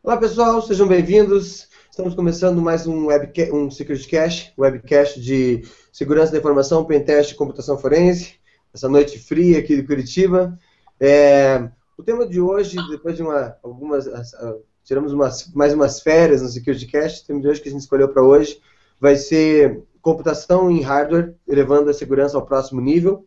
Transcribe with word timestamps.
Olá 0.00 0.16
pessoal, 0.16 0.62
sejam 0.62 0.86
bem-vindos. 0.86 1.68
Estamos 1.90 2.14
começando 2.14 2.62
mais 2.62 2.86
um, 2.86 3.06
webca 3.06 3.52
um 3.52 3.68
Security 3.68 4.08
Cache, 4.08 4.52
webcast 4.56 5.20
de 5.20 5.62
segurança 5.92 6.30
da 6.30 6.38
informação, 6.38 6.84
pentest 6.84 7.32
e 7.32 7.34
computação 7.34 7.76
forense. 7.76 8.36
Essa 8.72 8.88
noite 8.88 9.18
fria 9.18 9.58
aqui 9.58 9.74
de 9.74 9.82
Curitiba. 9.82 10.56
É, 11.00 11.68
o 11.96 12.02
tema 12.04 12.28
de 12.28 12.40
hoje, 12.40 12.76
depois 12.88 13.16
de 13.16 13.22
uma, 13.24 13.56
algumas, 13.60 14.06
uh, 14.06 14.62
tiramos 14.84 15.12
umas, 15.12 15.52
mais 15.52 15.74
umas 15.74 16.00
férias 16.00 16.42
no 16.42 16.48
Security 16.48 16.86
Cache, 16.86 17.22
o 17.22 17.26
tema 17.26 17.40
de 17.40 17.48
hoje 17.48 17.60
que 17.60 17.68
a 17.68 17.72
gente 17.72 17.80
escolheu 17.80 18.08
para 18.08 18.22
hoje 18.22 18.62
vai 19.00 19.16
ser 19.16 19.82
computação 20.00 20.70
em 20.70 20.80
hardware, 20.80 21.34
elevando 21.46 21.90
a 21.90 21.94
segurança 21.94 22.36
ao 22.36 22.46
próximo 22.46 22.80
nível. 22.80 23.24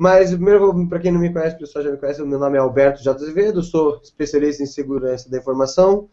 Mas, 0.00 0.30
primeiro, 0.30 0.88
para 0.88 0.98
quem 0.98 1.12
não 1.12 1.20
me 1.20 1.30
conhece, 1.30 1.56
o 1.56 1.58
pessoal 1.58 1.84
já 1.84 1.90
me 1.90 1.98
conhece, 1.98 2.22
meu 2.22 2.38
nome 2.38 2.56
é 2.56 2.58
Alberto 2.58 3.02
J. 3.02 3.22
Azevedo, 3.22 3.62
sou 3.62 4.00
especialista 4.02 4.62
em 4.62 4.66
segurança 4.66 5.28
da 5.28 5.36
informação, 5.36 6.08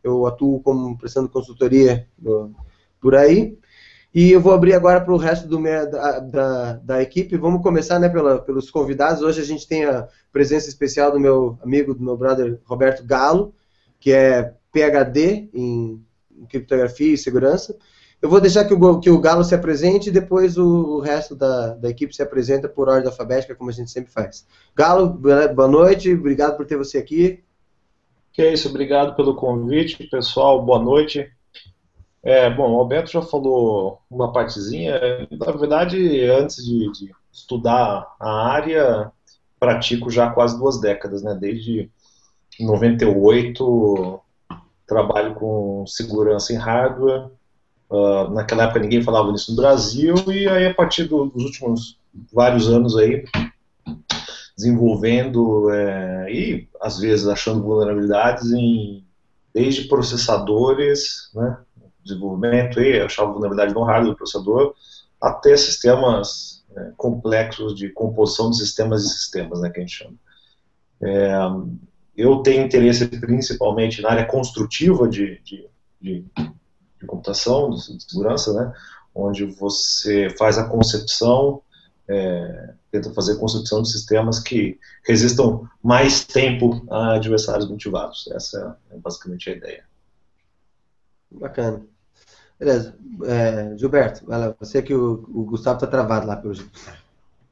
eu 0.00 0.24
atuo 0.28 0.60
como 0.60 0.96
prestando 0.96 1.28
consultoria 1.28 2.06
no, 2.16 2.54
por 3.00 3.16
aí. 3.16 3.58
E 4.14 4.30
eu 4.30 4.40
vou 4.40 4.52
abrir 4.52 4.74
agora 4.74 5.00
para 5.00 5.12
o 5.12 5.16
resto 5.16 5.48
do, 5.48 5.60
da, 5.60 6.20
da, 6.20 6.72
da, 6.74 7.02
equipe. 7.02 7.36
Vamos 7.36 7.64
começar 7.64 7.98
né, 7.98 8.08
pela, 8.08 8.38
pelos 8.38 8.70
convidados. 8.70 9.24
Hoje 9.24 9.40
a 9.40 9.44
gente 9.44 9.66
tem 9.66 9.86
a 9.86 10.06
presença 10.32 10.68
especial 10.68 11.10
do 11.10 11.18
meu 11.18 11.58
amigo, 11.64 11.94
do 11.94 12.04
meu 12.04 12.16
brother 12.16 12.60
Roberto 12.62 13.04
Galo, 13.04 13.52
que 13.98 14.12
é 14.12 14.54
PhD 14.70 15.50
em 15.52 16.00
criptografia 16.48 17.14
e 17.14 17.18
segurança. 17.18 17.76
Eu 18.22 18.30
vou 18.30 18.40
deixar 18.40 18.64
que 18.64 18.72
o, 18.72 19.00
que 19.00 19.10
o 19.10 19.20
Galo 19.20 19.42
se 19.42 19.52
apresente 19.52 20.08
e 20.08 20.12
depois 20.12 20.56
o, 20.56 20.64
o 20.64 21.00
resto 21.00 21.34
da, 21.34 21.74
da, 21.74 21.90
equipe 21.90 22.14
se 22.14 22.22
apresenta 22.22 22.68
por 22.68 22.88
ordem 22.88 23.10
alfabética, 23.10 23.56
como 23.56 23.68
a 23.68 23.72
gente 23.72 23.90
sempre 23.90 24.12
faz. 24.12 24.46
Galo, 24.76 25.08
boa 25.08 25.66
noite, 25.66 26.14
obrigado 26.14 26.56
por 26.56 26.64
ter 26.64 26.76
você 26.76 26.98
aqui. 26.98 27.42
Que 28.32 28.42
é 28.42 28.52
isso, 28.52 28.68
obrigado 28.68 29.16
pelo 29.16 29.34
convite, 29.34 30.04
pessoal, 30.04 30.64
boa 30.64 30.78
noite. 30.78 31.28
É, 32.22 32.48
bom, 32.48 32.72
o 32.72 32.78
Alberto 32.78 33.10
já 33.10 33.22
falou 33.22 34.00
uma 34.08 34.32
partezinha. 34.32 35.00
Na 35.32 35.50
verdade, 35.50 36.24
antes 36.30 36.64
de, 36.64 36.92
de, 36.92 37.10
estudar 37.32 38.14
a 38.20 38.52
área, 38.52 39.10
pratico 39.58 40.08
já 40.10 40.26
há 40.26 40.30
quase 40.30 40.56
duas 40.56 40.80
décadas, 40.80 41.24
né? 41.24 41.34
Desde 41.34 41.90
98, 42.60 44.20
trabalho 44.86 45.34
com 45.34 45.84
segurança 45.88 46.52
em 46.52 46.56
hardware. 46.56 47.28
Uh, 47.92 48.30
naquela 48.30 48.64
época 48.64 48.80
ninguém 48.80 49.02
falava 49.02 49.30
nisso 49.30 49.50
no 49.50 49.56
Brasil, 49.58 50.14
e 50.28 50.48
aí 50.48 50.66
a 50.66 50.72
partir 50.72 51.04
dos 51.04 51.44
últimos 51.44 51.98
vários 52.32 52.66
anos 52.66 52.96
aí, 52.96 53.22
desenvolvendo 54.56 55.70
é, 55.70 56.32
e 56.32 56.68
às 56.80 56.98
vezes 56.98 57.26
achando 57.26 57.62
vulnerabilidades 57.62 58.50
em 58.50 59.04
desde 59.52 59.88
processadores, 59.88 61.30
né, 61.34 61.58
desenvolvimento 62.02 62.80
e 62.80 62.98
achar 62.98 63.26
vulnerabilidade 63.26 63.74
no 63.74 63.82
hardware 63.82 64.14
do 64.14 64.16
processador, 64.16 64.74
até 65.20 65.54
sistemas 65.54 66.64
é, 66.74 66.92
complexos 66.96 67.76
de 67.76 67.90
composição 67.90 68.50
de 68.50 68.56
sistemas 68.56 69.04
e 69.04 69.10
sistemas, 69.10 69.60
né, 69.60 69.68
que 69.68 69.78
a 69.78 69.82
gente 69.82 69.94
chama. 69.94 70.14
É, 71.02 71.34
eu 72.16 72.38
tenho 72.38 72.64
interesse 72.64 73.06
principalmente 73.06 74.00
na 74.00 74.12
área 74.12 74.24
construtiva 74.24 75.06
de, 75.06 75.38
de, 75.44 75.66
de, 76.00 76.24
de 77.02 77.06
computação, 77.06 77.70
de 77.70 78.02
segurança, 78.02 78.52
né, 78.54 78.72
onde 79.14 79.44
você 79.44 80.30
faz 80.30 80.56
a 80.56 80.64
concepção, 80.64 81.60
é, 82.08 82.74
tenta 82.90 83.12
fazer 83.12 83.36
construção 83.36 83.82
de 83.82 83.90
sistemas 83.90 84.38
que 84.40 84.78
resistam 85.04 85.68
mais 85.82 86.24
tempo 86.24 86.84
a 86.90 87.14
adversários 87.14 87.68
motivados. 87.68 88.28
Essa 88.32 88.76
é 88.90 88.96
basicamente 88.96 89.50
a 89.50 89.52
ideia. 89.54 89.84
Bacana. 91.30 91.82
Beleza. 92.58 92.94
É, 93.24 93.76
Gilberto, 93.76 94.26
vai 94.26 94.38
lá. 94.38 94.54
Você 94.60 94.82
que 94.82 94.94
o, 94.94 95.24
o 95.34 95.44
Gustavo 95.44 95.76
está 95.76 95.86
travado 95.86 96.26
lá 96.26 96.36
pelo 96.36 96.54
jeito. 96.54 96.70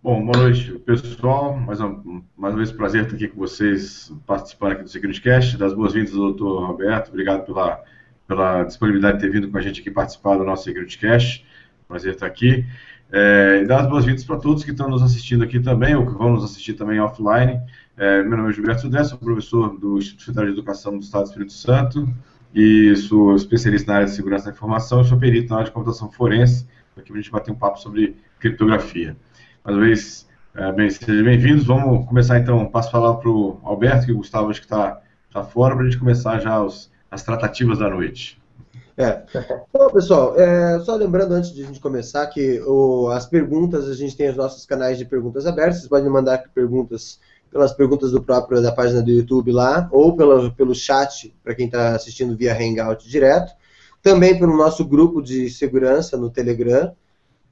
Bom, 0.03 0.25
boa 0.25 0.45
noite, 0.45 0.79
pessoal. 0.81 1.57
Mais 1.57 1.81
uma, 1.81 2.23
mais 2.37 2.55
uma 2.55 2.57
vez, 2.57 2.73
prazer 2.73 3.05
estar 3.05 3.17
aqui 3.17 3.29
com 3.29 3.39
vocês, 3.39 4.13
participando 4.27 4.73
aqui 4.73 4.83
do 4.83 4.89
SecurityCast. 4.89 5.57
Das 5.57 5.75
boas-vindas 5.75 6.13
ao 6.13 6.33
doutor 6.33 6.67
Roberto. 6.67 7.09
Obrigado 7.09 7.45
pela, 7.45 7.83
pela 8.31 8.63
disponibilidade 8.63 9.19
de 9.19 9.25
ter 9.25 9.33
vindo 9.33 9.51
com 9.51 9.59
a 9.59 9.61
gente 9.61 9.81
aqui 9.81 9.91
participar 9.91 10.37
do 10.37 10.45
nosso 10.45 10.63
SecurityCast. 10.63 11.45
Prazer 11.89 12.15
estar 12.15 12.27
aqui. 12.27 12.65
É, 13.11 13.63
e 13.65 13.67
dar 13.67 13.81
as 13.81 13.89
boas-vindas 13.89 14.23
para 14.23 14.37
todos 14.37 14.63
que 14.63 14.71
estão 14.71 14.89
nos 14.89 15.03
assistindo 15.03 15.43
aqui 15.43 15.59
também, 15.59 15.97
ou 15.97 16.07
que 16.07 16.13
vão 16.13 16.35
nos 16.35 16.45
assistir 16.45 16.75
também 16.75 17.01
offline. 17.01 17.61
É, 17.97 18.23
meu 18.23 18.39
nome 18.39 18.51
é 18.51 18.53
Gilberto 18.53 18.83
Sudé, 18.83 19.03
sou 19.03 19.19
professor 19.19 19.77
do 19.77 19.99
Instituto 19.99 20.27
Federal 20.27 20.47
de 20.47 20.53
Educação 20.53 20.97
do 20.97 21.03
Estado 21.03 21.25
do 21.25 21.27
Espírito 21.27 21.53
Santo 21.53 22.09
e 22.55 22.95
sou 22.95 23.35
especialista 23.35 23.91
na 23.91 23.97
área 23.97 24.07
de 24.07 24.15
segurança 24.15 24.45
da 24.45 24.53
informação 24.53 25.01
e 25.01 25.05
sou 25.07 25.19
perito 25.19 25.51
na 25.51 25.57
área 25.57 25.67
de 25.67 25.73
computação 25.73 26.09
forense, 26.09 26.69
aqui 26.97 27.09
para 27.09 27.19
a 27.19 27.21
gente 27.21 27.33
bater 27.33 27.51
um 27.51 27.57
papo 27.57 27.81
sobre 27.81 28.15
criptografia. 28.39 29.17
Mais 29.65 29.77
uma 29.77 29.85
vez, 29.85 30.29
é, 30.55 30.71
bem, 30.71 30.89
sejam 30.89 31.25
bem-vindos. 31.25 31.65
Vamos 31.65 32.07
começar 32.07 32.39
então, 32.39 32.65
passo 32.67 32.91
a 32.91 32.93
palavra 32.93 33.21
para 33.23 33.31
o 33.31 33.61
Alberto, 33.65 34.07
que 34.07 34.13
o 34.13 34.19
Gustavo 34.19 34.51
acho 34.51 34.61
que 34.61 34.67
está 34.67 35.01
tá 35.33 35.43
fora, 35.43 35.75
para 35.75 35.85
a 35.85 35.89
gente 35.89 35.99
começar 35.99 36.39
já 36.39 36.63
os, 36.63 36.90
as 37.11 37.23
tratativas 37.23 37.79
da 37.79 37.89
noite. 37.89 38.41
É. 38.97 39.23
Bom, 39.73 39.89
pessoal, 39.91 40.39
é, 40.39 40.79
só 40.81 40.95
lembrando 40.95 41.33
antes 41.33 41.53
de 41.53 41.63
a 41.63 41.67
gente 41.67 41.81
começar 41.81 42.27
que 42.27 42.61
o, 42.61 43.09
as 43.09 43.27
perguntas, 43.27 43.89
a 43.89 43.95
gente 43.95 44.17
tem 44.17 44.29
os 44.29 44.37
nossos 44.37 44.67
canais 44.67 44.99
de 44.99 45.05
perguntas 45.05 45.47
abertos, 45.47 45.79
vocês 45.79 45.89
podem 45.89 46.11
mandar 46.11 46.45
perguntas 46.55 47.19
pelas 47.51 47.73
perguntas 47.73 48.13
do 48.13 48.23
próprio 48.23 48.63
da 48.63 48.71
página 48.71 49.03
do 49.03 49.11
YouTube 49.11 49.51
lá, 49.51 49.89
ou 49.91 50.17
pelo, 50.17 50.53
pelo 50.53 50.75
chat, 50.75 51.35
para 51.43 51.55
quem 51.55 51.67
está 51.67 51.95
assistindo 51.95 52.37
via 52.37 52.57
Hangout 52.57 53.09
direto. 53.09 53.53
Também 54.03 54.39
pelo 54.39 54.57
nosso 54.57 54.85
grupo 54.85 55.21
de 55.21 55.51
segurança 55.51 56.17
no 56.17 56.31
Telegram, 56.31 56.95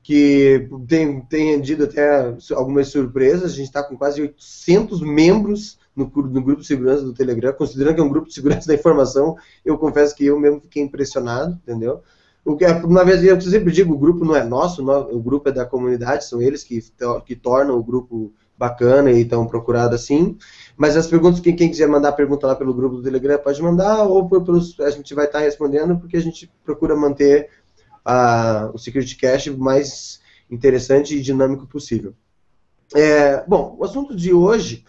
que 0.03 0.69
tem, 0.87 1.21
tem 1.23 1.57
rendido 1.57 1.85
até 1.85 2.33
algumas 2.55 2.89
surpresas. 2.89 3.53
A 3.53 3.55
gente 3.55 3.67
está 3.67 3.83
com 3.83 3.97
quase 3.97 4.23
800 4.23 5.03
membros 5.03 5.78
no, 5.99 6.23
no, 6.23 6.43
grupo 6.43 6.61
de 6.61 6.67
segurança 6.67 7.03
do 7.03 7.13
Telegram, 7.13 7.53
considerando 7.53 7.95
que 7.95 8.01
é 8.01 8.05
um 8.05 8.09
grupo 8.09 8.29
de 8.29 8.35
segurança 8.35 8.69
da 8.69 8.75
informação, 8.75 9.37
eu 9.65 9.77
confesso 9.77 10.15
que 10.15 10.27
eu 10.27 10.39
mesmo 10.39 10.61
fiquei 10.61 10.83
impressionado, 10.83 11.59
entendeu? 11.63 12.03
O 12.45 12.57
que, 12.57 12.65
uma 12.67 13.05
vez 13.05 13.23
eu 13.23 13.39
sempre 13.41 13.73
digo, 13.73 13.93
o 13.93 13.99
grupo 13.99 14.25
não 14.25 14.35
é 14.35 14.45
nosso, 14.45 14.83
o 14.83 15.21
grupo 15.21 15.49
é 15.49 15.53
da 15.53 15.67
comunidade, 15.67 16.25
são 16.25 16.41
eles 16.41 16.65
que, 16.65 16.83
que 17.27 17.37
tornam 17.37 17.77
o 17.77 17.83
grupo 17.83 18.33
bacana 18.57 19.13
e 19.13 19.25
tão 19.25 19.47
procurado 19.47 19.95
assim. 19.95 20.37
Mas 20.77 20.97
as 20.97 21.07
perguntas, 21.07 21.41
quem, 21.41 21.55
quem, 21.55 21.71
quiser 21.71 21.89
mandar 21.89 22.13
pergunta 22.13 22.47
lá 22.47 22.57
pelo 22.57 22.75
grupo 22.75 22.97
do 22.97 23.03
Telegram 23.03 23.39
pode 23.39 23.63
mandar, 23.63 24.05
ou 24.05 24.29
pelos, 24.29 24.79
a 24.81 24.91
gente 24.91 25.15
vai 25.15 25.27
estar 25.27 25.41
respondendo, 25.41 25.99
porque 25.99 26.17
a 26.17 26.23
gente 26.23 26.51
procura 26.65 26.97
manter 26.97 27.51
a, 28.05 28.71
o 28.73 28.79
Security 28.79 29.17
Cache 29.17 29.51
mais 29.51 30.21
interessante 30.51 31.17
e 31.17 31.21
dinâmico 31.21 31.67
possível. 31.67 32.15
É, 32.95 33.45
bom, 33.47 33.77
o 33.79 33.85
assunto 33.85 34.17
de 34.17 34.33
hoje 34.33 34.85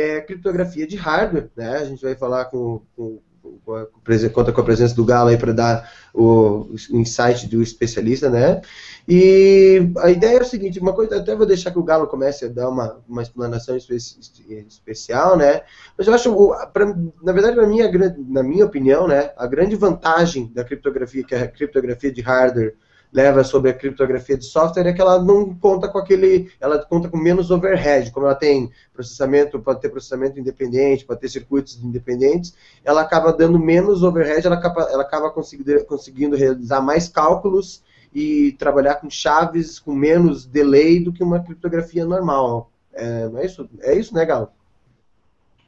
é 0.00 0.20
criptografia 0.20 0.86
de 0.86 0.96
hardware, 0.96 1.50
né? 1.56 1.76
A 1.76 1.84
gente 1.84 2.02
vai 2.02 2.14
falar 2.14 2.46
com, 2.46 2.82
com, 2.96 3.20
com 3.64 3.86
conta 4.32 4.52
com 4.52 4.60
a 4.60 4.64
presença 4.64 4.94
do 4.94 5.04
Galo 5.04 5.28
aí 5.28 5.36
para 5.36 5.52
dar 5.52 5.92
o, 6.12 6.74
insight 6.90 7.46
do 7.48 7.62
especialista, 7.62 8.28
né? 8.28 8.60
E 9.08 9.90
a 9.98 10.10
ideia 10.10 10.38
é 10.38 10.42
o 10.42 10.44
seguinte, 10.44 10.78
uma 10.78 10.92
coisa, 10.92 11.16
até 11.16 11.34
vou 11.34 11.46
deixar 11.46 11.70
que 11.70 11.78
o 11.78 11.84
Galo 11.84 12.06
comece 12.06 12.44
a 12.44 12.48
dar 12.48 12.68
uma, 12.68 13.00
uma 13.08 13.22
explanação 13.22 13.76
especial, 13.76 15.36
né? 15.36 15.62
Mas 15.96 16.06
eu 16.06 16.14
acho, 16.14 16.54
pra, 16.72 16.86
na 17.22 17.32
verdade, 17.32 17.56
na 17.56 17.66
minha, 17.66 17.90
na 18.28 18.42
minha 18.42 18.66
opinião, 18.66 19.06
né, 19.06 19.32
a 19.36 19.46
grande 19.46 19.76
vantagem 19.76 20.50
da 20.52 20.64
criptografia, 20.64 21.24
que 21.24 21.34
é 21.34 21.42
a 21.42 21.48
criptografia 21.48 22.12
de 22.12 22.20
hardware, 22.20 22.74
leva 23.12 23.42
sobre 23.42 23.70
a 23.70 23.74
criptografia 23.74 24.36
de 24.36 24.44
software 24.44 24.86
é 24.86 24.92
que 24.92 25.00
ela 25.00 25.22
não 25.22 25.54
conta 25.54 25.88
com 25.88 25.98
aquele, 25.98 26.50
ela 26.60 26.78
conta 26.78 27.08
com 27.08 27.16
menos 27.16 27.50
overhead, 27.50 28.10
como 28.10 28.26
ela 28.26 28.34
tem 28.34 28.70
processamento, 28.92 29.58
pode 29.58 29.80
ter 29.80 29.88
processamento 29.88 30.38
independente, 30.38 31.04
pode 31.04 31.20
ter 31.20 31.28
circuitos 31.28 31.82
independentes, 31.82 32.54
ela 32.84 33.00
acaba 33.00 33.32
dando 33.32 33.58
menos 33.58 34.02
overhead, 34.02 34.46
ela 34.46 34.56
acaba, 34.56 34.82
ela 34.90 35.02
acaba 35.02 35.30
conseguindo, 35.30 35.84
conseguindo 35.84 36.36
realizar 36.36 36.80
mais 36.80 37.08
cálculos 37.08 37.82
e 38.14 38.52
trabalhar 38.52 38.96
com 38.96 39.10
chaves 39.10 39.78
com 39.78 39.94
menos 39.94 40.46
delay 40.46 41.02
do 41.02 41.12
que 41.12 41.22
uma 41.22 41.40
criptografia 41.40 42.04
normal. 42.04 42.70
É, 42.92 43.30
é 43.34 43.46
isso? 43.46 43.68
É 43.82 43.94
isso, 43.94 44.14
né, 44.14 44.24
Galo? 44.24 44.48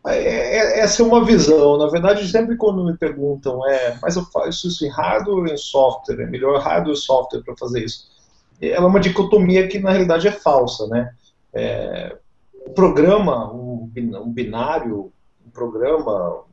É, 0.07 0.17
é, 0.17 0.81
essa 0.81 1.03
é 1.03 1.07
uma 1.07 1.25
visão. 1.25 1.79
Na 1.79 1.89
verdade, 1.89 2.27
sempre 2.29 2.57
quando 2.57 2.85
me 2.85 2.97
perguntam, 2.97 3.67
é, 3.67 3.99
mas 4.03 4.17
eu 4.17 4.25
faço 4.25 4.69
isso 4.69 4.85
em 4.85 4.89
hardware 4.89 5.39
ou 5.39 5.47
em 5.47 5.57
software? 5.57 6.23
É 6.23 6.27
melhor 6.27 6.61
hardware 6.61 6.91
ou 6.91 6.97
software 6.97 7.43
para 7.43 7.57
fazer 7.57 7.85
isso? 7.85 8.11
Ela 8.61 8.87
é 8.87 8.89
uma 8.89 9.01
dicotomia 9.01 9.67
que 9.69 9.79
na 9.79 9.91
realidade 9.91 10.29
é 10.29 10.33
falsa, 10.33 10.87
né? 10.87 11.13
É, 11.53 12.17
o 12.65 12.71
programa, 12.71 13.53
um, 13.53 13.91
um 13.97 14.33
binário, 14.33 15.13
um 15.45 15.51
programa, 15.51 16.45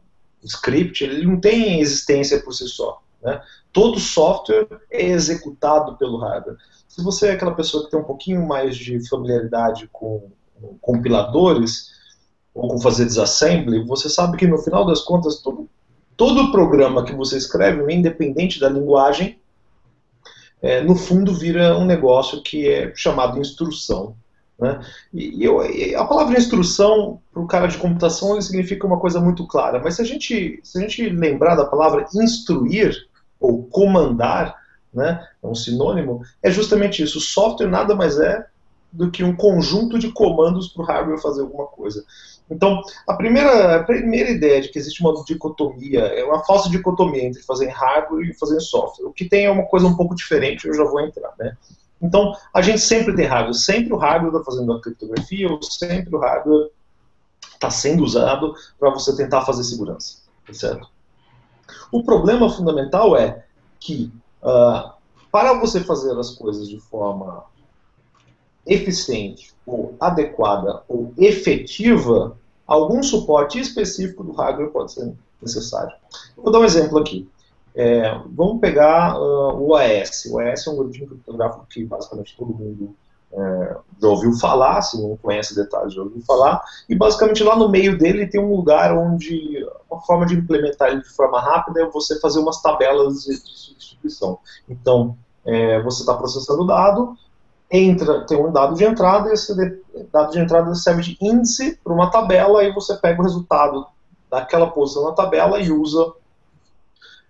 um 0.44 0.46
script, 0.46 1.04
ele 1.04 1.26
não 1.26 1.40
tem 1.40 1.80
existência 1.80 2.42
por 2.42 2.54
si 2.54 2.68
só. 2.68 3.02
Né? 3.22 3.42
Todo 3.72 4.00
software 4.00 4.68
é 4.92 5.06
executado 5.06 5.98
pelo 5.98 6.18
hardware. 6.18 6.58
Se 6.88 7.04
você 7.04 7.28
é 7.28 7.32
aquela 7.34 7.54
pessoa 7.54 7.86
que 7.86 7.92
tem 7.92 8.00
um 8.00 8.06
pouquinho 8.06 8.46
mais 8.46 8.76
de 8.76 9.08
familiaridade 9.08 9.88
com, 9.92 10.32
com 10.60 10.78
compiladores, 10.80 11.92
ou 12.54 12.68
com 12.68 12.80
fazer 12.80 13.06
disassembly, 13.06 13.86
você 13.86 14.10
sabe 14.10 14.38
que 14.38 14.48
no 14.48 14.58
final 14.58 14.86
das 14.86 15.02
contas 15.02 15.42
todo, 15.42 15.70
todo 16.18 16.52
programa 16.52 17.06
que 17.06 17.14
você 17.14 17.38
escreve, 17.38 17.94
independente 17.94 18.60
da 18.60 18.70
linguagem, 18.70 19.40
é, 20.62 20.82
no 20.82 20.96
fundo 20.96 21.34
vira 21.34 21.78
um 21.78 21.86
negócio 21.86 22.44
que 22.44 22.68
é 22.68 22.92
chamado 22.96 23.40
instrução. 23.40 24.16
Né? 24.60 24.80
E, 25.14 25.44
eu, 25.44 25.62
a 25.98 26.06
palavra 26.06 26.38
instrução, 26.38 27.22
para 27.32 27.42
o 27.42 27.48
cara 27.48 27.68
de 27.68 27.78
computação, 27.78 28.40
significa 28.42 28.86
uma 28.86 29.00
coisa 29.00 29.22
muito 29.22 29.48
clara, 29.48 29.80
mas 29.82 29.96
se 29.96 30.02
a, 30.02 30.06
gente, 30.06 30.60
se 30.64 30.78
a 30.78 30.82
gente 30.82 31.10
lembrar 31.10 31.56
da 31.56 31.66
palavra 31.66 32.06
instruir, 32.14 33.08
ou 33.40 33.64
comandar, 33.64 34.56
né, 34.94 35.26
é 35.42 35.48
um 35.48 35.56
sinônimo, 35.56 36.22
é 36.44 36.52
justamente 36.52 37.02
isso. 37.02 37.20
O 37.20 37.22
software 37.22 37.70
nada 37.70 37.96
mais 37.96 38.20
é 38.20 38.46
do 38.92 39.10
que 39.10 39.24
um 39.24 39.36
conjunto 39.36 39.98
de 39.98 40.12
comandos 40.12 40.68
para 40.68 40.84
o 40.84 40.86
hardware 40.86 41.22
fazer 41.22 41.42
alguma 41.42 41.68
coisa. 41.68 42.04
Então, 42.50 42.82
a 43.08 43.14
primeira, 43.14 43.76
a 43.76 43.84
primeira 43.84 44.32
ideia 44.32 44.62
de 44.62 44.70
que 44.70 44.80
existe 44.80 45.02
uma 45.02 45.14
dicotomia, 45.24 46.00
é 46.00 46.24
uma 46.24 46.44
falsa 46.44 46.70
dicotomia 46.70 47.24
entre 47.24 47.44
fazer 47.44 47.68
hardware 47.68 48.28
e 48.28 48.34
fazer 48.34 48.60
software. 48.60 49.06
O 49.06 49.14
que 49.14 49.26
tem 49.26 49.46
é 49.46 49.52
uma 49.52 49.66
coisa 49.66 49.86
um 49.86 49.96
pouco 49.96 50.16
diferente, 50.16 50.68
eu 50.68 50.74
já 50.74 50.84
vou 50.84 51.00
entrar, 51.02 51.34
né? 51.38 51.56
Então, 52.02 52.34
a 52.54 52.62
gente 52.62 52.80
sempre 52.80 53.16
tem 53.16 53.26
hardware, 53.26 53.54
sempre 53.54 53.94
o 53.94 53.98
hardware 53.98 54.34
está 54.34 54.44
fazendo 54.44 54.74
a 54.74 54.82
criptografia, 54.82 55.50
ou 55.50 55.62
sempre 55.62 56.16
o 56.16 56.20
hardware 56.20 56.70
está 57.54 57.70
sendo 57.70 58.04
usado 58.04 58.56
para 58.80 58.90
você 58.90 59.16
tentar 59.16 59.42
fazer 59.42 59.64
segurança, 59.64 60.20
tá 60.48 60.54
certo? 60.54 60.88
O 61.92 62.04
problema 62.04 62.50
fundamental 62.50 63.18
é 63.18 63.46
que, 63.80 64.12
uh, 64.42 64.92
para 65.32 65.54
você 65.54 65.82
fazer 65.82 66.18
as 66.18 66.32
coisas 66.32 66.68
de 66.68 66.80
forma 66.80 67.44
eficiente, 68.70 69.54
ou 69.66 69.96
adequada, 70.00 70.84
ou 70.88 71.14
efetiva, 71.18 72.38
algum 72.66 73.02
suporte 73.02 73.60
específico 73.60 74.24
do 74.24 74.32
hardware 74.32 74.72
pode 74.72 74.92
ser 74.92 75.14
necessário. 75.42 75.94
vou 76.38 76.52
dar 76.52 76.60
um 76.60 76.66
exemplo 76.66 76.98
aqui. 76.98 77.28
É, 77.76 78.20
vamos 78.28 78.60
pegar 78.60 79.20
uh, 79.20 79.62
o 79.62 79.76
AES. 79.76 80.26
O 80.26 80.40
AES 80.40 80.66
é 80.66 80.70
um 80.70 80.74
algoritmo 80.74 81.08
criptográfico 81.08 81.68
que 81.70 81.84
basicamente 81.86 82.36
todo 82.38 82.54
mundo 82.54 82.96
é, 83.32 83.78
já 84.02 84.08
ouviu 84.08 84.34
falar, 84.34 84.82
se 84.82 85.02
não 85.02 85.16
conhece 85.18 85.56
detalhes, 85.56 85.94
já 85.94 86.02
ouviu 86.02 86.22
falar, 86.22 86.62
e 86.88 86.96
basicamente 86.96 87.44
lá 87.44 87.56
no 87.56 87.70
meio 87.70 87.98
dele 87.98 88.28
tem 88.28 88.42
um 88.42 88.56
lugar 88.56 88.96
onde 88.98 89.66
uma 89.90 90.02
forma 90.02 90.26
de 90.26 90.36
implementar 90.36 90.90
ele 90.90 91.02
de 91.02 91.10
forma 91.10 91.40
rápida 91.40 91.82
é 91.82 91.86
você 91.86 92.20
fazer 92.20 92.40
umas 92.40 92.62
tabelas 92.62 93.24
de, 93.24 93.36
substituição. 93.36 94.40
Então, 94.68 95.16
é, 95.46 95.82
você 95.82 96.02
está 96.02 96.16
processando 96.16 96.64
o 96.64 96.68
dado, 96.68 97.16
entra, 97.72 98.26
tem 98.26 98.38
um 98.38 98.52
dado 98.52 98.76
de 98.76 98.84
entrada, 98.84 99.30
e 99.30 99.34
esse 99.34 99.54
dado 100.12 100.32
de 100.32 100.40
entrada 100.40 100.74
serve 100.76 101.02
de 101.02 101.18
índice 101.22 101.78
para 101.84 101.94
uma 101.94 102.10
tabela, 102.10 102.64
e 102.64 102.74
você 102.74 102.96
pega 102.96 103.22
o 103.22 103.24
resultado 103.24 103.86
daquela 104.30 104.70
posição 104.70 105.06
na 105.06 105.12
tabela 105.12 105.60
e 105.60 105.72
usa 105.72 106.14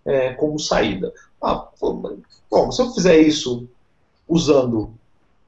é, 0.06 0.34
como 0.34 0.60
saída. 0.60 1.14
Ah, 1.42 1.68
bom, 2.50 2.72
se 2.72 2.82
eu 2.82 2.92
fizer 2.92 3.18
isso 3.20 3.68
usando 4.28 4.94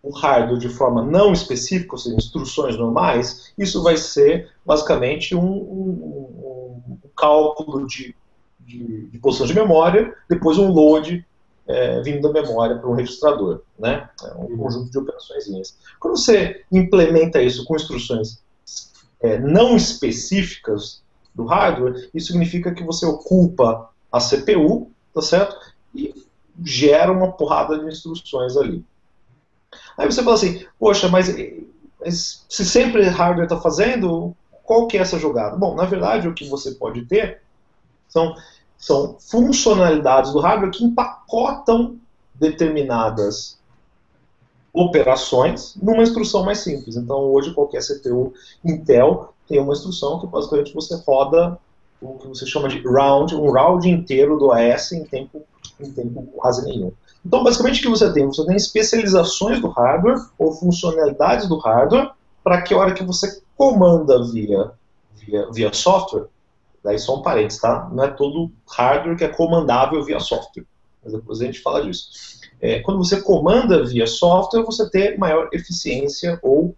o 0.03 0.11
hardware 0.11 0.57
de 0.57 0.69
forma 0.69 1.03
não 1.03 1.31
específica, 1.31 1.93
ou 1.93 1.97
seja, 1.97 2.15
instruções 2.15 2.75
normais, 2.77 3.53
isso 3.57 3.83
vai 3.83 3.97
ser 3.97 4.49
basicamente 4.65 5.35
um, 5.35 5.45
um, 5.45 6.81
um 6.85 7.09
cálculo 7.15 7.85
de, 7.85 8.15
de, 8.59 9.07
de, 9.07 9.17
posição 9.19 9.45
de 9.45 9.53
memória, 9.53 10.15
depois 10.27 10.57
um 10.57 10.71
load 10.71 11.25
é, 11.68 12.02
vindo 12.02 12.22
da 12.22 12.42
memória 12.42 12.78
para 12.78 12.90
um 12.90 12.94
registrador. 12.94 13.62
Né? 13.78 14.10
É 14.24 14.34
um 14.34 14.58
conjunto 14.58 14.92
de 14.92 14.98
operações. 14.98 15.78
Quando 16.00 16.18
você 16.18 16.63
implementa 16.72 17.42
isso 17.42 17.66
com 17.66 17.75
instruções 17.75 18.42
é, 19.22 19.38
não 19.40 19.75
específicas 19.75 21.02
do 21.34 21.46
hardware, 21.46 22.10
isso 22.13 22.28
significa 22.28 22.74
que 22.74 22.84
você 22.84 23.06
ocupa 23.06 23.90
a 24.12 24.19
CPU, 24.19 24.92
tá 25.13 25.22
certo? 25.22 25.56
E 25.96 26.25
gera 26.63 27.12
uma 27.12 27.31
porrada 27.31 27.80
de 27.80 27.86
instruções 27.86 28.58
ali. 28.58 28.84
Aí 29.98 30.06
você 30.06 30.22
fala 30.24 30.36
assim, 30.36 30.66
poxa, 30.78 31.08
mas, 31.08 31.34
mas 32.00 32.46
se 32.50 32.66
sempre 32.66 33.04
hardware 33.04 33.46
está 33.46 33.60
fazendo, 33.60 34.36
qual 34.63 34.88
que 34.88 34.98
é 34.98 35.02
essa 35.02 35.19
jogada? 35.19 35.56
Bom, 35.56 35.75
na 35.75 35.86
verdade, 35.86 36.28
o 36.28 36.34
que 36.34 36.48
você 36.48 36.72
pode 36.72 37.06
ter 37.06 37.42
são, 38.10 38.36
são 38.81 39.16
funcionalidades 39.19 40.33
do 40.33 40.39
hardware 40.39 40.72
que 40.72 40.83
empacotam 40.83 41.98
determinadas 42.33 43.60
operações 44.74 45.75
numa 45.80 46.01
instrução 46.01 46.44
mais 46.44 46.60
simples. 46.60 46.98
Então, 46.98 47.19
hoje, 47.19 47.54
qualquer 47.54 47.83
CPU 47.83 48.33
Intel 48.66 49.33
tem 49.48 49.60
uma 49.60 49.74
instrução 49.74 50.19
que 50.19 50.25
basicamente 50.25 50.74
você 50.74 51.00
roda 51.06 51.60
o 52.01 52.18
que 52.18 52.28
você 52.28 52.48
chama 52.48 52.68
de 52.68 52.81
round, 52.81 53.36
um 53.36 53.51
round 53.51 53.88
inteiro 53.88 54.39
do 54.39 54.51
AS 54.51 54.92
em 54.92 55.04
tempo, 55.04 55.44
em 55.80 55.92
tempo 55.92 56.24
quase 56.36 56.66
nenhum. 56.66 56.92
Então, 57.24 57.44
basicamente, 57.44 57.81
o 57.81 57.84
que 57.84 57.89
você 57.89 58.12
tem? 58.12 58.25
Você 58.25 58.44
tem 58.48 58.56
especializações 58.56 59.62
do 59.62 59.68
hardware 59.68 60.25
ou 60.39 60.54
funcionalidades 60.54 61.48
do 61.48 61.60
hardware 61.60 62.10
para 62.44 62.63
que 62.63 62.74
a 62.74 62.77
hora 62.77 62.95
que 62.95 63.04
você 63.04 63.44
comanda 63.56 64.25
via, 64.31 64.72
via, 65.13 65.51
via 65.51 65.72
software, 65.72 66.25
daí 66.83 66.98
só 67.00 67.18
um 67.18 67.22
parênteses, 67.22 67.62
tá? 67.62 67.89
Não 67.92 68.04
é 68.04 68.10
todo 68.10 68.51
hardware 68.69 69.18
que 69.18 69.24
é 69.24 69.28
comandável 69.28 70.04
via 70.04 70.19
software, 70.19 70.66
mas 71.04 71.13
depois 71.13 71.42
a 71.42 71.45
gente 71.45 71.60
fala 71.60 71.83
disso. 71.83 72.39
É, 72.60 72.80
quando 72.80 72.98
você 72.98 73.22
comanda 73.22 73.83
via 73.86 74.06
software, 74.06 74.63
você 74.63 74.89
tem 74.89 75.18
maior 75.18 75.50
eficiência 75.51 76.39
ou 76.44 76.75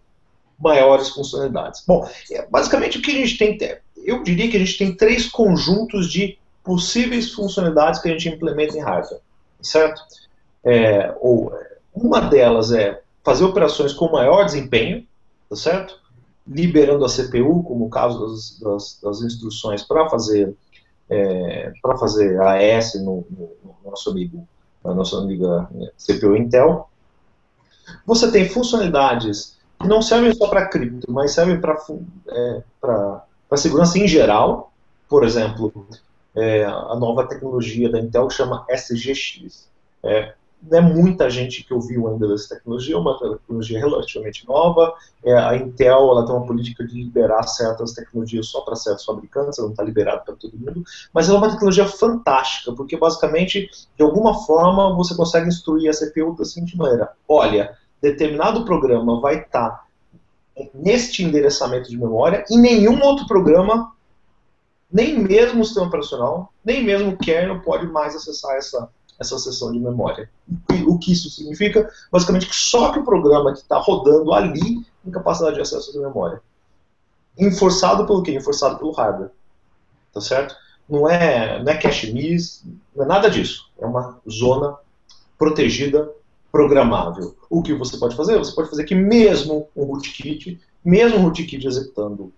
maiores 0.58 1.10
funcionalidades. 1.10 1.84
Bom, 1.86 2.08
é, 2.30 2.46
basicamente 2.46 2.98
o 2.98 3.02
que 3.02 3.10
a 3.10 3.26
gente 3.26 3.36
tem, 3.36 3.58
eu 3.96 4.22
diria 4.22 4.50
que 4.50 4.56
a 4.56 4.60
gente 4.60 4.78
tem 4.78 4.96
três 4.96 5.28
conjuntos 5.28 6.10
de 6.10 6.38
possíveis 6.62 7.32
funcionalidades 7.32 8.00
que 8.00 8.08
a 8.08 8.12
gente 8.12 8.28
implementa 8.28 8.76
em 8.76 8.80
hardware, 8.80 9.20
certo? 9.60 10.00
É, 10.64 11.14
ou 11.20 11.52
uma 11.94 12.20
delas 12.20 12.72
é 12.72 13.02
fazer 13.22 13.44
operações 13.44 13.92
com 13.92 14.10
maior 14.10 14.44
desempenho, 14.44 15.06
tá 15.48 15.56
certo? 15.56 16.00
Liberando 16.46 17.04
a 17.04 17.08
CPU, 17.08 17.62
como 17.62 17.86
o 17.86 17.90
caso 17.90 18.26
das, 18.26 18.58
das, 18.58 19.00
das 19.02 19.22
instruções 19.22 19.82
para 19.82 20.08
fazer 20.10 20.54
é, 21.08 21.72
para 21.82 21.96
fazer 21.96 22.40
AES 22.40 22.94
no, 22.96 23.26
no, 23.30 23.50
no, 23.62 23.90
nosso 23.90 24.10
amigo, 24.10 24.46
na 24.84 24.94
nossa 24.94 25.18
amiga 25.18 25.68
né, 25.70 25.90
CPU 25.98 26.36
Intel. 26.36 26.88
Você 28.06 28.30
tem 28.30 28.48
funcionalidades 28.48 29.58
que 29.80 29.86
não 29.86 30.00
servem 30.00 30.34
só 30.34 30.48
para 30.48 30.68
cripto, 30.68 31.10
mas 31.10 31.32
servem 31.32 31.60
para 31.60 31.76
é, 32.28 32.62
segurança 33.56 33.98
em 33.98 34.08
geral. 34.08 34.72
Por 35.08 35.24
exemplo, 35.24 35.86
é, 36.34 36.64
a 36.64 36.96
nova 36.96 37.26
tecnologia 37.26 37.90
da 37.90 38.00
Intel 38.00 38.30
chama 38.30 38.64
SGX. 38.68 39.68
É, 40.02 40.34
não 40.70 40.78
é 40.78 40.80
muita 40.80 41.28
gente 41.28 41.62
que 41.62 41.74
ouviu 41.74 42.08
ainda 42.08 42.26
dessa 42.26 42.54
tecnologia, 42.54 42.94
é 42.94 42.98
uma 42.98 43.18
tecnologia 43.18 43.78
relativamente 43.78 44.46
nova. 44.46 44.94
É, 45.22 45.36
a 45.36 45.56
Intel 45.56 46.10
ela 46.10 46.24
tem 46.24 46.34
uma 46.34 46.46
política 46.46 46.84
de 46.86 46.94
liberar 46.94 47.42
certas 47.44 47.92
tecnologias 47.92 48.48
só 48.48 48.60
para 48.62 48.76
certos 48.76 49.04
fabricantes, 49.04 49.58
ela 49.58 49.66
não 49.66 49.72
está 49.72 49.82
liberada 49.82 50.20
para 50.20 50.34
todo 50.34 50.56
mundo, 50.56 50.82
mas 51.12 51.28
ela 51.28 51.38
é 51.38 51.40
uma 51.40 51.50
tecnologia 51.50 51.86
fantástica, 51.86 52.72
porque 52.72 52.96
basicamente, 52.96 53.70
de 53.96 54.02
alguma 54.02 54.44
forma, 54.44 54.94
você 54.94 55.14
consegue 55.14 55.48
instruir 55.48 55.90
a 55.90 55.92
CPU 55.92 56.34
da 56.36 56.44
seguinte 56.44 56.76
maneira: 56.76 57.12
olha, 57.28 57.76
determinado 58.00 58.64
programa 58.64 59.20
vai 59.20 59.40
estar 59.40 59.70
tá 59.70 59.84
neste 60.72 61.22
endereçamento 61.22 61.90
de 61.90 61.96
memória 61.96 62.44
e 62.48 62.56
nenhum 62.56 63.02
outro 63.02 63.26
programa, 63.26 63.92
nem 64.90 65.18
mesmo 65.18 65.62
o 65.62 65.64
sistema 65.64 65.86
operacional, 65.86 66.52
nem 66.64 66.84
mesmo 66.84 67.10
o 67.10 67.16
kernel 67.16 67.60
pode 67.60 67.86
mais 67.86 68.14
acessar 68.14 68.56
essa 68.56 68.88
essa 69.18 69.38
seção 69.38 69.72
de 69.72 69.78
memória. 69.78 70.28
O 70.86 70.98
que 70.98 71.12
isso 71.12 71.30
significa? 71.30 71.90
Basicamente 72.10 72.46
que 72.46 72.54
só 72.54 72.92
que 72.92 72.98
o 72.98 73.04
programa 73.04 73.52
que 73.52 73.60
está 73.60 73.78
rodando 73.78 74.32
ali 74.32 74.84
tem 75.02 75.12
capacidade 75.12 75.56
de 75.56 75.62
acesso 75.62 75.96
à 75.96 76.02
memória. 76.02 76.42
Enforçado 77.38 78.06
pelo 78.06 78.22
quê? 78.22 78.32
Enforçado 78.34 78.78
pelo 78.78 78.92
hardware. 78.92 79.30
Tá 80.12 80.20
certo? 80.20 80.54
Não 80.88 81.08
é, 81.08 81.62
não 81.62 81.72
é 81.72 81.76
cache 81.76 82.12
miss, 82.12 82.64
não 82.94 83.04
é 83.04 83.08
nada 83.08 83.30
disso. 83.30 83.70
É 83.78 83.86
uma 83.86 84.18
zona 84.28 84.76
protegida, 85.38 86.10
programável. 86.52 87.36
O 87.50 87.62
que 87.62 87.74
você 87.74 87.96
pode 87.96 88.16
fazer? 88.16 88.38
Você 88.38 88.54
pode 88.54 88.70
fazer 88.70 88.84
que 88.84 88.94
mesmo 88.94 89.68
um 89.74 89.84
rootkit, 89.84 90.60
mesmo 90.84 91.18
um 91.18 91.22
rootkit 91.22 91.66
executando 91.66 92.32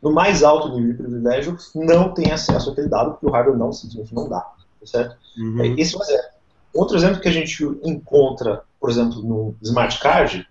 no 0.00 0.12
mais 0.12 0.42
alto 0.42 0.68
nível 0.68 0.92
de 0.92 0.98
privilégio, 0.98 1.56
não 1.74 2.12
tem 2.12 2.30
acesso 2.30 2.70
àquele 2.70 2.88
dado, 2.88 3.12
porque 3.12 3.26
o 3.26 3.30
hardware 3.30 3.58
não 3.58 3.72
simplesmente 3.72 4.14
não 4.14 4.28
dá 4.28 4.53
certo? 4.86 5.16
Uhum. 5.36 5.60
É, 5.62 5.80
esse 5.80 5.94
é 5.94 5.98
um 5.98 6.02
exemplo. 6.02 6.34
Outro 6.72 6.96
exemplo 6.96 7.20
que 7.20 7.28
a 7.28 7.32
gente 7.32 7.62
encontra, 7.84 8.62
por 8.80 8.90
exemplo, 8.90 9.22
no 9.22 9.54
Smart 9.62 9.98
Card, 10.00 10.46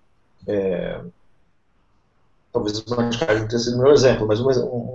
é, 0.47 1.01
talvez 2.51 2.77
o 2.77 2.83
Smart 2.85 3.17
Card 3.17 3.41
não 3.41 3.47
tenha 3.47 3.59
sido 3.59 3.75
o 3.75 3.79
melhor 3.79 3.93
exemplo, 3.93 4.27
mas 4.27 4.39
um, 4.39 4.47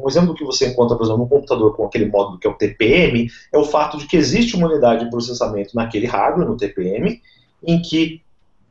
um, 0.02 0.08
exemplo 0.08 0.34
que 0.34 0.44
você 0.44 0.68
encontra, 0.68 0.96
por 0.96 1.04
exemplo, 1.04 1.22
no 1.22 1.28
computador 1.28 1.76
com 1.76 1.84
aquele 1.84 2.06
módulo 2.06 2.38
que 2.38 2.46
é 2.46 2.50
o 2.50 2.54
TPM, 2.54 3.28
é 3.52 3.58
o 3.58 3.64
fato 3.64 3.98
de 3.98 4.06
que 4.06 4.16
existe 4.16 4.56
uma 4.56 4.68
unidade 4.68 5.04
de 5.04 5.10
processamento 5.10 5.74
naquele 5.74 6.06
hardware, 6.06 6.48
no 6.48 6.56
TPM, 6.56 7.20
em 7.62 7.82
que 7.82 8.22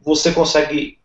você 0.03 0.31
consegue 0.31 0.97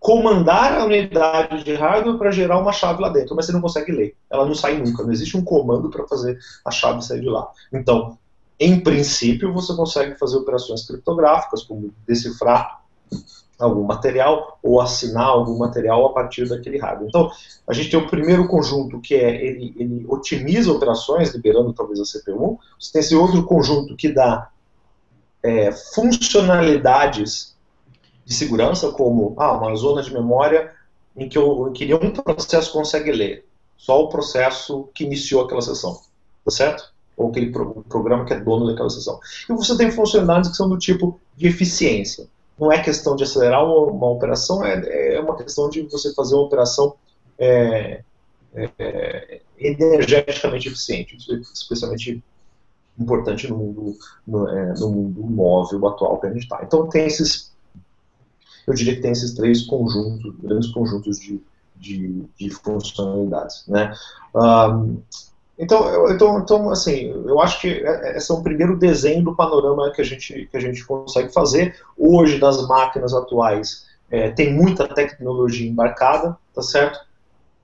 comandar 0.00 0.78
a 0.78 0.84
unidade 0.84 1.64
de 1.64 1.74
hardware 1.74 2.18
para 2.18 2.30
gerar 2.30 2.58
uma 2.58 2.72
chave 2.72 3.00
lá 3.00 3.08
dentro, 3.08 3.34
mas 3.34 3.46
você 3.46 3.52
não 3.52 3.60
consegue 3.60 3.92
ler. 3.92 4.14
Ela 4.30 4.44
não 4.44 4.54
sai 4.54 4.76
nunca, 4.78 5.02
não 5.02 5.12
existe 5.12 5.36
um 5.36 5.44
comando 5.44 5.90
para 5.90 6.06
fazer 6.06 6.38
a 6.64 6.70
chave 6.70 7.02
sair 7.02 7.20
de 7.20 7.28
lá. 7.28 7.48
Então, 7.72 8.18
em 8.58 8.80
princípio, 8.80 9.52
você 9.52 9.74
consegue 9.74 10.18
fazer 10.18 10.36
operações 10.36 10.84
criptográficas, 10.86 11.62
como 11.62 11.92
decifrar 12.06 12.82
algum 13.58 13.82
material 13.82 14.58
ou 14.62 14.80
assinar 14.80 15.26
algum 15.26 15.58
material 15.58 16.06
a 16.06 16.12
partir 16.12 16.48
daquele 16.48 16.78
hardware. 16.78 17.08
Então, 17.08 17.30
a 17.66 17.72
gente 17.72 17.90
tem 17.90 17.98
o 17.98 18.08
primeiro 18.08 18.46
conjunto 18.46 19.00
que 19.00 19.14
é 19.14 19.44
ele, 19.44 19.74
ele 19.76 20.06
otimiza 20.08 20.72
operações, 20.72 21.34
liberando 21.34 21.72
talvez 21.72 22.00
a 22.00 22.04
CPU. 22.04 22.58
Você 22.78 22.92
tem 22.92 23.00
esse 23.00 23.16
outro 23.16 23.44
conjunto 23.44 23.96
que 23.96 24.12
dá 24.12 24.50
é, 25.42 25.72
funcionalidades 25.72 27.56
de 28.24 28.34
segurança, 28.34 28.92
como 28.92 29.34
ah, 29.38 29.52
uma 29.52 29.74
zona 29.74 30.02
de 30.02 30.12
memória 30.12 30.72
em 31.16 31.28
que, 31.28 31.38
eu, 31.38 31.68
em 31.68 31.72
que 31.72 31.84
nenhum 31.84 32.10
processo 32.10 32.72
consegue 32.72 33.10
ler, 33.10 33.44
só 33.76 34.02
o 34.02 34.08
processo 34.08 34.88
que 34.94 35.04
iniciou 35.04 35.44
aquela 35.44 35.62
sessão, 35.62 36.00
tá 36.44 36.50
certo? 36.50 36.92
Ou 37.18 37.28
aquele 37.28 37.52
pro, 37.52 37.84
programa 37.88 38.24
que 38.24 38.32
é 38.32 38.40
dono 38.40 38.66
daquela 38.66 38.88
sessão. 38.88 39.20
E 39.50 39.52
você 39.52 39.76
tem 39.76 39.90
funcionalidades 39.90 40.50
que 40.50 40.56
são 40.56 40.68
do 40.68 40.78
tipo 40.78 41.20
de 41.36 41.48
eficiência 41.48 42.26
não 42.58 42.72
é 42.72 42.82
questão 42.82 43.14
de 43.14 43.22
acelerar 43.22 43.64
uma, 43.64 43.92
uma 43.92 44.10
operação, 44.10 44.64
é, 44.64 45.14
é, 45.14 45.20
uma 45.20 45.36
questão 45.36 45.70
de 45.70 45.82
você 45.82 46.12
fazer 46.12 46.34
uma 46.34 46.44
operação 46.44 46.96
é, 47.38 48.02
é, 48.54 49.40
energeticamente 49.56 50.68
eficiente. 50.68 51.16
Isso 51.16 51.32
é 51.32 51.36
especialmente 51.36 52.22
importante 52.98 53.48
no 53.48 53.56
mundo, 53.56 53.96
no, 54.26 54.48
é, 54.48 54.74
no 54.74 54.90
mundo 54.90 55.22
móvel 55.22 55.86
atual 55.86 56.18
que 56.18 56.26
a 56.26 56.32
gente 56.32 56.42
está. 56.42 56.60
Então 56.62 56.88
tem 56.88 57.06
esses, 57.06 57.52
eu 58.66 58.74
diria 58.74 58.96
que 58.96 59.02
tem 59.02 59.12
esses 59.12 59.34
três 59.34 59.62
conjuntos, 59.62 60.34
grandes 60.40 60.70
conjuntos 60.72 61.20
de, 61.20 61.40
de, 61.76 62.24
de 62.36 62.50
funcionalidades. 62.50 63.64
Né? 63.68 63.94
Um, 64.34 65.00
então, 65.58 66.10
então, 66.10 66.38
então, 66.38 66.70
assim, 66.70 67.10
eu 67.26 67.40
acho 67.40 67.60
que 67.60 67.68
é, 67.68 68.12
é, 68.12 68.16
esse 68.16 68.30
é 68.30 68.34
um 68.34 68.42
primeiro 68.42 68.78
desenho 68.78 69.24
do 69.24 69.34
panorama 69.34 69.90
que 69.90 70.00
a 70.00 70.04
gente, 70.04 70.48
que 70.50 70.56
a 70.56 70.60
gente 70.60 70.84
consegue 70.86 71.32
fazer. 71.32 71.76
Hoje, 71.96 72.38
nas 72.38 72.66
máquinas 72.68 73.12
atuais, 73.12 73.86
é, 74.08 74.30
tem 74.30 74.54
muita 74.54 74.86
tecnologia 74.86 75.68
embarcada, 75.68 76.36
tá 76.54 76.62
certo? 76.62 77.00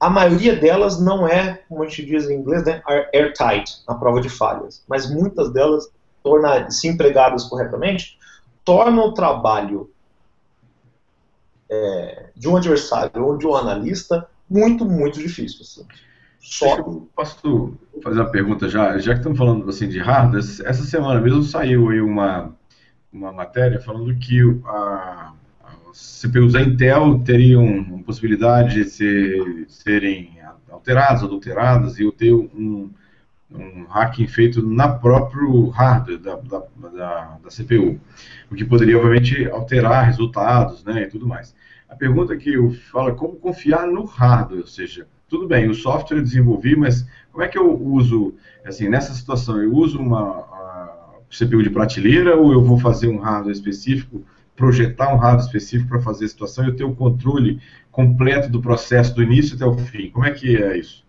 A 0.01 0.11
maioria 0.11 0.57
delas 0.57 1.01
não 1.01 1.27
é, 1.27 1.63
como 1.69 1.85
a 1.85 1.87
gente 1.87 2.05
diz 2.05 2.29
em 2.29 2.35
inglês, 2.35 2.65
né, 2.65 2.83
airtight, 3.15 3.83
na 3.89 3.95
prova 3.95 4.21
de 4.21 4.29
falhas. 4.29 4.83
Mas 4.89 5.09
muitas 5.09 5.53
delas, 5.53 5.89
torna, 6.23 6.69
se 6.71 6.89
empregadas 6.89 7.45
corretamente, 7.45 8.19
tornam 8.65 9.07
o 9.07 9.15
trabalho 9.15 9.89
é, 11.71 12.27
de 12.35 12.49
um 12.49 12.57
adversário 12.57 13.25
ou 13.25 13.39
de 13.39 13.47
um 13.47 13.55
analista 13.55 14.29
muito, 14.51 14.85
muito 14.85 15.21
difícil. 15.21 15.61
Assim. 15.63 15.87
Só... 16.45 16.83
Posso 17.17 17.79
fazer 18.03 18.21
uma 18.21 18.31
pergunta 18.31 18.69
já? 18.69 18.99
Já 18.99 19.13
que 19.13 19.21
estamos 19.21 19.39
falando 19.39 19.69
assim, 19.69 19.89
de 19.89 19.99
hardware, 19.99 20.41
essa 20.41 20.85
semana 20.85 21.19
mesmo 21.19 21.43
saiu 21.43 21.89
aí 21.89 22.03
uma, 22.03 22.55
uma 23.11 23.33
matéria 23.33 23.81
falando 23.81 24.15
que 24.17 24.41
a, 24.67 25.33
a 25.63 25.71
CPUs 25.93 26.53
da 26.53 26.61
Intel 26.61 27.19
teriam 27.21 28.03
possibilidade 28.05 28.75
de 28.75 28.85
ser, 28.85 29.65
serem 29.69 30.39
alteradas, 30.71 31.23
adulteradas, 31.23 31.99
e 31.99 32.03
eu 32.03 32.13
ter 32.13 32.35
um, 32.35 32.91
um 33.51 33.87
hacking 33.89 34.27
feito 34.27 34.63
na 34.63 34.87
próprio 34.87 35.71
hardware 35.71 36.19
da, 36.19 36.37
da, 36.37 36.59
da, 36.59 37.39
da, 37.43 37.49
CPU, 37.49 37.99
o 38.51 38.55
que 38.55 38.67
poderia, 38.67 38.99
obviamente, 38.99 39.49
alterar 39.49 40.05
resultados 40.05 40.85
né, 40.85 41.05
e 41.05 41.07
tudo 41.07 41.27
mais. 41.27 41.55
A 41.89 41.97
pergunta 41.97 42.37
que 42.37 42.53
eu 42.53 42.71
falo 42.93 43.09
é 43.09 43.15
como 43.15 43.37
confiar 43.37 43.87
no 43.87 44.05
hardware, 44.05 44.61
ou 44.61 44.67
seja, 44.67 45.07
tudo 45.35 45.49
bem, 45.49 45.69
o 45.69 45.75
software 45.75 46.19
eu 46.19 46.23
desenvolvi, 46.23 46.77
mas 46.77 47.05
como 47.33 47.43
é 47.43 47.49
que 47.49 47.59
eu 47.59 47.77
uso, 47.77 48.35
assim, 48.65 48.89
nessa 48.89 49.13
situação, 49.13 49.61
eu 49.61 49.75
uso 49.75 49.99
uma 49.99 50.47
CPU 51.29 51.61
de 51.61 51.71
prateleira 51.71 52.37
ou 52.37 52.53
eu 52.53 52.63
vou 52.63 52.79
fazer 52.79 53.09
um 53.09 53.19
hardware 53.19 53.53
específico, 53.53 54.23
projetar 54.55 55.13
um 55.13 55.17
hardware 55.17 55.45
específico 55.47 55.89
para 55.89 56.01
fazer 56.01 56.27
a 56.27 56.29
situação 56.29 56.65
e 56.65 56.69
eu 56.69 56.77
ter 56.77 56.85
o 56.85 56.95
controle 56.95 57.61
completo 57.91 58.49
do 58.49 58.63
processo 58.63 59.13
do 59.13 59.25
início 59.25 59.57
até 59.57 59.67
o 59.67 59.77
fim? 59.77 60.09
Como 60.11 60.25
é 60.25 60.31
que 60.31 60.57
é 60.57 60.79
isso? 60.79 61.05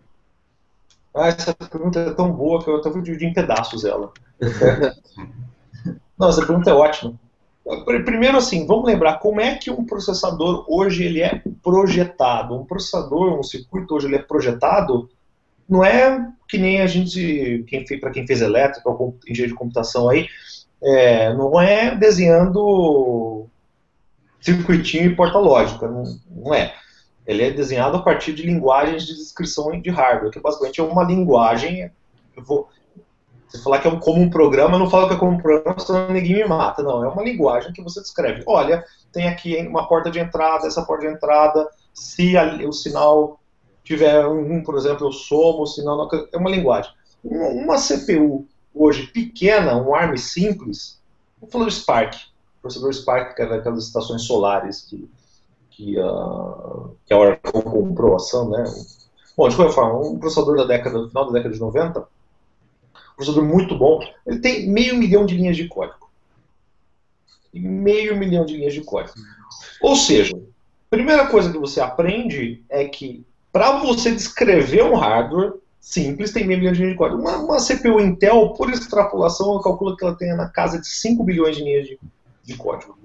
Ah, 1.16 1.28
essa 1.28 1.54
pergunta 1.54 2.00
é 2.00 2.12
tão 2.12 2.32
boa 2.32 2.64
que 2.64 2.70
eu 2.70 2.78
até 2.78 2.90
vou 2.90 3.04
dividir 3.04 3.28
em 3.28 3.34
pedaços 3.34 3.86
ela. 3.86 4.12
Não, 6.18 6.30
essa 6.30 6.44
pergunta 6.44 6.72
é 6.72 6.74
ótima. 6.74 7.14
Primeiro, 8.06 8.38
assim, 8.38 8.68
vamos 8.68 8.86
lembrar 8.86 9.18
como 9.18 9.42
é 9.42 9.56
que 9.56 9.72
um 9.72 9.86
processador 9.86 10.66
hoje 10.68 11.04
ele 11.04 11.22
é 11.22 11.42
projetado. 11.64 12.56
Um 12.56 12.66
processador, 12.66 13.40
um 13.40 13.44
circuito 13.44 13.96
hoje 13.96 14.06
ele 14.06 14.18
é 14.18 14.22
projetado, 14.22 15.10
não 15.68 15.84
é 15.84 16.32
que 16.48 16.60
nem 16.60 16.82
a 16.82 16.88
gente, 16.88 17.66
quem 17.68 17.84
para 18.00 18.12
quem 18.12 18.28
fez 18.28 18.42
elétrica 18.42 18.88
ou 18.88 19.18
engenharia 19.28 19.48
de 19.48 19.58
computação 19.58 20.08
aí, 20.10 20.28
é, 20.84 21.34
não 21.34 21.60
é 21.60 21.96
desenhando 21.96 23.48
circuitinho 24.40 25.06
e 25.06 25.16
porta 25.16 25.40
lógica, 25.40 25.88
não, 25.88 26.04
não 26.30 26.54
é. 26.54 26.76
Ele 27.26 27.44
é 27.44 27.50
desenhado 27.50 27.98
a 27.98 28.02
partir 28.04 28.34
de 28.34 28.44
linguagens 28.44 29.08
de 29.08 29.16
descrição 29.16 29.82
de 29.82 29.90
hardware, 29.90 30.32
que 30.32 30.40
basicamente 30.40 30.80
é 30.80 30.84
uma 30.84 31.04
linguagem. 31.04 31.90
Eu 32.38 32.44
vou, 32.44 32.70
se 33.56 33.64
falar 33.64 33.80
que 33.80 33.88
é 33.88 33.92
um, 33.92 34.00
como 34.00 34.22
um 34.22 34.30
programa, 34.30 34.78
não 34.78 34.90
fala 34.90 35.08
que 35.08 35.14
é 35.14 35.18
como 35.18 35.32
um 35.32 35.38
programa, 35.38 35.80
senão 35.80 36.10
ninguém 36.10 36.36
me 36.36 36.46
mata. 36.46 36.84
Não, 36.84 37.04
é 37.04 37.08
uma 37.08 37.24
linguagem 37.24 37.74
que 37.74 37.82
você 37.82 38.02
descreve. 38.02 38.44
Olha, 38.46 38.84
tem 39.12 39.28
aqui 39.28 39.58
uma 39.68 39.88
porta 39.88 40.12
de 40.12 40.20
entrada, 40.20 40.68
essa 40.68 40.84
porta 40.84 41.08
de 41.08 41.14
entrada, 41.14 41.68
se 41.94 42.36
o 42.68 42.74
sinal 42.74 43.40
tiver 43.84 44.28
um, 44.28 44.62
por 44.64 44.76
exemplo, 44.76 45.08
eu 45.08 45.12
somo, 45.12 45.62
o 45.62 45.68
sinal 45.68 45.98
não, 45.98 46.10
é 46.34 46.38
uma 46.38 46.50
linguagem. 46.50 46.92
Uma, 47.24 47.48
uma, 47.48 47.78
CPU 47.78 48.48
hoje 48.74 49.08
pequena, 49.08 49.78
um 49.78 49.96
ARM 49.96 50.18
simples, 50.18 51.00
vou 51.40 51.50
falar 51.50 51.66
do 51.66 51.72
Spark, 51.72 52.16
o 52.16 52.62
processador 52.62 52.94
Spark, 52.94 53.36
que 53.36 53.42
é 53.42 53.46
daquelas 53.48 53.86
estações 53.86 54.24
solares 54.24 54.82
que, 54.82 55.10
que, 55.70 55.98
uh, 56.00 56.96
que 57.06 57.14
a 57.14 57.18
Oracle 57.18 57.62
comprou 57.62 58.16
ação, 58.16 58.50
né? 58.50 58.64
Bom, 59.38 59.50
de 59.50 59.56
qualquer 59.56 59.74
forma, 59.74 60.00
um 60.00 60.18
processador 60.18 60.58
da 60.58 60.66
década, 60.66 61.00
do 61.00 61.08
final 61.08 61.26
da 61.28 61.34
década 61.34 61.54
de 61.54 61.60
90, 61.60 62.08
processador 63.16 63.48
muito 63.48 63.78
bom, 63.78 64.00
ele 64.26 64.40
tem 64.40 64.68
meio 64.70 64.96
milhão 64.96 65.26
de 65.26 65.36
linhas 65.36 65.56
de 65.56 65.68
código. 65.68 66.10
Meio 67.54 68.18
milhão 68.18 68.46
de 68.46 68.58
linhas 68.58 68.74
de 68.74 68.82
código. 68.82 69.16
Ou 69.82 69.96
seja, 69.96 70.36
a 70.36 70.90
primeira 70.90 71.28
coisa 71.28 71.52
que 71.52 71.58
você 71.58 71.80
aprende 71.80 72.64
é 72.70 72.86
que 72.86 73.26
para 73.52 73.80
você 73.80 74.12
descrever 74.12 74.84
um 74.84 74.96
hardware 74.96 75.54
simples, 75.80 76.34
tem 76.34 76.46
meio 76.46 76.60
milhão 76.60 76.74
de 76.74 76.80
linhas 76.80 76.94
de 76.94 76.98
código. 76.98 77.22
Uma, 77.22 77.38
uma, 77.38 77.58
CPU 77.58 78.02
Intel, 78.02 78.50
por 78.50 78.70
extrapolação, 78.70 79.54
eu 79.54 79.60
calculo 79.62 79.96
que 79.96 80.04
ela 80.04 80.16
tenha 80.16 80.36
na 80.36 80.50
casa 80.50 80.80
de 80.80 80.88
5 80.88 81.24
bilhões 81.24 81.56
de 81.56 81.64
linhas 81.64 81.88
de, 81.88 82.00
de 82.44 82.56
código. 82.56 82.98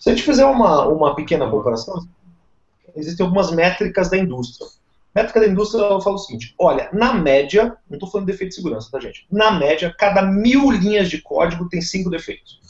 Se 0.00 0.08
a 0.08 0.14
gente 0.14 0.24
fizer 0.24 0.46
uma, 0.46 0.86
uma 0.86 1.14
pequena 1.14 1.50
comparação, 1.50 2.06
existem 2.96 3.26
algumas 3.26 3.50
métricas 3.50 4.08
da 4.08 4.16
indústria 4.16 4.68
métrica 5.14 5.40
da 5.40 5.46
indústria 5.46 5.82
ela 5.82 6.00
fala 6.00 6.16
o 6.16 6.18
seguinte: 6.18 6.54
olha, 6.58 6.88
na 6.92 7.14
média, 7.14 7.76
não 7.88 7.96
estou 7.96 8.10
falando 8.10 8.26
de 8.26 8.32
defeito 8.32 8.50
de 8.50 8.56
segurança, 8.56 8.90
tá, 8.90 9.00
gente? 9.00 9.26
Na 9.30 9.50
média, 9.50 9.94
cada 9.98 10.22
mil 10.22 10.70
linhas 10.70 11.08
de 11.08 11.20
código 11.20 11.68
tem 11.68 11.80
cinco 11.80 12.10
defeitos. 12.10 12.60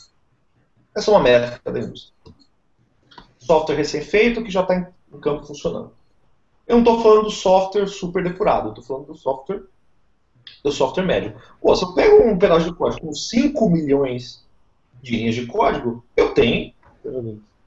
Essa 0.95 1.11
é 1.11 1.15
uma 1.15 1.23
métrica 1.23 1.71
da 1.71 1.79
indústria. 1.79 2.15
Software 3.39 3.77
recém-feito 3.77 4.43
que 4.43 4.51
já 4.51 4.63
está 4.63 4.75
em 4.77 5.21
campo 5.21 5.47
funcionando. 5.47 5.93
Eu 6.67 6.77
não 6.77 6.83
estou 6.83 7.03
falando 7.03 7.25
do 7.25 7.31
software 7.31 7.87
super 7.87 8.23
depurado, 8.23 8.71
estou 8.71 8.85
falando 8.85 9.07
do 9.07 9.15
software 9.15 9.63
do 10.63 10.73
software 10.73 11.05
médio. 11.05 11.35
Pô, 11.61 11.75
se 11.75 11.85
eu 11.85 11.95
pego 11.95 12.29
um 12.29 12.39
pedaço 12.39 12.67
de 12.67 12.75
código 12.75 13.07
com 13.07 13.13
5 13.13 13.71
milhões 13.71 14.45
de 15.03 15.17
linhas 15.17 15.35
de 15.35 15.47
código, 15.47 16.05
eu 16.17 16.35
tenho, 16.35 16.73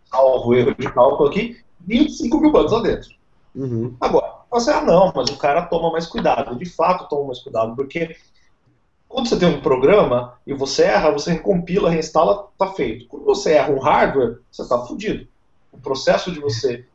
salvo 0.05 0.53
erro 0.53 0.75
de 0.75 0.91
cálculo 0.91 1.29
aqui, 1.29 1.57
25 1.81 2.39
mil 2.39 2.51
bugs 2.51 2.71
lá 2.71 2.81
dentro. 2.81 3.09
Uhum. 3.55 3.95
Agora, 3.99 4.40
você, 4.59 4.71
ah, 4.71 4.81
não, 4.81 5.11
mas 5.15 5.29
o 5.29 5.37
cara 5.37 5.61
toma 5.63 5.91
mais 5.91 6.05
cuidado. 6.05 6.57
De 6.57 6.65
fato, 6.65 7.07
toma 7.07 7.27
mais 7.27 7.39
cuidado, 7.39 7.75
porque 7.75 8.17
quando 9.07 9.27
você 9.27 9.37
tem 9.37 9.47
um 9.47 9.61
programa 9.61 10.37
e 10.45 10.53
você 10.53 10.83
erra, 10.83 11.11
você 11.11 11.33
recompila, 11.33 11.89
reinstala, 11.89 12.47
tá 12.57 12.67
feito. 12.67 13.07
Quando 13.07 13.25
você 13.25 13.53
erra 13.53 13.71
um 13.71 13.79
hardware, 13.79 14.39
você 14.51 14.67
tá 14.67 14.79
fudido. 14.85 15.27
O 15.71 15.77
processo 15.77 16.31
de 16.31 16.39
você 16.39 16.85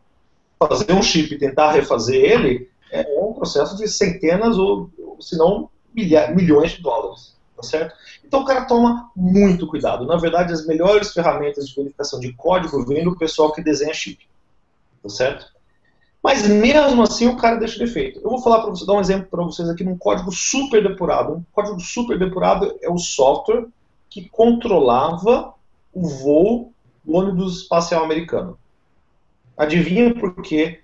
fazer 0.58 0.92
um 0.92 1.02
chip 1.02 1.34
e 1.34 1.38
tentar 1.38 1.72
refazer 1.72 2.22
ele 2.22 2.70
é 2.90 3.06
um 3.20 3.32
processo 3.32 3.76
de 3.76 3.88
centenas 3.88 4.58
ou, 4.58 4.90
se 5.20 5.36
não, 5.36 5.70
milhões 5.94 6.72
de 6.72 6.82
dólares. 6.82 7.36
Tá 7.56 7.62
certo? 7.62 7.94
Então 8.22 8.42
o 8.42 8.44
cara 8.44 8.66
toma 8.66 9.10
muito 9.16 9.66
cuidado. 9.66 10.04
Na 10.04 10.16
verdade, 10.16 10.52
as 10.52 10.66
melhores 10.66 11.12
ferramentas 11.12 11.68
de 11.68 11.74
verificação 11.74 12.20
de 12.20 12.32
código 12.34 12.84
vêm 12.84 13.02
do 13.02 13.16
pessoal 13.16 13.52
que 13.52 13.62
desenha 13.62 13.94
chip. 13.94 14.26
Tá 15.02 15.08
certo? 15.08 15.55
Mas 16.26 16.48
mesmo 16.48 17.04
assim 17.04 17.28
o 17.28 17.36
cara 17.36 17.54
deixa 17.54 17.78
defeito. 17.78 18.18
Eu 18.18 18.30
vou 18.30 18.42
falar 18.42 18.60
para 18.60 18.70
você, 18.70 18.84
dar 18.84 18.94
um 18.94 19.00
exemplo 19.00 19.28
para 19.30 19.44
vocês 19.44 19.68
aqui 19.68 19.84
num 19.84 19.96
código 19.96 20.32
super 20.32 20.82
depurado. 20.82 21.34
Um 21.34 21.44
código 21.52 21.78
super 21.78 22.18
depurado 22.18 22.76
é 22.82 22.90
o 22.90 22.98
software 22.98 23.66
que 24.10 24.28
controlava 24.28 25.54
o 25.94 26.08
voo 26.08 26.72
do 27.04 27.14
ônibus 27.14 27.58
espacial 27.58 28.02
americano. 28.02 28.58
Adivinha 29.56 30.12
por 30.16 30.34
que 30.42 30.80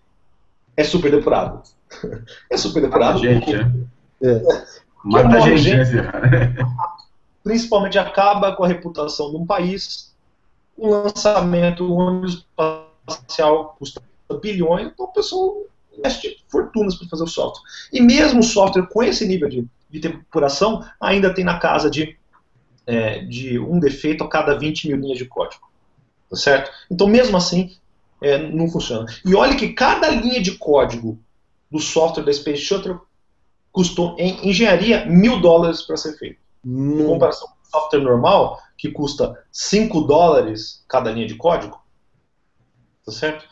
é 0.76 0.84
super 0.84 1.10
depurado? 1.10 1.60
é 2.48 2.56
super 2.56 2.80
depurado 2.80 3.14
Mata 3.14 3.28
gente, 3.28 3.44
porque... 3.44 4.24
é. 4.24 4.30
é. 4.30 4.64
Mata 5.02 5.40
gente, 5.40 5.58
gente 5.58 5.96
né? 5.96 6.54
principalmente 7.42 7.98
acaba 7.98 8.54
com 8.54 8.62
a 8.62 8.68
reputação 8.68 9.32
de 9.32 9.38
um 9.38 9.44
país. 9.44 10.14
O 10.76 10.88
lançamento 10.88 11.84
do 11.84 11.94
ônibus 11.94 12.46
espacial 12.46 13.74
custa 13.76 14.00
bilhões, 14.40 14.88
então 14.88 15.06
o 15.06 15.12
pessoal 15.12 15.56
investe 15.96 16.42
fortunas 16.48 16.94
para 16.94 17.08
fazer 17.08 17.24
o 17.24 17.28
software. 17.28 17.62
E 17.92 18.00
mesmo 18.00 18.40
o 18.40 18.44
software 18.44 18.86
com 18.86 19.02
esse 19.02 19.26
nível 19.26 19.48
de, 19.48 19.66
de 19.90 20.00
depuração 20.00 20.84
ainda 21.00 21.32
tem 21.32 21.44
na 21.44 21.58
casa 21.58 21.90
de, 21.90 22.16
é, 22.86 23.18
de 23.20 23.58
um 23.58 23.78
defeito 23.78 24.24
a 24.24 24.28
cada 24.28 24.58
20 24.58 24.88
mil 24.88 24.96
linhas 24.96 25.18
de 25.18 25.26
código. 25.26 25.70
Tá 26.30 26.36
certo? 26.36 26.70
Então, 26.90 27.06
mesmo 27.06 27.36
assim, 27.36 27.76
é, 28.22 28.38
não 28.38 28.70
funciona. 28.70 29.06
E 29.24 29.34
olha 29.34 29.56
que 29.56 29.74
cada 29.74 30.08
linha 30.08 30.40
de 30.40 30.52
código 30.52 31.18
do 31.70 31.78
software 31.78 32.24
da 32.24 32.32
Space 32.32 32.62
Shuttle 32.62 33.00
custou, 33.70 34.16
em 34.18 34.48
engenharia, 34.48 35.04
mil 35.06 35.40
dólares 35.40 35.82
para 35.82 35.96
ser 35.96 36.16
feito. 36.18 36.38
Hum. 36.64 37.00
Em 37.00 37.06
comparação 37.06 37.48
com 37.48 37.54
o 37.54 37.80
software 37.80 38.00
normal, 38.00 38.60
que 38.76 38.90
custa 38.90 39.42
5 39.50 40.02
dólares 40.02 40.84
cada 40.88 41.10
linha 41.10 41.26
de 41.26 41.34
código, 41.34 41.80
tá 43.04 43.12
certo? 43.12 43.46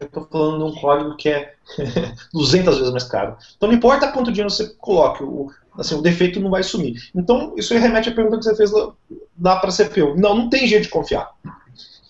Eu 0.00 0.06
estou 0.06 0.26
falando 0.30 0.64
de 0.64 0.72
um 0.72 0.80
código 0.80 1.16
que 1.16 1.28
é 1.28 1.54
200 2.32 2.78
vezes 2.78 2.90
mais 2.90 3.04
caro. 3.04 3.36
Então 3.56 3.68
não 3.68 3.76
importa 3.76 4.10
quanto 4.10 4.32
dinheiro 4.32 4.50
você 4.50 4.68
coloque, 4.78 5.22
o, 5.22 5.52
assim, 5.76 5.94
o 5.94 6.02
defeito 6.02 6.40
não 6.40 6.50
vai 6.50 6.62
sumir. 6.62 7.10
Então 7.14 7.54
isso 7.56 7.74
remete 7.74 8.08
à 8.08 8.14
pergunta 8.14 8.38
que 8.38 8.44
você 8.44 8.56
fez 8.56 8.72
lá 8.72 9.56
para 9.56 9.68
a 9.68 9.72
CPU. 9.72 10.16
Não, 10.16 10.34
não 10.34 10.48
tem 10.48 10.66
jeito 10.66 10.84
de 10.84 10.88
confiar. 10.88 11.30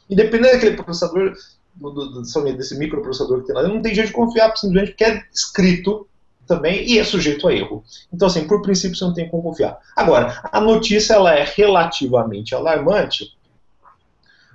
Independente 0.09 0.55
daquele 0.55 0.77
processador, 0.77 1.35
do, 1.75 1.91
do, 1.91 2.53
desse 2.57 2.79
microprocessador 2.79 3.41
que 3.41 3.47
tem 3.47 3.57
lá, 3.57 3.63
não 3.67 3.83
tem 3.83 3.95
jeito 3.95 4.09
de 4.09 4.13
confiar 4.13 4.57
simplesmente 4.57 4.93
porque 4.93 5.05
é 5.05 5.25
escrito 5.33 6.07
também 6.47 6.85
e 6.85 6.99
é 6.99 7.05
sujeito 7.05 7.47
a 7.47 7.55
erro. 7.55 7.85
Então, 8.13 8.27
assim, 8.27 8.47
por 8.47 8.61
princípio, 8.61 8.97
você 8.97 9.05
não 9.05 9.15
tem 9.15 9.29
como 9.29 9.43
confiar. 9.43 9.79
Agora, 9.95 10.41
a 10.51 10.61
notícia 10.61 11.15
ela 11.15 11.33
é 11.33 11.45
relativamente 11.45 12.57
alarmante. 12.57 13.37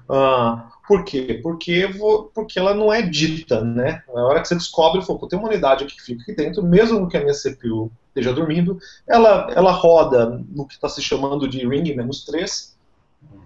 Uh, 0.10 0.60
por 0.88 1.04
quê? 1.04 1.40
Porque, 1.42 1.88
vou, 1.88 2.26
porque 2.34 2.60
ela 2.60 2.74
não 2.74 2.94
é 2.94 3.02
dita, 3.02 3.62
né? 3.62 4.04
Na 4.14 4.26
hora 4.26 4.42
que 4.42 4.48
você 4.48 4.56
descobre, 4.56 5.06
pô, 5.06 5.18
tem 5.28 5.38
uma 5.38 5.48
unidade 5.48 5.84
aqui 5.84 5.96
que 5.96 6.02
fica 6.02 6.22
aqui 6.22 6.36
dentro, 6.36 6.64
mesmo 6.64 7.08
que 7.08 7.18
a 7.18 7.22
minha 7.22 7.34
CPU 7.34 7.92
esteja 8.10 8.34
dormindo, 8.34 8.78
ela, 9.08 9.48
ela 9.52 9.72
roda 9.72 10.42
no 10.50 10.66
que 10.66 10.76
está 10.76 10.88
se 10.88 11.02
chamando 11.02 11.48
de 11.48 11.68
ring 11.68 11.94
menos 11.96 12.24
3 12.26 12.76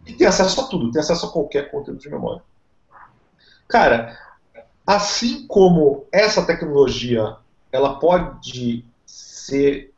e 0.06 0.14
tem 0.14 0.28
acesso 0.28 0.62
a 0.62 0.68
tudo, 0.68 0.92
tem 0.92 1.02
acesso 1.02 1.26
a 1.26 1.32
qualquer 1.32 1.72
conteúdo 1.72 2.00
de 2.00 2.10
memória. 2.10 2.44
Cara, 3.68 4.18
assim 4.86 5.48
como 5.48 6.06
essa 6.12 6.46
tecnologia 6.46 7.38
ela 7.72 8.00
pode 8.00 8.86
ser 9.06 9.94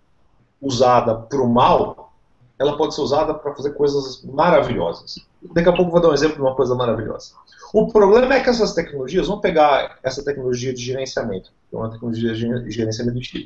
usada 0.62 1.16
para 1.16 1.42
o 1.42 1.50
mal, 1.50 2.14
ela 2.60 2.78
pode 2.78 2.94
ser 2.94 3.02
usada 3.02 3.34
para 3.34 3.56
fazer 3.56 3.72
coisas 3.72 4.24
maravilhosas. 4.24 5.26
Daqui 5.54 5.70
a 5.70 5.74
pouco 5.74 5.92
vou 5.92 6.02
dar 6.02 6.10
um 6.10 6.14
exemplo 6.14 6.36
de 6.36 6.42
uma 6.42 6.56
coisa 6.56 6.76
maravilhosa. 6.76 7.34
O 7.74 7.88
problema 7.88 8.36
é 8.36 8.40
que 8.42 8.50
essas 8.50 8.74
tecnologias, 8.74 9.28
vamos 9.28 9.42
pegar 9.42 9.98
essa 10.04 10.24
tecnologia 10.24 10.74
de 10.74 10.84
gerenciamento, 10.84 11.52
que 11.70 11.76
é 11.76 11.80
uma 11.80 11.90
tecnologia 11.90 12.34
de 12.34 12.72
gerenciamento 12.72 13.20
de 13.20 13.26
chip. 13.26 13.46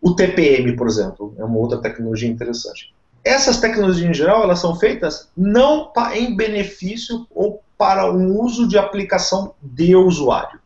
O 0.00 0.14
TPM, 0.14 0.74
por 0.76 0.86
exemplo, 0.86 1.34
é 1.38 1.44
uma 1.44 1.58
outra 1.58 1.78
tecnologia 1.78 2.28
interessante. 2.28 2.94
Essas 3.22 3.60
tecnologias 3.60 4.10
em 4.10 4.14
geral, 4.14 4.42
elas 4.42 4.58
são 4.58 4.76
feitas 4.76 5.30
não 5.36 5.92
em 6.14 6.36
benefício 6.36 7.26
ou 7.30 7.62
para 7.78 8.12
um 8.12 8.38
uso 8.40 8.68
de 8.68 8.76
aplicação 8.76 9.54
de 9.62 9.96
usuário. 9.96 10.60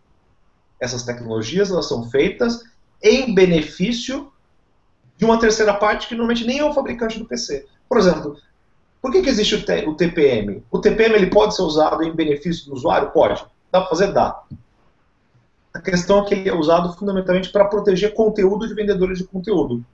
Essas 0.81 1.02
tecnologias 1.02 1.71
elas 1.71 1.88
são 1.88 2.09
feitas 2.11 2.64
em 3.02 3.35
benefício 3.35 4.33
de 5.17 5.25
uma 5.25 5.38
terceira 5.38 5.75
parte 5.75 6.09
que 6.09 6.14
normalmente 6.14 6.47
nem 6.47 6.59
é 6.59 6.64
o 6.64 6.73
fabricante 6.73 7.19
do 7.19 7.25
PC. 7.25 7.67
Por 7.88 7.99
exemplo, 7.99 8.37
por 9.00 9.12
que, 9.12 9.23
que 9.23 9.28
existe 9.28 9.55
o, 9.55 9.90
o, 9.90 9.95
TPM? 9.95 10.62
O 10.71 10.78
TPM 10.78 11.14
ele 11.14 11.31
pode 11.31 11.55
ser 11.55 11.62
usado 11.62 12.03
em 12.03 12.12
benefício 12.12 12.66
do 12.66 12.75
usuário? 12.75 13.11
Pode. 13.11 13.44
Dá 13.70 13.81
para 13.81 13.90
fazer? 13.90 14.12
Dá. 14.12 14.42
A 15.72 15.81
questão 15.81 16.20
é 16.20 16.25
que 16.25 16.35
ele 16.35 16.49
é 16.49 16.55
usado 16.55 16.92
fundamentalmente 16.94 17.51
para 17.51 17.66
proteger 17.66 18.14
conteúdo 18.14 18.66
de 18.66 18.75
vendedores 18.75 19.18
de 19.18 19.25
conteúdo. 19.25 19.85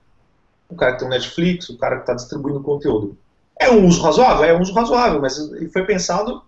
O 0.67 0.75
cara 0.75 0.93
que 0.93 0.99
tem 0.99 1.07
o 1.07 1.11
Netflix, 1.11 1.69
o 1.69 1.77
cara 1.77 1.97
que 1.97 2.01
está 2.01 2.13
distribuindo 2.13 2.61
conteúdo. 2.61 3.15
É 3.59 3.69
um 3.69 3.85
uso 3.85 4.01
razoável? 4.01 4.45
É 4.45 4.53
um 4.53 4.61
uso 4.61 4.73
razoável, 4.73 5.21
mas 5.21 5.37
ele 5.37 5.69
foi 5.69 5.85
pensado 5.85 6.41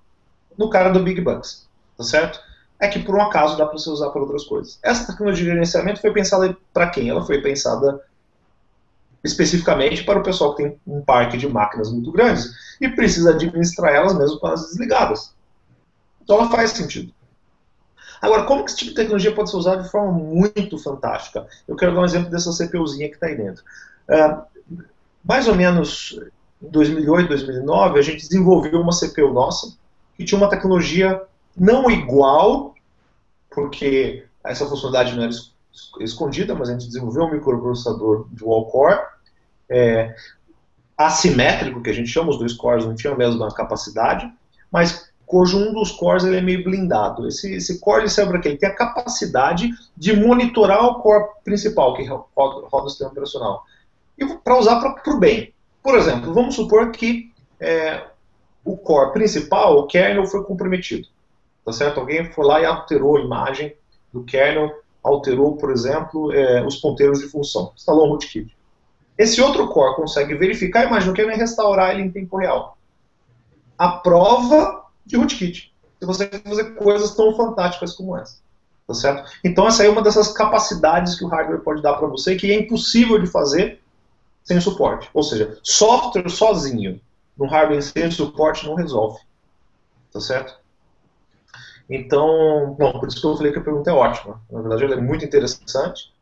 no 0.58 0.70
cara 0.70 0.90
do 0.90 1.04
Big 1.04 1.22
Bucks, 1.22 1.68
tá 1.96 2.04
certo? 2.04 2.40
É 2.80 2.88
que 2.88 3.00
por 3.00 3.16
um 3.16 3.22
acaso 3.22 3.58
dá 3.58 3.66
para 3.66 3.78
você 3.78 3.90
usar 3.90 4.10
para 4.10 4.22
outras 4.22 4.44
coisas. 4.44 4.80
Essa 4.84 5.12
tecnologia 5.12 5.46
de 5.46 5.52
gerenciamento 5.52 6.02
foi 6.02 6.12
pensada 6.12 6.58
para 6.74 6.90
quem? 6.90 7.10
Ela 7.10 7.24
foi 7.24 7.42
pensada 7.42 8.02
especificamente 9.24 10.04
para 10.04 10.20
o 10.20 10.24
pessoal 10.24 10.56
que 10.56 10.64
tem 10.64 10.80
um 10.86 11.02
parque 11.02 11.38
de 11.38 11.48
máquinas 11.48 11.92
muito 11.92 12.12
grandes 12.12 12.52
e 12.80 12.88
precisa 12.90 13.32
administrar 13.32 13.94
elas 13.94 14.18
mesmo 14.18 14.40
com 14.40 14.48
elas 14.48 14.68
desligadas. 14.68 15.34
Então 16.24 16.38
ela 16.38 16.50
faz 16.50 16.72
sentido. 16.72 17.14
Agora, 18.22 18.44
como 18.44 18.64
que 18.64 18.72
esse 18.72 18.80
tipo 18.80 18.92
de 18.92 18.96
tecnologia 18.96 19.34
pode 19.34 19.50
ser 19.50 19.58
usado 19.58 19.84
de 19.84 19.90
forma 19.90 20.12
muito 20.12 20.78
fantástica? 20.78 21.48
Eu 21.68 21.76
quero 21.76 21.94
dar 21.94 22.02
um 22.02 22.06
exemplo 22.06 22.30
dessa 22.30 22.52
CPUzinha 22.52 23.10
que 23.10 23.16
está 23.16 23.28
aí 23.28 23.36
dentro. 23.36 23.64
Uh, 24.10 24.42
mais 25.24 25.48
ou 25.48 25.56
menos 25.56 26.20
em 26.62 26.70
2008, 26.70 27.28
2009, 27.28 28.00
a 28.00 28.02
gente 28.02 28.28
desenvolveu 28.28 28.82
uma 28.82 28.92
CPU 28.92 29.32
nossa 29.32 29.78
que 30.16 30.26
tinha 30.26 30.38
uma 30.38 30.50
tecnologia 30.50 31.22
não 31.56 31.90
igual, 31.92 32.74
porque 33.52 34.26
essa 34.44 34.66
funcionalidade 34.66 35.16
não 35.16 35.24
era 35.24 35.32
escondida, 36.00 36.56
mas 36.56 36.70
a 36.70 36.74
gente 36.74 36.88
desenvolveu 36.88 37.24
um 37.24 37.32
microprocessador 37.32 38.28
dual 38.32 38.66
core, 38.66 39.00
é, 39.70 40.16
assimétrico, 40.98 41.82
que 41.82 41.90
a 41.90 41.94
gente 41.94 42.10
chama, 42.10 42.30
os 42.30 42.40
dois 42.40 42.54
cores 42.54 42.86
não 42.86 42.96
tinham 42.96 43.14
a 43.14 43.18
mesma 43.18 43.54
capacidade, 43.54 44.32
mas 44.72 45.12
cujo 45.26 45.58
um 45.58 45.74
dos 45.74 45.92
cores 45.92 46.24
ele 46.24 46.38
é 46.38 46.42
meio 46.42 46.64
blindado. 46.64 47.28
Esse, 47.28 47.54
esse 47.54 47.80
core 47.80 48.10
serve 48.10 48.32
para? 48.32 48.50
Ele 48.50 48.58
tem 48.58 48.70
a 48.70 48.76
capacidade 48.76 49.70
de 49.96 50.16
monitorar 50.16 50.84
o 50.86 50.96
core 51.02 51.26
principal, 51.44 51.94
que 51.94 52.04
roda, 52.06 52.26
roda 52.36 52.86
o 52.86 52.90
sistema 52.90 53.12
operacional, 53.12 53.64
e 54.18 54.26
para 54.26 54.58
usar 54.58 54.80
para 54.80 55.14
o 55.14 55.20
bem. 55.20 55.54
Por 55.84 55.96
exemplo, 55.96 56.34
vamos 56.34 56.56
supor 56.56 56.92
que 56.92 57.32
é, 57.60 58.04
o 58.64 58.76
core 58.76 59.14
principal, 59.14 59.78
o 59.78 59.88
kernel, 59.88 60.26
foi 60.26 60.44
comprometido. 60.44 61.08
Tá 61.64 61.72
certo? 61.72 62.00
Alguém 62.00 62.32
foi 62.32 62.46
lá 62.46 62.62
e 62.62 62.66
alterou 62.66 63.18
a 63.18 63.22
imagem 63.22 63.76
do 64.12 64.24
kernel, 64.24 64.72
alterou, 65.08 65.58
por 65.58 65.72
exemplo, 65.72 66.32
é, 66.34 66.66
os 66.66 66.78
ponteiros 66.78 67.20
de 67.20 67.28
função, 67.28 67.72
instalou 67.76 68.08
um 68.08 68.10
rootkit. 68.10 68.56
Esse 69.18 69.42
outro 69.42 69.68
core 69.70 69.96
consegue 69.96 70.36
verificar 70.36 70.82
a 70.82 70.86
imagem 70.86 71.10
do 71.10 71.16
kernel 71.16 71.36
e 71.36 71.40
restaurar 71.40 71.92
ele 71.92 72.04
em 72.04 72.12
tempo 72.12 72.38
real. 72.38 72.78
A 73.78 73.90
prova 73.90 74.86
de 75.06 75.18
rootkit. 75.18 75.74
Se 76.00 76.06
você 76.06 76.28
fazer 76.28 76.76
coisas 76.76 77.16
tão 77.16 77.36
fantásticas 77.36 77.94
como 77.94 78.16
essa. 78.16 78.38
Tá 78.86 78.94
certo? 78.94 79.30
Então 79.44 79.68
essa 79.68 79.84
é 79.84 79.90
uma 79.90 80.02
dessas 80.02 80.32
capacidades 80.32 81.16
que 81.16 81.26
o 81.26 81.28
hardware 81.28 81.62
pode 81.62 81.82
dar 81.82 81.96
para 81.96 82.08
você 82.08 82.36
que 82.36 82.52
é 82.52 82.56
impossível 82.56 83.20
de 83.20 83.28
fazer 83.28 83.82
sem 84.44 84.62
suporte. 84.62 85.10
Ou 85.14 85.24
seja, 85.24 85.58
software 85.62 86.30
sozinho 86.30 87.02
no 87.38 87.48
hardware 87.48 87.82
sem 87.82 88.10
suporte 88.10 88.66
não 88.66 88.76
resolve. 88.76 89.20
Tá 90.12 90.22
certo? 90.22 90.58
Então, 91.90 92.76
por 92.78 93.08
isso 93.08 93.22
que 93.22 93.28
eu 93.28 93.38
falei 93.38 93.52
que 93.52 93.60
a 93.60 93.64
pergunta 93.64 93.90
é 93.90 93.94
ótima. 93.94 94.42
Na 94.52 94.60
verdade, 94.60 94.84
ela 94.84 94.96
é 94.96 95.02
muito 95.02 95.24
interessante, 95.24 96.14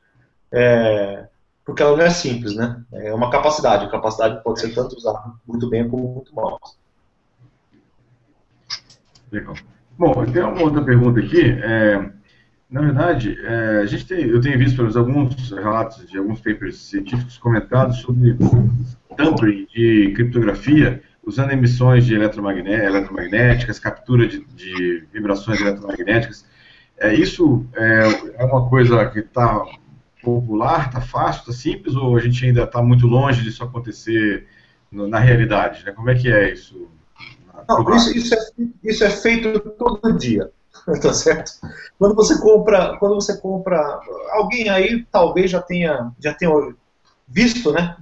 é, 0.51 1.28
porque 1.65 1.82
ela 1.82 1.97
não 1.97 2.04
é 2.04 2.10
simples, 2.12 2.56
né? 2.56 2.84
É 2.93 3.13
uma 3.13 3.32
capacidade. 3.32 3.86
A 3.86 3.89
capacidade 3.89 4.43
pode 4.43 4.60
ser 4.60 4.73
tanto 4.75 4.95
usada 4.95 5.19
muito 5.47 5.67
bem 5.69 5.89
como 5.89 6.08
muito 6.08 6.36
mal. 6.36 6.60
Legal. 9.32 9.56
Bom, 9.97 10.25
tem 10.25 10.43
uma 10.43 10.62
outra 10.62 10.84
pergunta 10.84 11.19
aqui. 11.19 11.41
É, 11.41 12.10
na 12.69 12.82
verdade, 12.82 13.38
é, 13.43 13.80
a 13.82 13.86
gente 13.86 14.06
tem, 14.06 14.25
eu 14.25 14.41
tenho 14.41 14.60
visto 14.60 14.75
pelos 14.75 14.95
alguns 14.95 15.51
relatos 15.51 16.08
de 16.08 16.17
alguns 16.17 16.39
papers 16.41 16.78
científicos 16.78 17.38
comentados 17.38 17.97
sobre 17.97 18.38
tampering 19.15 19.65
de 19.73 20.13
criptografia 20.15 21.01
usando 21.25 21.51
emissões 21.51 22.05
de 22.05 22.13
eletromagnéticas, 22.13 23.79
captura 23.79 24.27
de, 24.27 24.45
de 24.45 25.07
vibrações 25.11 25.59
eletromagnéticas. 25.59 26.45
É, 26.97 27.13
isso 27.13 27.65
é, 27.75 28.41
é 28.41 28.45
uma 28.45 28.69
coisa 28.69 29.05
que 29.07 29.19
está 29.19 29.65
popular, 30.23 30.88
está 30.88 31.01
fácil, 31.01 31.41
está 31.41 31.53
simples, 31.53 31.95
ou 31.95 32.15
a 32.15 32.19
gente 32.19 32.45
ainda 32.45 32.63
está 32.63 32.81
muito 32.81 33.07
longe 33.07 33.43
disso 33.43 33.63
acontecer 33.63 34.47
no, 34.91 35.07
na 35.07 35.19
realidade? 35.19 35.83
Né? 35.83 35.91
Como 35.91 36.09
é 36.09 36.15
que 36.15 36.31
é 36.31 36.53
isso? 36.53 36.88
Não, 37.67 37.95
isso, 37.95 38.15
isso, 38.15 38.33
é, 38.33 38.38
isso 38.83 39.03
é 39.03 39.09
feito 39.09 39.59
todo 39.71 40.17
dia, 40.17 40.51
tá 41.01 41.13
certo? 41.13 41.51
Quando 41.97 42.15
você 42.15 42.39
compra, 42.39 42.97
quando 42.97 43.15
você 43.15 43.38
compra, 43.38 43.99
alguém 44.31 44.69
aí 44.69 45.05
talvez 45.11 45.49
já 45.49 45.61
tenha, 45.61 46.11
já 46.19 46.33
tenha 46.33 46.51
visto, 47.27 47.71
né? 47.71 47.97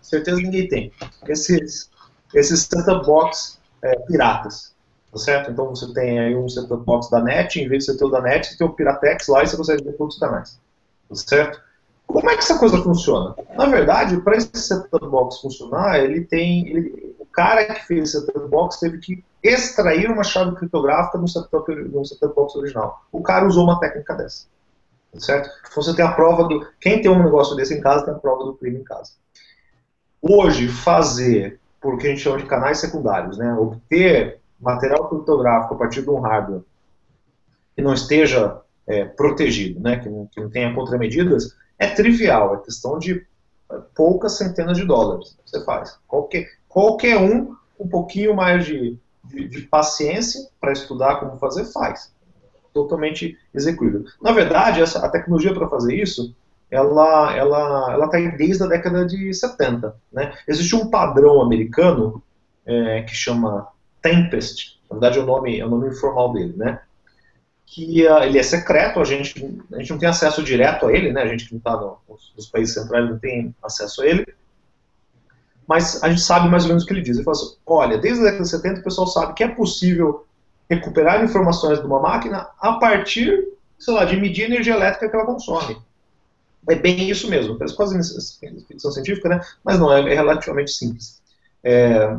Certeza 0.00 0.40
ninguém 0.40 0.68
tem. 0.68 0.92
Esses 1.26 1.90
esses 2.34 2.62
set-top 2.62 3.06
box 3.06 3.58
é, 3.82 3.98
piratas. 4.00 4.74
Tá 5.10 5.18
certo? 5.18 5.50
Então 5.50 5.70
você 5.70 5.92
tem 5.92 6.18
aí 6.20 6.36
um 6.36 6.48
set-top 6.48 6.84
box 6.84 7.10
da 7.10 7.20
NET, 7.20 7.60
em 7.60 7.68
vez 7.68 7.84
de 7.84 7.92
você 7.92 7.98
ter 7.98 8.04
o 8.04 8.10
da 8.10 8.20
NET, 8.20 8.46
você 8.46 8.58
tem 8.58 8.66
o 8.66 8.72
Piratex 8.72 9.26
lá 9.28 9.42
e 9.42 9.46
você 9.46 9.56
consegue 9.56 9.84
ver 9.84 9.92
todos 9.92 10.14
os 10.14 10.20
canais, 10.20 10.60
tá 11.08 11.14
certo? 11.14 11.60
Como 12.06 12.28
é 12.30 12.34
que 12.34 12.42
essa 12.42 12.58
coisa 12.58 12.82
funciona? 12.82 13.34
Na 13.54 13.66
verdade, 13.66 14.18
para 14.20 14.36
esse 14.36 14.50
set-top 14.54 15.06
box 15.08 15.40
funcionar, 15.40 15.98
ele 15.98 16.24
tem, 16.24 16.66
ele, 16.68 17.16
o 17.18 17.26
cara 17.26 17.64
que 17.66 17.86
fez 17.86 18.02
esse 18.02 18.20
set-top 18.20 18.48
box 18.48 18.80
teve 18.80 18.98
que 18.98 19.24
extrair 19.42 20.10
uma 20.10 20.24
chave 20.24 20.56
criptográfica 20.56 21.18
no 21.18 21.28
set-top 21.28 21.72
set 22.04 22.34
box 22.34 22.56
original. 22.56 23.02
O 23.12 23.22
cara 23.22 23.46
usou 23.46 23.64
uma 23.64 23.78
técnica 23.78 24.14
dessa, 24.14 24.46
tá 25.12 25.20
certo? 25.20 25.50
Você 25.74 25.94
tem 25.94 26.04
a 26.04 26.12
prova 26.12 26.44
do, 26.44 26.66
quem 26.80 27.00
tem 27.00 27.10
um 27.10 27.22
negócio 27.22 27.56
desse 27.56 27.74
em 27.74 27.80
casa 27.80 28.04
tem 28.04 28.14
a 28.14 28.18
prova 28.18 28.44
do 28.44 28.54
crime 28.54 28.80
em 28.80 28.84
casa. 28.84 29.12
Hoje, 30.20 30.68
fazer 30.68 31.60
por 31.80 31.98
que 31.98 32.06
a 32.06 32.10
gente 32.10 32.22
chama 32.22 32.38
de 32.38 32.46
canais 32.46 32.78
secundários, 32.78 33.38
né? 33.38 33.54
Obter 33.54 34.40
material 34.60 35.08
criptográfico 35.08 35.74
a 35.74 35.78
partir 35.78 36.02
de 36.02 36.10
um 36.10 36.20
hardware 36.20 36.62
que 37.74 37.82
não 37.82 37.94
esteja 37.94 38.60
é, 38.86 39.04
protegido, 39.04 39.80
né? 39.80 39.98
Que 39.98 40.08
não, 40.08 40.26
que 40.26 40.40
não 40.40 40.50
tenha 40.50 40.74
contramedidas, 40.74 41.54
é 41.78 41.86
trivial, 41.88 42.56
é 42.56 42.64
questão 42.64 42.98
de 42.98 43.24
poucas 43.94 44.36
centenas 44.36 44.76
de 44.76 44.84
dólares. 44.84 45.36
Você 45.44 45.64
faz. 45.64 45.98
Qualquer, 46.06 46.48
qualquer 46.68 47.18
um, 47.18 47.54
um 47.78 47.88
pouquinho 47.88 48.34
mais 48.34 48.64
de, 48.64 48.98
de, 49.24 49.48
de 49.48 49.62
paciência 49.62 50.48
para 50.60 50.72
estudar 50.72 51.20
como 51.20 51.38
fazer, 51.38 51.64
faz. 51.66 52.12
Totalmente 52.72 53.36
execuível. 53.54 54.04
Na 54.20 54.32
verdade, 54.32 54.80
essa, 54.80 55.04
a 55.04 55.08
tecnologia 55.08 55.54
para 55.54 55.68
fazer 55.68 55.94
isso 55.94 56.34
ela 56.70 57.34
ela 57.34 57.92
ela 57.92 58.04
está 58.06 58.18
desde 58.36 58.62
a 58.62 58.66
década 58.66 59.06
de 59.06 59.32
70. 59.32 59.94
Né? 60.12 60.34
Existe 60.46 60.74
um 60.76 60.90
padrão 60.90 61.40
americano 61.40 62.22
é, 62.66 63.02
que 63.02 63.14
chama 63.14 63.68
Tempest, 64.02 64.78
na 64.90 64.96
verdade 64.96 65.18
é 65.18 65.22
o 65.22 65.26
nome 65.26 65.58
é 65.58 65.64
o 65.64 65.70
nome 65.70 65.88
informal 65.88 66.32
dele, 66.32 66.54
né? 66.56 66.80
Que 67.66 68.06
uh, 68.06 68.22
ele 68.22 68.38
é 68.38 68.42
secreto, 68.42 69.00
a 69.00 69.04
gente 69.04 69.44
a 69.72 69.78
gente 69.78 69.90
não 69.90 69.98
tem 69.98 70.08
acesso 70.08 70.42
direto 70.42 70.86
a 70.86 70.92
ele, 70.92 71.12
né? 71.12 71.22
A 71.22 71.26
gente 71.26 71.46
que 71.46 71.52
não 71.52 71.58
está 71.58 71.76
no, 71.76 71.98
nos 72.36 72.46
países 72.46 72.74
centrais 72.74 73.08
não 73.08 73.18
tem 73.18 73.54
acesso 73.62 74.02
a 74.02 74.06
ele. 74.06 74.26
Mas 75.66 76.02
a 76.02 76.08
gente 76.08 76.22
sabe 76.22 76.48
mais 76.48 76.62
ou 76.62 76.68
menos 76.68 76.84
o 76.84 76.86
que 76.86 76.94
ele 76.94 77.02
diz. 77.02 77.16
Ele 77.16 77.24
fala 77.24 77.36
assim, 77.36 77.56
olha, 77.66 77.98
desde 77.98 78.20
a 78.20 78.24
década 78.24 78.42
de 78.42 78.48
70 78.48 78.80
o 78.80 78.84
pessoal 78.84 79.06
sabe 79.06 79.34
que 79.34 79.44
é 79.44 79.48
possível 79.48 80.26
recuperar 80.68 81.22
informações 81.22 81.78
de 81.78 81.86
uma 81.86 82.00
máquina 82.00 82.48
a 82.58 82.74
partir, 82.74 83.48
sei 83.78 83.92
lá, 83.92 84.06
de 84.06 84.16
medir 84.16 84.44
a 84.44 84.46
energia 84.46 84.74
elétrica 84.74 85.08
que 85.08 85.14
ela 85.14 85.26
consome 85.26 85.76
é 86.68 86.74
bem 86.74 87.08
isso 87.08 87.28
mesmo. 87.28 87.56
Parece 87.56 87.76
quase 87.76 87.96
ficção 88.66 88.90
científica, 88.90 89.28
né? 89.28 89.40
Mas 89.64 89.78
não, 89.78 89.92
é, 89.92 90.00
é 90.00 90.14
relativamente 90.14 90.70
simples. 90.70 91.20
É, 91.62 92.16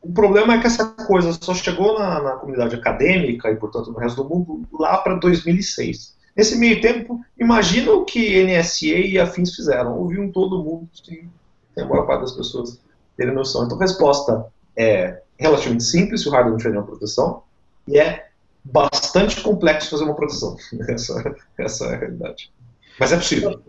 o 0.00 0.12
problema 0.12 0.54
é 0.54 0.60
que 0.60 0.66
essa 0.66 0.86
coisa 0.86 1.32
só 1.32 1.54
chegou 1.54 1.98
na, 1.98 2.22
na, 2.22 2.32
comunidade 2.32 2.74
acadêmica 2.74 3.50
e, 3.50 3.56
portanto, 3.56 3.90
no 3.90 3.98
resto 3.98 4.22
do 4.22 4.28
mundo 4.28 4.68
lá 4.72 4.98
para 4.98 5.14
2006. 5.14 6.14
Nesse 6.36 6.58
meio 6.58 6.80
tempo, 6.80 7.20
imagina 7.38 7.92
o 7.92 8.04
que 8.04 8.44
NSA 8.44 8.86
e 8.86 9.18
afins 9.18 9.54
fizeram. 9.54 9.96
Ouviam 9.98 10.30
todo 10.30 10.62
mundo, 10.62 10.88
tem 11.06 11.30
a 11.78 11.86
maior 11.86 12.06
parte 12.06 12.22
das 12.22 12.32
pessoas 12.32 12.78
terem 13.16 13.34
noção. 13.34 13.64
Então, 13.64 13.78
a 13.78 13.80
resposta 13.80 14.46
é 14.76 15.22
relativamente 15.38 15.84
simples 15.84 16.26
o 16.26 16.30
hardware 16.30 16.52
não 16.52 16.58
tiver 16.58 16.70
nenhuma 16.70 16.86
proteção, 16.86 17.42
e 17.86 17.98
é 17.98 18.28
bastante 18.64 19.40
complexo 19.42 19.90
fazer 19.90 20.04
uma 20.04 20.14
proteção. 20.14 20.56
essa, 20.88 21.36
essa 21.58 21.84
é 21.86 21.94
a 21.94 21.98
realidade. 21.98 22.52
Mas 22.98 23.12
é 23.12 23.16
possível. 23.16 23.60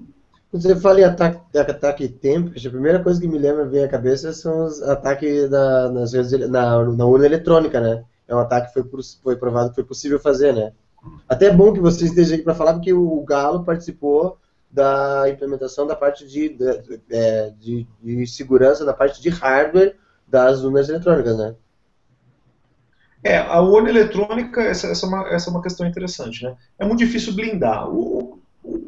Quando 0.51 0.61
você 0.61 0.75
fala 0.75 1.01
em 1.01 1.03
ataque, 1.03 1.57
ataque 1.57 2.07
tempo, 2.07 2.51
a 2.55 2.69
primeira 2.69 3.03
coisa 3.03 3.19
que 3.19 3.27
me 3.27 3.37
lembra 3.37 3.65
vem 3.65 3.83
à 3.83 3.87
cabeça 3.89 4.31
são 4.31 4.65
os 4.65 4.81
ataques 4.81 5.49
na, 5.49 5.89
nas 5.89 6.13
na, 6.13 6.83
na 6.83 7.05
urna 7.05 7.25
eletrônica, 7.25 7.79
né? 7.81 8.03
É 8.27 8.35
um 8.35 8.39
ataque 8.39 8.67
que 8.67 8.81
foi, 8.81 9.01
foi 9.21 9.35
provado 9.35 9.69
que 9.69 9.75
foi 9.75 9.83
possível 9.83 10.19
fazer, 10.19 10.53
né? 10.53 10.71
Até 11.27 11.47
é 11.47 11.53
bom 11.53 11.73
que 11.73 11.79
você 11.79 12.05
esteja 12.05 12.35
aqui 12.35 12.43
para 12.43 12.55
falar, 12.55 12.73
porque 12.73 12.93
o 12.93 13.21
Galo 13.23 13.63
participou 13.63 14.37
da 14.71 15.29
implementação 15.29 15.87
da 15.87 15.95
parte 15.95 16.27
de, 16.27 16.49
de, 16.49 17.01
é, 17.09 17.53
de, 17.59 17.87
de, 18.01 18.27
segurança, 18.27 18.85
da 18.85 18.93
parte 18.93 19.21
de 19.21 19.29
hardware 19.29 19.95
das 20.27 20.63
urnas 20.63 20.89
eletrônicas, 20.89 21.37
né? 21.37 21.55
É, 23.23 23.37
a 23.39 23.59
urna 23.59 23.89
eletrônica, 23.89 24.61
essa, 24.61 24.87
essa, 24.87 25.05
é 25.05 25.09
uma, 25.09 25.27
essa 25.29 25.49
é 25.49 25.51
uma 25.51 25.61
questão 25.61 25.87
interessante, 25.87 26.43
né? 26.43 26.55
É 26.77 26.85
muito 26.85 26.99
difícil 26.99 27.33
blindar. 27.33 27.89
O, 27.89 28.14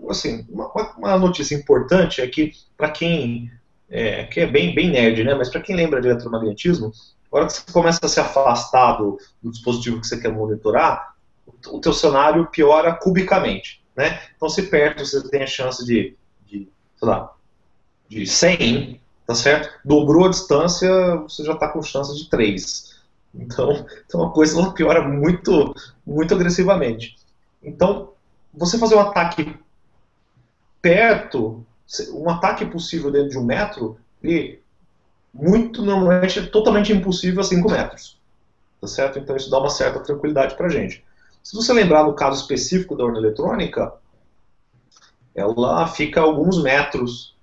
assim, 0.09 0.45
uma, 0.49 0.71
uma 0.97 1.17
notícia 1.17 1.55
importante 1.55 2.21
é 2.21 2.27
que, 2.27 2.53
para 2.75 2.89
quem 2.91 3.51
é, 3.89 4.25
que 4.25 4.39
é 4.39 4.45
bem, 4.45 4.75
bem 4.75 4.91
nerd, 4.91 5.23
né, 5.23 5.33
mas 5.33 5.49
para 5.49 5.61
quem 5.61 5.75
lembra 5.75 6.01
de 6.01 6.07
eletromagnetismo, 6.07 6.91
a 7.31 7.37
hora 7.37 7.47
que 7.47 7.53
você 7.53 7.71
começa 7.71 7.99
a 8.03 8.09
se 8.09 8.19
afastar 8.19 8.97
do, 8.97 9.19
do 9.41 9.51
dispositivo 9.51 10.01
que 10.01 10.07
você 10.07 10.19
quer 10.19 10.31
monitorar, 10.31 11.15
o, 11.45 11.77
o 11.77 11.81
teu 11.81 11.93
cenário 11.93 12.47
piora 12.47 12.93
cubicamente. 12.93 13.81
Né? 13.95 14.21
Então, 14.35 14.49
se 14.49 14.63
perto 14.63 15.05
você 15.05 15.27
tem 15.29 15.43
a 15.43 15.47
chance 15.47 15.83
de, 15.85 16.15
de 16.45 16.69
sei 16.97 17.07
lá, 17.07 17.33
de 18.07 18.25
100, 18.25 19.01
tá 19.25 19.35
certo? 19.35 19.69
Dobrou 19.83 20.25
a 20.25 20.29
distância, 20.29 20.89
você 21.17 21.43
já 21.43 21.53
está 21.53 21.67
com 21.67 21.81
chance 21.81 22.15
de 22.15 22.29
3. 22.29 22.97
Então, 23.33 23.85
então 24.05 24.23
a 24.23 24.31
coisa 24.31 24.71
piora 24.71 25.07
muito, 25.07 25.73
muito 26.05 26.33
agressivamente. 26.33 27.15
Então, 27.61 28.13
você 28.53 28.77
fazer 28.77 28.95
um 28.95 29.01
ataque 29.01 29.55
perto, 30.81 31.65
um 32.13 32.29
ataque 32.29 32.65
possível 32.65 33.11
dentro 33.11 33.29
de 33.29 33.37
um 33.37 33.43
metro, 33.43 33.97
e 34.23 34.59
muito 35.33 35.81
normalmente 35.81 36.39
é 36.39 36.45
totalmente 36.45 36.91
impossível 36.91 37.41
a 37.41 37.43
5 37.43 37.69
metros. 37.69 38.17
Tá 38.79 38.87
certo? 38.87 39.19
Então 39.19 39.35
isso 39.35 39.49
dá 39.49 39.59
uma 39.59 39.69
certa 39.69 39.99
tranquilidade 39.99 40.55
para 40.55 40.67
a 40.67 40.69
gente. 40.69 41.03
Se 41.43 41.55
você 41.55 41.73
lembrar 41.73 42.03
no 42.03 42.13
caso 42.13 42.41
específico 42.41 42.95
da 42.95 43.05
urna 43.05 43.19
eletrônica, 43.19 43.93
ela 45.33 45.87
fica 45.87 46.19
alguns 46.19 46.61
metros 46.61 47.35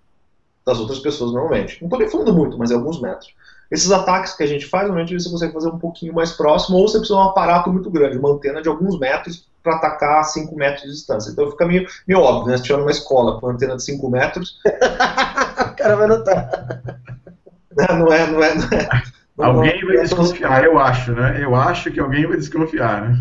das 0.64 0.78
outras 0.78 0.98
pessoas 0.98 1.32
normalmente. 1.32 1.80
Não 1.80 1.86
estou 1.86 1.98
nem 1.98 2.08
falando 2.08 2.34
muito, 2.34 2.58
mas 2.58 2.70
é 2.70 2.74
alguns 2.74 3.00
metros. 3.00 3.34
Esses 3.70 3.90
ataques 3.90 4.34
que 4.34 4.42
a 4.42 4.46
gente 4.46 4.66
faz, 4.66 4.84
normalmente 4.84 5.14
você 5.14 5.30
consegue 5.30 5.52
fazer 5.52 5.68
um 5.68 5.78
pouquinho 5.78 6.14
mais 6.14 6.32
próximo, 6.32 6.76
ou 6.76 6.88
você 6.88 6.98
precisa 6.98 7.18
de 7.18 7.24
um 7.24 7.28
aparato 7.28 7.72
muito 7.72 7.90
grande, 7.90 8.18
uma 8.18 8.32
antena 8.32 8.60
de 8.60 8.68
alguns 8.68 8.98
metros 8.98 9.46
para 9.64 9.76
atacar 9.76 10.20
a 10.20 10.24
5 10.24 10.54
metros 10.54 10.82
de 10.82 10.90
distância. 10.90 11.30
Então 11.30 11.50
fica 11.50 11.66
meio, 11.66 11.88
meio 12.06 12.20
óbvio, 12.20 12.52
né? 12.52 12.58
Se 12.58 12.64
tiver 12.64 12.78
numa 12.78 12.90
escola 12.90 13.40
com 13.40 13.46
uma 13.46 13.54
antena 13.54 13.76
de 13.76 13.82
5 13.82 14.10
metros. 14.10 14.60
o 14.68 15.76
cara 15.76 15.96
vai 15.96 16.06
notar. 16.06 16.50
Não 17.76 18.12
é, 18.12 18.24
não 18.30 18.40
é, 18.40 18.54
não 18.54 18.68
é. 18.68 19.02
Não 19.36 19.46
alguém 19.46 19.80
não, 19.80 19.88
vai 19.88 19.96
desconfiar, 20.02 20.62
eu 20.62 20.78
acho, 20.78 21.10
né? 21.10 21.42
Eu 21.42 21.56
acho 21.56 21.90
que 21.90 21.98
alguém 21.98 22.24
vai 22.24 22.36
desconfiar, 22.36 23.02
né? 23.02 23.18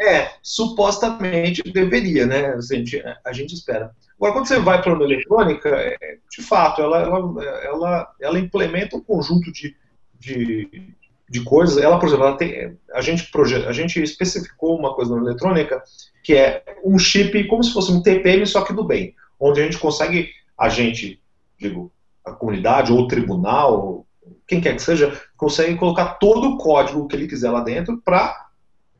É, 0.00 0.30
supostamente 0.40 1.64
deveria, 1.64 2.24
né? 2.24 2.54
A 2.54 2.60
gente, 2.60 3.02
a 3.24 3.32
gente 3.32 3.54
espera. 3.54 3.90
Agora, 4.16 4.34
quando 4.34 4.46
você 4.46 4.60
vai 4.60 4.80
para 4.80 4.92
a 4.92 5.02
eletrônica, 5.02 5.68
é, 5.68 5.96
de 6.30 6.42
fato, 6.42 6.80
ela, 6.80 7.00
ela, 7.00 7.44
ela, 7.64 8.14
ela 8.20 8.38
implementa 8.38 8.96
um 8.96 9.02
conjunto 9.02 9.50
de, 9.50 9.74
de, 10.16 10.94
de 11.28 11.42
coisas. 11.42 11.76
Ela, 11.76 11.98
por 11.98 12.06
exemplo, 12.06 12.26
ela 12.26 12.36
tem, 12.36 12.76
a, 12.92 13.00
gente 13.00 13.30
a 13.66 13.72
gente 13.72 14.02
especificou 14.02 14.78
uma 14.78 14.94
coisa 14.94 15.14
na 15.14 15.22
eletrônica 15.22 15.82
que 16.22 16.34
é 16.34 16.62
um 16.84 16.98
chip 16.98 17.44
como 17.44 17.62
se 17.62 17.72
fosse 17.72 17.90
um 17.92 18.02
TPM, 18.02 18.46
só 18.46 18.62
que 18.62 18.72
do 18.72 18.84
bem, 18.84 19.14
onde 19.38 19.60
a 19.60 19.64
gente 19.64 19.78
consegue, 19.78 20.30
a 20.56 20.68
gente, 20.68 21.20
digo, 21.58 21.92
a 22.24 22.32
comunidade 22.32 22.92
ou 22.92 23.00
o 23.00 23.06
tribunal, 23.06 24.06
quem 24.46 24.60
quer 24.60 24.74
que 24.74 24.82
seja, 24.82 25.18
consegue 25.36 25.76
colocar 25.76 26.14
todo 26.14 26.50
o 26.50 26.58
código 26.58 27.06
que 27.06 27.16
ele 27.16 27.28
quiser 27.28 27.50
lá 27.50 27.60
dentro 27.60 28.00
para 28.04 28.48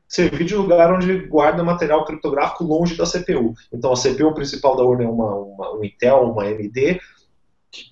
servir 0.09 0.45
de 0.45 0.55
lugar 0.55 0.93
onde 0.93 1.27
guarda 1.27 1.62
material 1.62 2.05
criptográfico 2.05 2.64
longe 2.64 2.97
da 2.97 3.05
CPU. 3.05 3.55
Então 3.73 3.93
a 3.93 3.97
CPU 3.97 4.33
principal 4.35 4.77
da 4.77 4.83
urna 4.83 5.05
é 5.05 5.09
uma, 5.09 5.35
uma 5.35 5.77
um 5.77 5.85
Intel, 5.85 6.23
uma 6.23 6.45
AMD, 6.45 7.01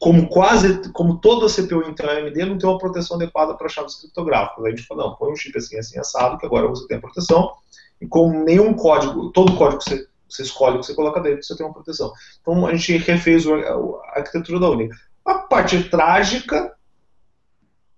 como 0.00 0.28
quase, 0.28 0.90
como 0.92 1.18
toda 1.18 1.52
CPU 1.52 1.88
Intel 1.88 2.10
AMD 2.10 2.44
não 2.44 2.58
tem 2.58 2.68
uma 2.68 2.78
proteção 2.78 3.16
adequada 3.16 3.54
para 3.54 3.68
chaves 3.68 3.96
criptográficas. 3.96 4.64
A 4.64 4.70
gente 4.70 4.82
fala, 4.82 5.04
não, 5.04 5.14
põe 5.14 5.32
um 5.32 5.36
chip 5.36 5.56
assim, 5.56 5.78
assim, 5.78 5.98
assado, 5.98 6.38
que 6.38 6.46
agora 6.46 6.68
você 6.68 6.86
tem 6.86 6.98
a 6.98 7.00
proteção, 7.00 7.52
e 8.00 8.06
com 8.06 8.44
nenhum 8.44 8.74
código, 8.74 9.30
todo 9.32 9.56
código 9.56 9.82
que 9.82 9.90
você, 9.90 10.06
você 10.28 10.42
escolhe, 10.42 10.78
que 10.78 10.86
você 10.86 10.94
coloca 10.94 11.20
dentro, 11.20 11.42
você 11.42 11.56
tem 11.56 11.66
uma 11.66 11.74
proteção. 11.74 12.12
Então 12.40 12.66
a 12.66 12.74
gente 12.74 12.96
refez 12.98 13.46
a, 13.46 13.54
a 13.54 14.18
arquitetura 14.18 14.60
da 14.60 14.70
Uni. 14.70 14.88
A 15.24 15.34
parte 15.34 15.82
trágica 15.84 16.76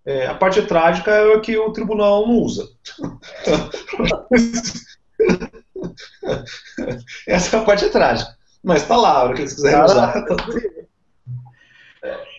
é, 0.09 0.27
a 0.27 0.35
parte 0.35 0.63
trágica 0.63 1.11
é 1.11 1.39
que 1.39 1.59
o 1.59 1.71
tribunal 1.71 2.27
não 2.27 2.39
usa. 2.39 2.67
Essa 7.27 7.57
é 7.57 7.61
a 7.61 7.63
parte 7.63 7.91
trágica. 7.91 8.35
Mas 8.63 8.83
está 8.83 8.97
lá, 8.97 9.11
a 9.11 9.25
hora 9.25 9.35
que 9.35 9.43
eles 9.43 9.53
quiserem 9.53 9.85
usar. 9.85 10.25
Tá 10.25 10.37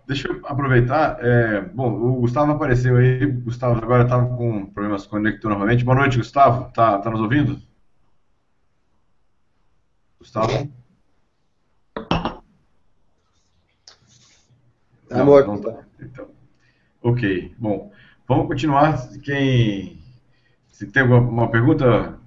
Deixa 0.10 0.28
eu 0.28 0.42
aproveitar. 0.44 1.24
É, 1.24 1.62
bom, 1.62 1.92
o 1.92 2.22
Gustavo 2.22 2.52
apareceu 2.54 2.98
aí. 2.98 3.28
Gustavo 3.28 3.78
agora 3.78 4.06
estava 4.06 4.26
com 4.36 4.66
problemas 4.66 5.06
conector 5.06 5.52
novamente. 5.52 5.86
Boa 5.86 5.98
noite, 5.98 6.18
Gustavo. 6.18 6.72
Tá, 6.74 6.98
tá 6.98 7.12
nos 7.12 7.22
ouvindo? 7.22 7.62
Gustavo? 10.18 10.68
Tá 15.08 15.24
morto. 15.24 15.62
Tá. 15.62 15.84
Então. 16.02 16.28
Ok, 17.04 17.54
bom, 17.60 17.92
vamos 18.28 18.48
continuar. 18.48 18.98
Quem 19.20 20.02
Se 20.72 20.88
tem 20.88 21.04
alguma 21.04 21.52
pergunta? 21.52 22.18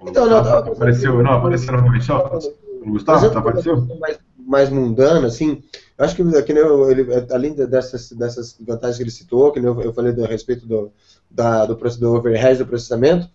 Então, 0.00 0.26
não, 0.26 0.44
não, 0.44 0.58
apareceu, 0.58 1.20
não, 1.20 1.32
apareceu 1.32 1.72
novamente 1.72 2.04
só. 2.04 2.38
Gustavo, 2.86 3.28
tá, 3.32 3.40
apareceu? 3.40 3.84
Mais, 3.98 4.20
mais 4.46 4.70
mundano, 4.70 5.26
assim, 5.26 5.62
acho 5.98 6.14
que, 6.14 6.42
que 6.42 6.52
eu, 6.52 6.90
ele, 6.90 7.06
além 7.30 7.54
dessas, 7.54 8.12
dessas 8.12 8.56
vantagens 8.60 8.96
que 8.96 9.02
ele 9.02 9.10
citou, 9.10 9.52
que 9.52 9.58
eu, 9.58 9.80
eu 9.80 9.92
falei 9.92 10.14
a 10.22 10.26
respeito 10.26 10.66
do, 10.66 10.92
da, 11.30 11.64
do, 11.66 11.74
do 11.74 12.14
overhead 12.14 12.58
do 12.58 12.66
processamento, 12.66 13.28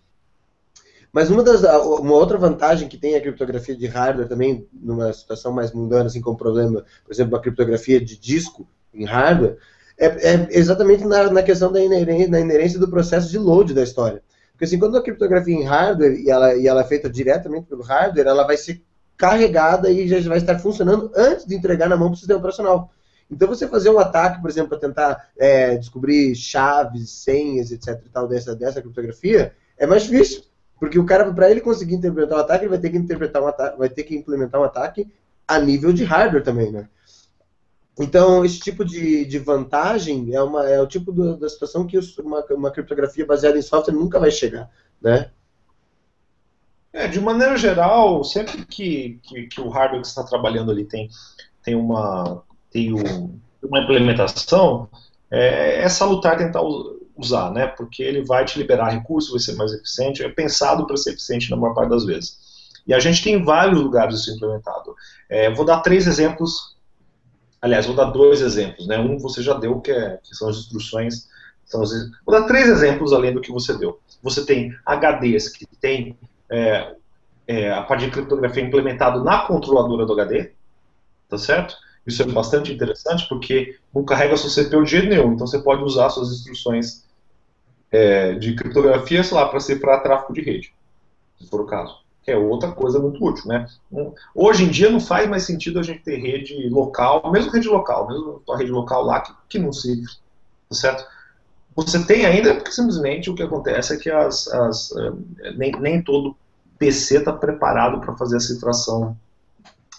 mas 1.12 1.30
uma, 1.30 1.43
das, 1.43 1.63
uma 1.63 2.13
outra 2.13 2.38
vantagem 2.38 2.88
que 2.88 2.98
tem 2.98 3.15
a 3.15 3.22
criptografia 3.22 3.76
de 3.76 3.88
hardware 3.88 4.28
também, 4.28 4.67
numa 4.72 5.12
situação 5.12 5.52
mais 5.52 5.72
mundana, 5.72 6.06
assim 6.06 6.22
como 6.22 6.38
problema, 6.38 6.86
por 7.04 7.12
exemplo, 7.12 7.36
a 7.36 7.41
criptografia 7.41 8.00
de 8.00 8.17
disco 8.17 8.67
em 8.93 9.06
hardware, 9.06 9.58
é, 9.98 10.06
é 10.06 10.48
exatamente 10.52 11.04
na, 11.06 11.32
na 11.32 11.43
questão 11.43 11.72
da 11.72 11.82
inerência, 11.84 12.30
na 12.30 12.39
inerência 12.39 12.80
do 12.80 12.89
processo 12.89 13.30
de 13.30 13.38
load 13.38 13.74
da 13.74 13.84
história. 13.84 14.22
Porque 14.52 14.65
assim, 14.65 14.78
quando 14.78 14.98
a 14.98 15.02
criptografia 15.02 15.56
em 15.56 15.63
hardware 15.63 16.19
e 16.19 16.30
ela, 16.30 16.56
e 16.56 16.67
ela 16.67 16.82
é 16.82 16.86
feita 16.86 17.10
diretamente 17.10 17.67
pelo 17.67 17.82
hardware, 17.82 18.28
ela 18.28 18.45
vai 18.45 18.58
ser 18.58 18.82
carregada 19.19 19.91
e 19.91 20.08
já 20.08 20.29
vai 20.29 20.38
estar 20.38 20.58
funcionando 20.60 21.12
antes 21.13 21.45
de 21.45 21.53
entregar 21.53 21.89
na 21.89 21.97
mão 21.97 22.08
para 22.08 22.13
o 22.13 22.17
sistema 22.17 22.39
operacional. 22.39 22.89
Então, 23.29 23.49
você 23.49 23.67
fazer 23.67 23.89
um 23.89 23.99
ataque, 23.99 24.41
por 24.41 24.49
exemplo, 24.49 24.69
para 24.69 24.79
tentar 24.79 25.29
é, 25.38 25.77
descobrir 25.77 26.34
chaves, 26.34 27.12
senhas, 27.12 27.69
etc. 27.69 28.01
e 28.03 28.10
tal 28.10 28.27
dessa, 28.27 28.55
dessa 28.55 28.82
criptografia, 28.82 29.53
é 29.77 29.86
mais 29.86 30.03
difícil. 30.03 30.43
Porque 30.79 30.97
o 30.97 31.05
cara, 31.05 31.32
para 31.34 31.51
ele 31.51 31.60
conseguir 31.60 31.95
interpretar 31.95 32.38
um 32.38 32.41
ataque, 32.41 32.63
ele 32.63 32.69
vai 32.69 32.79
ter 32.79 32.89
que 32.89 32.97
interpretar 32.97 33.43
um 33.43 33.47
ataque, 33.47 33.77
vai 33.77 33.89
ter 33.89 34.03
que 34.03 34.15
implementar 34.15 34.62
um 34.62 34.63
ataque 34.63 35.13
a 35.45 35.60
nível 35.60 35.91
de 35.91 36.05
hardware 36.05 36.43
também, 36.43 36.71
né? 36.71 36.88
Então, 37.99 38.45
esse 38.45 38.60
tipo 38.60 38.86
de, 38.86 39.25
de 39.25 39.38
vantagem 39.38 40.34
é, 40.34 40.41
uma, 40.41 40.67
é 40.67 40.82
o 40.82 40.88
tipo 40.88 41.12
do, 41.12 41.36
da 41.36 41.49
situação 41.49 41.86
que 41.86 41.99
uma, 42.19 42.43
uma 42.51 42.71
criptografia 42.71 43.25
baseada 43.25 43.60
em 43.60 43.62
software 43.62 43.93
nunca 43.93 44.17
vai 44.17 44.32
chegar, 44.32 44.71
né? 45.01 45.29
É, 46.99 47.07
de 47.07 47.21
maneira 47.21 47.55
geral, 47.55 48.25
sempre 48.25 48.65
que, 48.65 49.21
que, 49.23 49.47
que, 49.47 49.62
o 49.62 49.69
hardware 49.69 50.01
que 50.01 50.07
você 50.07 50.19
está 50.19 50.21
trabalhando 50.25 50.69
ali 50.69 50.83
tem, 50.83 51.07
tem, 51.63 51.73
uma, 51.73 52.43
tem 52.69 52.93
um, 52.93 53.39
uma 53.63 53.79
implementação, 53.79 54.89
é, 55.31 55.81
é 55.81 55.88
salutar 55.88 56.38
tentar 56.38 56.62
usar, 57.15 57.53
né? 57.53 57.67
Porque 57.67 58.03
ele 58.03 58.25
vai 58.25 58.43
te 58.43 58.59
liberar 58.59 58.89
recursos, 58.89 59.31
vai 59.31 59.39
ser 59.39 59.55
mais 59.55 59.71
eficiente, 59.71 60.21
é 60.25 60.27
pensado 60.27 60.85
para 60.85 60.97
ser 60.97 61.12
eficiente 61.12 61.49
na 61.49 61.55
maior 61.55 61.73
parte 61.73 61.89
das 61.89 62.03
vezes. 62.03 62.38
E 62.85 62.93
a 62.93 62.99
gente 62.99 63.23
tem 63.23 63.45
vários 63.45 63.81
lugares 63.81 64.19
isso 64.19 64.35
implementado. 64.35 64.93
É, 65.29 65.49
vou 65.53 65.63
dar 65.63 65.79
três 65.79 66.05
exemplos, 66.05 66.75
aliás, 67.62 67.85
vou 67.85 67.95
dar 67.95 68.12
dois 68.12 68.41
exemplos, 68.41 68.85
né? 68.88 68.99
Um 68.99 69.17
você 69.17 69.41
já 69.41 69.53
deu, 69.53 69.79
que, 69.79 69.91
é, 69.91 70.19
que 70.21 70.35
são 70.35 70.49
as 70.49 70.57
instruções. 70.57 71.29
São 71.63 71.81
as, 71.81 71.91
vou 72.25 72.38
dar 72.38 72.45
três 72.45 72.67
exemplos 72.67 73.13
além 73.13 73.33
do 73.33 73.39
que 73.39 73.53
você 73.53 73.77
deu. 73.77 74.01
Você 74.21 74.45
tem 74.45 74.75
HDs 74.85 75.47
que 75.47 75.65
tem 75.79 76.17
é, 76.49 76.95
é, 77.47 77.71
a 77.71 77.81
parte 77.81 78.05
de 78.05 78.12
criptografia 78.12 78.63
implementado 78.63 79.23
na 79.23 79.39
controladora 79.39 80.05
do 80.05 80.13
HD, 80.13 80.51
tá 81.27 81.38
certo? 81.38 81.75
Isso 82.05 82.21
é 82.21 82.25
bastante 82.25 82.71
interessante 82.71 83.27
porque 83.27 83.77
não 83.93 84.03
carrega 84.03 84.38
seu 84.38 84.49
CPU 84.49 84.83
de 84.83 84.91
jeito 84.91 85.09
nenhum, 85.09 85.33
então 85.33 85.45
você 85.45 85.59
pode 85.59 85.83
usar 85.83 86.09
suas 86.09 86.31
instruções 86.31 87.05
é, 87.91 88.33
de 88.33 88.55
criptografia, 88.55 89.23
sei 89.23 89.38
lá, 89.38 89.47
para 89.47 89.59
cifrar 89.59 90.01
tráfego 90.01 90.33
de 90.33 90.41
rede, 90.41 90.73
se 91.39 91.47
for 91.47 91.62
o 91.62 91.65
caso. 91.65 91.99
Que 92.23 92.31
é 92.31 92.38
outra 92.38 92.71
coisa 92.71 92.99
muito 92.99 93.23
útil, 93.23 93.47
né? 93.47 93.67
Hoje 94.35 94.63
em 94.63 94.69
dia 94.69 94.89
não 94.89 94.99
faz 94.99 95.27
mais 95.27 95.43
sentido 95.43 95.79
a 95.79 95.83
gente 95.83 96.03
ter 96.03 96.17
rede 96.17 96.69
local, 96.69 97.31
mesmo 97.31 97.51
rede 97.51 97.67
local, 97.67 98.07
mesmo 98.07 98.43
a 98.49 98.57
rede 98.57 98.71
local 98.71 99.03
lá 99.03 99.21
que, 99.21 99.33
que 99.47 99.59
não 99.59 99.71
cifra, 99.71 100.12
tá 100.69 100.75
certo? 100.75 101.05
Você 101.75 102.03
tem 102.05 102.25
ainda, 102.25 102.55
porque 102.55 102.71
simplesmente 102.71 103.29
o 103.29 103.36
que 103.36 103.43
acontece 103.43 103.93
é 103.93 103.97
que 103.97 104.10
as, 104.10 104.47
as 104.47 104.91
é, 104.91 105.51
nem, 105.55 105.71
nem 105.73 106.01
todo 106.01 106.36
PC 106.77 107.17
está 107.17 107.32
preparado 107.32 107.99
para 107.99 108.15
fazer 108.15 108.38
a 108.38 108.39
cifração 108.39 109.15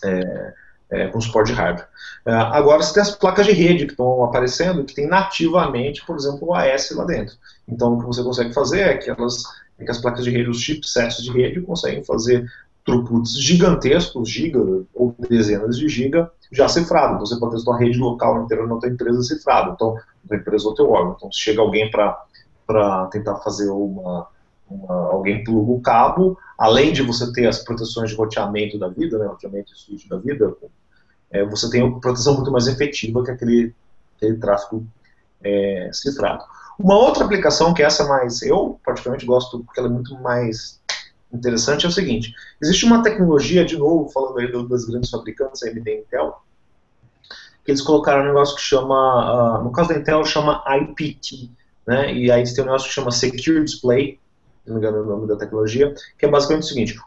é, 0.04 0.52
é, 0.90 1.06
com 1.08 1.20
suporte 1.20 1.52
de 1.52 1.58
hardware. 1.58 1.88
É, 2.26 2.32
agora 2.32 2.82
você 2.82 2.94
tem 2.94 3.02
as 3.02 3.14
placas 3.14 3.46
de 3.46 3.52
rede 3.52 3.86
que 3.86 3.92
estão 3.92 4.24
aparecendo, 4.24 4.84
que 4.84 4.94
tem 4.94 5.06
nativamente, 5.06 6.04
por 6.04 6.16
exemplo, 6.16 6.48
o 6.48 6.54
AS 6.54 6.90
lá 6.90 7.04
dentro. 7.04 7.36
Então, 7.68 7.94
o 7.94 8.00
que 8.00 8.06
você 8.06 8.22
consegue 8.22 8.52
fazer 8.52 8.80
é 8.80 8.96
que, 8.96 9.10
elas, 9.10 9.44
é 9.78 9.84
que 9.84 9.90
as 9.90 9.98
placas 9.98 10.24
de 10.24 10.30
rede, 10.30 10.50
os 10.50 10.60
chipsets 10.60 11.22
de 11.22 11.30
rede, 11.30 11.60
conseguem 11.60 12.04
fazer 12.04 12.44
throughputs 12.90 13.40
gigantescos, 13.40 14.28
giga 14.28 14.58
ou 14.94 15.14
dezenas 15.28 15.78
de 15.78 15.88
giga, 15.88 16.30
já 16.50 16.68
cifrado. 16.68 17.14
Então, 17.14 17.26
você 17.26 17.38
pode 17.38 17.52
ter 17.52 17.58
sua 17.58 17.78
rede 17.78 17.98
local 17.98 18.42
inteira 18.42 18.66
na 18.66 18.76
tua 18.76 18.88
empresa 18.88 19.22
cifrada, 19.22 19.72
então, 19.72 19.96
na 20.28 20.36
empresa 20.36 20.68
ou 20.68 20.74
teu 20.74 20.90
órgão. 20.90 21.14
Então, 21.16 21.32
se 21.32 21.38
chega 21.38 21.60
alguém 21.60 21.90
para 21.90 23.06
tentar 23.12 23.36
fazer 23.36 23.70
uma, 23.70 24.26
uma, 24.68 24.94
alguém 25.10 25.44
pluga 25.44 25.72
o 25.72 25.80
cabo, 25.80 26.36
além 26.58 26.92
de 26.92 27.02
você 27.02 27.32
ter 27.32 27.46
as 27.46 27.60
proteções 27.60 28.10
de 28.10 28.16
roteamento 28.16 28.78
da 28.78 28.88
vida, 28.88 29.18
né, 29.18 29.26
roteamento 29.26 29.72
e 29.72 29.78
switch 29.78 30.08
da 30.08 30.16
vida, 30.16 30.52
é, 31.30 31.44
você 31.44 31.70
tem 31.70 31.82
uma 31.82 32.00
proteção 32.00 32.34
muito 32.34 32.50
mais 32.50 32.66
efetiva 32.66 33.24
que 33.24 33.30
aquele, 33.30 33.72
aquele 34.16 34.36
tráfego 34.36 34.84
é, 35.42 35.90
cifrado. 35.92 36.44
Uma 36.78 36.96
outra 36.96 37.24
aplicação 37.24 37.74
que 37.74 37.82
essa 37.82 38.06
mais 38.06 38.42
eu 38.42 38.80
particularmente 38.84 39.26
gosto 39.26 39.60
porque 39.60 39.78
ela 39.78 39.88
é 39.88 39.92
muito 39.92 40.18
mais 40.20 40.79
interessante 41.32 41.86
é 41.86 41.88
o 41.88 41.92
seguinte: 41.92 42.34
existe 42.62 42.84
uma 42.84 43.02
tecnologia, 43.02 43.64
de 43.64 43.76
novo, 43.76 44.08
falando 44.10 44.38
aí 44.38 44.68
das 44.68 44.84
grandes 44.84 45.10
fabricantes, 45.10 45.62
AMD 45.62 45.88
e 45.88 46.00
Intel, 46.00 46.42
que 47.64 47.70
eles 47.70 47.82
colocaram 47.82 48.22
um 48.22 48.26
negócio 48.26 48.56
que 48.56 48.62
chama, 48.62 49.58
uh, 49.58 49.64
no 49.64 49.72
caso 49.72 49.90
da 49.90 49.96
Intel, 49.96 50.24
chama 50.24 50.62
IPT, 50.66 51.50
né? 51.86 52.12
E 52.12 52.30
aí 52.30 52.42
tem 52.44 52.62
um 52.62 52.66
negócio 52.66 52.88
que 52.88 52.94
chama 52.94 53.10
Secure 53.10 53.64
Display, 53.64 54.18
não 54.66 54.74
me 54.74 54.80
engano 54.80 54.98
é 54.98 55.00
o 55.02 55.06
nome 55.06 55.26
da 55.26 55.36
tecnologia, 55.36 55.94
que 56.18 56.26
é 56.26 56.28
basicamente 56.28 56.64
o 56.64 56.68
seguinte: 56.68 57.00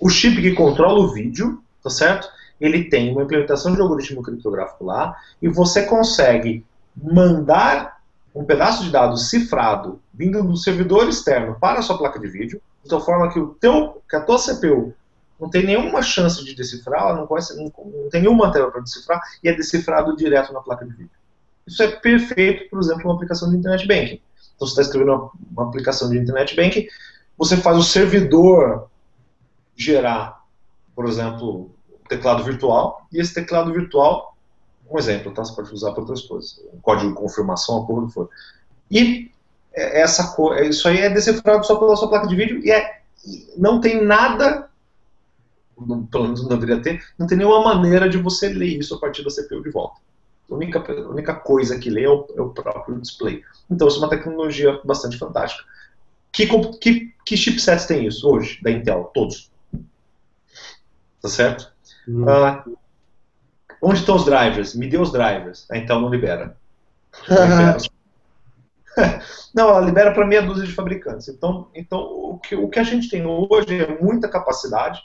o 0.00 0.08
chip 0.08 0.40
que 0.40 0.52
controla 0.52 1.00
o 1.00 1.12
vídeo, 1.12 1.62
tá 1.82 1.90
certo? 1.90 2.28
ele 2.62 2.84
tem 2.84 3.10
uma 3.10 3.24
implementação 3.24 3.74
de 3.74 3.80
algoritmo 3.80 4.22
criptográfico 4.22 4.84
lá, 4.84 5.16
e 5.42 5.48
você 5.48 5.82
consegue 5.82 6.64
mandar 6.96 8.00
um 8.32 8.44
pedaço 8.44 8.84
de 8.84 8.90
dados 8.90 9.28
cifrado 9.28 10.00
vindo 10.14 10.42
do 10.44 10.56
servidor 10.56 11.08
externo 11.08 11.56
para 11.60 11.80
a 11.80 11.82
sua 11.82 11.98
placa 11.98 12.20
de 12.20 12.28
vídeo, 12.28 12.62
de 12.82 12.88
tal 12.88 13.00
forma 13.00 13.32
que, 13.32 13.38
o 13.38 13.48
teu, 13.54 14.02
que 14.08 14.16
a 14.16 14.20
tua 14.20 14.38
CPU 14.38 14.94
não 15.40 15.50
tem 15.50 15.64
nenhuma 15.66 16.02
chance 16.02 16.44
de 16.44 16.54
decifrar, 16.54 17.02
ela 17.02 17.16
não, 17.16 17.26
conhece, 17.26 17.56
não, 17.56 17.64
não 17.64 18.08
tem 18.10 18.22
nenhuma 18.22 18.52
tela 18.52 18.70
para 18.70 18.80
decifrar, 18.80 19.20
e 19.42 19.48
é 19.48 19.54
decifrado 19.54 20.16
direto 20.16 20.52
na 20.52 20.60
placa 20.60 20.84
de 20.84 20.92
vídeo. 20.92 21.10
Isso 21.66 21.82
é 21.82 21.88
perfeito, 21.88 22.70
por 22.70 22.80
exemplo, 22.80 23.04
uma 23.04 23.14
aplicação 23.14 23.50
de 23.50 23.56
Internet 23.56 23.86
Banking. 23.86 24.20
Então, 24.54 24.68
você 24.68 24.72
está 24.72 24.82
escrevendo 24.82 25.12
uma, 25.12 25.30
uma 25.50 25.68
aplicação 25.68 26.08
de 26.10 26.18
Internet 26.18 26.54
Banking, 26.54 26.86
você 27.36 27.56
faz 27.56 27.76
o 27.76 27.82
servidor 27.82 28.88
gerar, 29.76 30.44
por 30.94 31.06
exemplo, 31.06 31.74
teclado 32.08 32.44
virtual, 32.44 33.06
e 33.12 33.20
esse 33.20 33.34
teclado 33.34 33.72
virtual, 33.72 34.36
um 34.88 34.98
exemplo, 34.98 35.32
tá? 35.32 35.44
Você 35.44 35.56
pode 35.56 35.72
usar 35.72 35.90
para 35.90 36.02
outras 36.02 36.22
coisas, 36.22 36.60
um 36.72 36.80
código 36.80 37.08
de 37.08 37.16
confirmação, 37.16 37.78
a 37.78 37.86
porra 37.86 38.08
for. 38.10 38.30
E 38.88 39.31
essa, 39.74 40.34
é, 40.54 40.66
isso 40.66 40.86
aí 40.86 40.98
é 40.98 41.10
decifrado 41.10 41.64
só 41.64 41.76
pela 41.76 41.96
sua 41.96 42.08
placa 42.08 42.26
de 42.26 42.36
vídeo 42.36 42.60
e 42.64 42.70
é, 42.70 43.00
não 43.56 43.80
tem 43.80 44.04
nada, 44.04 44.68
pelo 46.10 46.24
menos 46.24 46.42
não 46.42 46.48
deveria 46.48 46.82
ter, 46.82 47.02
não 47.18 47.26
tem 47.26 47.38
nenhuma 47.38 47.62
maneira 47.62 48.08
de 48.08 48.18
você 48.18 48.48
ler 48.48 48.78
isso 48.78 48.94
a 48.94 48.98
partir 48.98 49.22
da 49.22 49.30
CPU 49.30 49.62
de 49.62 49.70
volta. 49.70 50.00
A 50.50 50.54
única, 50.54 50.78
a 50.78 51.08
única 51.08 51.34
coisa 51.34 51.78
que 51.78 51.88
lê 51.88 52.04
é 52.04 52.08
o, 52.08 52.26
é 52.36 52.40
o 52.40 52.50
próprio 52.50 53.00
display. 53.00 53.42
Então, 53.70 53.88
isso 53.88 53.96
é 53.96 54.00
uma 54.00 54.10
tecnologia 54.10 54.78
bastante 54.84 55.16
fantástica. 55.16 55.64
Que, 56.30 56.46
que, 56.78 57.14
que 57.24 57.36
chipsets 57.36 57.86
tem 57.86 58.06
isso 58.06 58.28
hoje, 58.28 58.60
da 58.62 58.70
Intel? 58.70 59.10
Todos. 59.14 59.50
Tá 61.22 61.28
certo? 61.28 61.72
Uhum. 62.06 62.28
Ah, 62.28 62.64
onde 63.80 64.00
estão 64.00 64.16
os 64.16 64.24
drivers? 64.24 64.74
Me 64.74 64.88
dê 64.88 64.98
os 64.98 65.12
drivers. 65.12 65.66
Ah, 65.70 65.78
então 65.78 66.00
não 66.00 66.10
libera. 66.10 66.56
Não, 67.28 67.76
ela 69.56 69.80
libera 69.80 70.12
para 70.12 70.26
meia 70.26 70.42
dúzia 70.42 70.66
de 70.66 70.72
fabricantes. 70.72 71.28
Então, 71.28 71.68
então 71.74 72.00
o, 72.00 72.38
que, 72.38 72.54
o 72.54 72.68
que 72.68 72.78
a 72.78 72.84
gente 72.84 73.08
tem 73.08 73.24
hoje 73.26 73.80
é 73.80 74.00
muita 74.00 74.28
capacidade, 74.28 75.00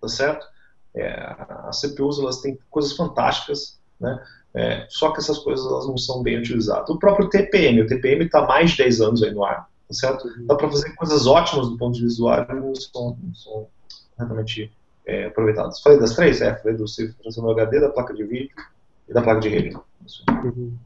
tá 0.00 0.08
certo? 0.08 0.46
É, 0.94 1.36
as 1.64 1.80
CPUs 1.80 2.18
elas 2.18 2.40
têm 2.40 2.58
coisas 2.70 2.92
fantásticas, 2.92 3.78
né? 4.00 4.22
É, 4.54 4.86
só 4.88 5.12
que 5.12 5.18
essas 5.18 5.38
coisas 5.38 5.64
elas 5.66 5.86
não 5.86 5.96
são 5.96 6.22
bem 6.22 6.38
utilizadas. 6.38 6.88
O 6.88 6.98
próprio 6.98 7.28
TPM, 7.28 7.82
o 7.82 7.86
TPM 7.86 8.24
está 8.24 8.46
mais 8.46 8.70
de 8.70 8.78
10 8.78 9.00
anos 9.02 9.22
aí 9.22 9.30
no 9.30 9.44
ar, 9.44 9.68
tá 9.86 9.94
certo? 9.94 10.28
Dá 10.46 10.54
para 10.54 10.68
fazer 10.68 10.94
coisas 10.94 11.26
ótimas 11.26 11.68
do 11.68 11.76
ponto 11.76 11.94
de 11.94 12.04
vista 12.04 12.22
do 12.22 12.54
não 12.54 12.74
são, 12.74 13.16
não 13.22 13.34
são 13.34 13.66
realmente 14.18 14.72
é, 15.06 15.26
aproveitados. 15.26 15.80
Falei 15.80 15.98
das 15.98 16.14
três? 16.14 16.40
É, 16.40 16.56
falei 16.56 16.76
do 16.76 16.84
do 16.84 17.50
HD, 17.50 17.80
da 17.80 17.90
placa 17.90 18.14
de 18.14 18.24
vídeo 18.24 18.50
e 19.08 19.12
da 19.12 19.22
placa 19.22 19.40
de 19.40 19.48
rede. 19.48 19.76
Uhum. 20.44 20.76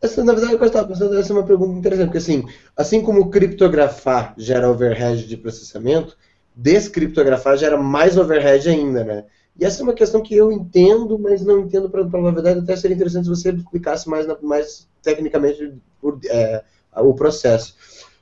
Essa, 0.00 0.22
na 0.22 0.32
verdade, 0.32 0.54
eu 0.54 0.64
estava 0.64 0.88
pensando, 0.88 1.18
essa 1.18 1.32
é 1.32 1.36
uma 1.36 1.46
pergunta 1.46 1.78
interessante, 1.78 2.06
porque 2.06 2.18
assim, 2.18 2.44
assim 2.76 3.02
como 3.02 3.30
criptografar 3.30 4.34
gera 4.36 4.70
overhead 4.70 5.26
de 5.26 5.36
processamento, 5.36 6.16
descriptografar 6.54 7.56
gera 7.56 7.76
mais 7.76 8.16
overhead 8.16 8.68
ainda, 8.68 9.04
né? 9.04 9.24
E 9.58 9.64
essa 9.64 9.80
é 9.80 9.84
uma 9.84 9.94
questão 9.94 10.22
que 10.22 10.34
eu 10.34 10.52
entendo, 10.52 11.18
mas 11.18 11.42
não 11.42 11.60
entendo 11.60 11.88
para 11.88 12.02
a 12.02 12.30
verdade, 12.30 12.60
até 12.60 12.76
seria 12.76 12.94
interessante 12.94 13.24
se 13.24 13.30
você 13.30 13.50
explicasse 13.50 14.08
mais, 14.08 14.26
mais 14.42 14.86
tecnicamente 15.02 15.74
por, 16.00 16.18
é, 16.26 16.62
o 16.94 17.14
processo. 17.14 17.74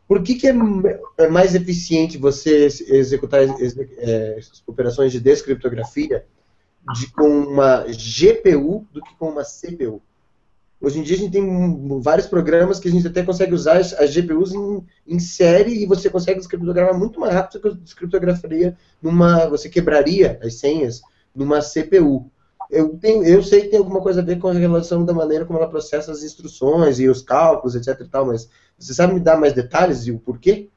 por 0.06 0.22
que, 0.22 0.37
que 0.37 0.46
é, 0.46 0.54
é 1.18 1.28
mais 1.28 1.54
eficiente 1.54 2.18
você 2.18 2.66
executar 2.87 3.40
é, 3.98 4.38
operações 4.66 5.10
de 5.10 5.18
descriptografia 5.18 6.24
de, 6.94 7.08
com 7.08 7.28
uma 7.28 7.84
GPU 7.88 8.87
do 8.92 9.02
que 9.02 9.16
com 9.16 9.30
uma 9.30 9.42
CPU? 9.42 10.00
Hoje 10.85 10.99
em 10.99 11.03
dia 11.03 11.16
a 11.16 11.18
gente 11.18 11.33
tem 11.33 12.01
vários 12.03 12.27
programas 12.27 12.79
que 12.79 12.88
a 12.88 12.90
gente 12.90 13.07
até 13.07 13.23
consegue 13.23 13.55
usar 13.55 13.79
as, 13.79 13.94
as 13.94 14.12
GPUs 14.12 14.53
em, 14.53 14.85
em, 15.07 15.18
série 15.18 15.83
e 15.83 15.87
você 15.87 16.11
consegue 16.11 16.38
descriptografar 16.38 16.99
muito 16.99 17.18
mais 17.18 17.33
rápido 17.33 17.61
que 17.62 17.68
a 17.68 17.70
descriptografaria 17.70 18.77
numa. 19.01 19.47
Você 19.47 19.70
quebraria 19.70 20.38
as 20.42 20.57
senhas 20.57 21.01
numa 21.35 21.61
CPU. 21.61 22.31
Eu, 22.70 22.99
tenho, 22.99 23.25
eu 23.25 23.42
sei 23.42 23.62
que 23.62 23.68
tem 23.68 23.79
alguma 23.79 24.03
coisa 24.03 24.20
a 24.20 24.25
ver 24.25 24.38
com 24.38 24.49
a 24.49 24.53
relação 24.53 25.07
da 25.07 25.14
maneira 25.14 25.47
como 25.47 25.59
ela 25.59 25.68
processa 25.68 26.12
as 26.12 26.23
instruções 26.23 27.01
e 27.01 27.09
os 27.09 27.23
cálculos, 27.23 27.75
etc 27.75 27.99
e 28.01 28.09
tal, 28.09 28.27
mas 28.27 28.49
você 28.79 28.92
sabe 28.92 29.14
me 29.14 29.20
dar 29.20 29.38
mais 29.38 29.55
detalhes 29.55 30.07
e 30.07 30.12
o 30.12 30.18
porquê? 30.18 30.68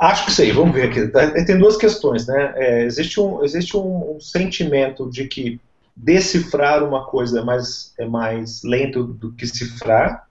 Acho 0.00 0.26
que 0.26 0.32
sei, 0.32 0.50
vamos 0.50 0.74
ver 0.74 0.90
aqui. 0.90 1.06
Tem 1.44 1.58
duas 1.58 1.76
questões, 1.76 2.26
né? 2.26 2.54
É, 2.56 2.84
existe 2.84 3.20
um, 3.20 3.44
existe 3.44 3.76
um, 3.76 4.16
um 4.16 4.20
sentimento 4.20 5.08
de 5.08 5.28
que 5.28 5.60
decifrar 5.96 6.82
uma 6.82 7.06
coisa 7.06 7.40
é 7.40 7.42
mais, 7.42 7.94
é 7.98 8.06
mais 8.06 8.62
lento 8.62 9.04
do 9.04 9.32
que 9.32 9.46
cifrar, 9.46 10.28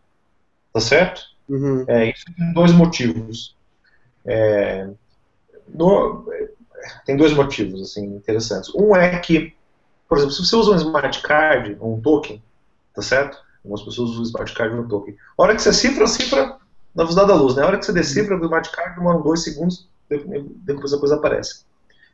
tá 0.74 0.80
certo? 0.80 1.22
Uhum. 1.48 1.86
É, 1.88 2.10
isso 2.10 2.26
tem 2.26 2.54
dois 2.54 2.72
motivos. 2.72 3.56
É, 4.26 4.90
no, 5.68 6.26
tem 7.06 7.16
dois 7.16 7.34
motivos 7.34 7.82
assim, 7.82 8.06
interessantes. 8.06 8.74
Um 8.76 8.96
é 8.96 9.18
que, 9.20 9.54
por 10.08 10.18
exemplo, 10.18 10.34
se 10.34 10.46
você 10.46 10.56
usa 10.56 10.72
um 10.72 10.76
smart 10.76 11.22
card, 11.22 11.78
um 11.82 12.00
token, 12.00 12.42
tá 12.94 13.02
certo? 13.02 13.38
Algumas 13.64 13.84
pessoas 13.84 14.12
usam 14.12 14.24
smart 14.24 14.54
card 14.54 14.76
no 14.76 14.88
token. 14.88 15.16
A 15.38 15.44
hora 15.44 15.56
que 15.56 15.62
você 15.62 15.72
cifra, 15.72 16.06
cifra 16.08 16.58
na 16.94 17.04
velocidade 17.04 17.28
da 17.30 17.36
luz. 17.36 17.56
Né? 17.56 17.64
A 17.64 17.68
hora 17.68 17.78
que 17.78 17.86
você 17.86 17.94
decifra 17.94 18.38
o 18.38 18.44
smart 18.44 18.70
card, 18.72 18.96
demora 18.96 19.20
dois 19.20 19.44
segundos, 19.44 19.88
depois 20.10 20.94
a 20.94 21.00
coisa 21.00 21.16
aparece. 21.16 21.64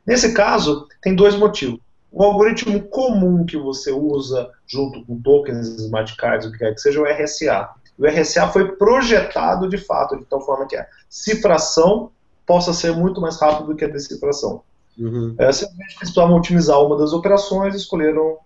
Nesse 0.06 0.32
caso, 0.32 0.88
tem 1.02 1.14
dois 1.14 1.34
motivos. 1.34 1.80
O 2.12 2.24
algoritmo 2.24 2.82
comum 2.88 3.44
que 3.44 3.56
você 3.56 3.92
usa 3.92 4.50
junto 4.66 5.04
com 5.04 5.20
tokens, 5.20 5.68
smart 5.78 6.16
cards, 6.16 6.46
o 6.46 6.52
que 6.52 6.58
quer 6.58 6.74
que 6.74 6.80
seja, 6.80 6.98
é 6.98 7.02
o 7.02 7.06
RSA. 7.06 7.70
O 7.98 8.06
RSA 8.06 8.48
foi 8.48 8.72
projetado 8.72 9.68
de 9.68 9.78
fato, 9.78 10.18
de 10.18 10.24
tal 10.24 10.40
forma 10.40 10.66
que 10.66 10.76
a 10.76 10.86
cifração 11.08 12.10
possa 12.46 12.72
ser 12.72 12.92
muito 12.92 13.20
mais 13.20 13.40
rápido 13.40 13.68
do 13.68 13.76
que 13.76 13.84
a 13.84 13.88
decifração. 13.88 14.62
Uhum. 14.98 15.34
É, 15.38 15.52
simplesmente 15.52 15.90
eles 15.90 15.98
precisavam 15.98 16.36
otimizar 16.36 16.82
uma 16.82 16.96
das 16.96 17.12
operações 17.12 17.74
e 17.74 17.76
escolheram. 17.76 18.38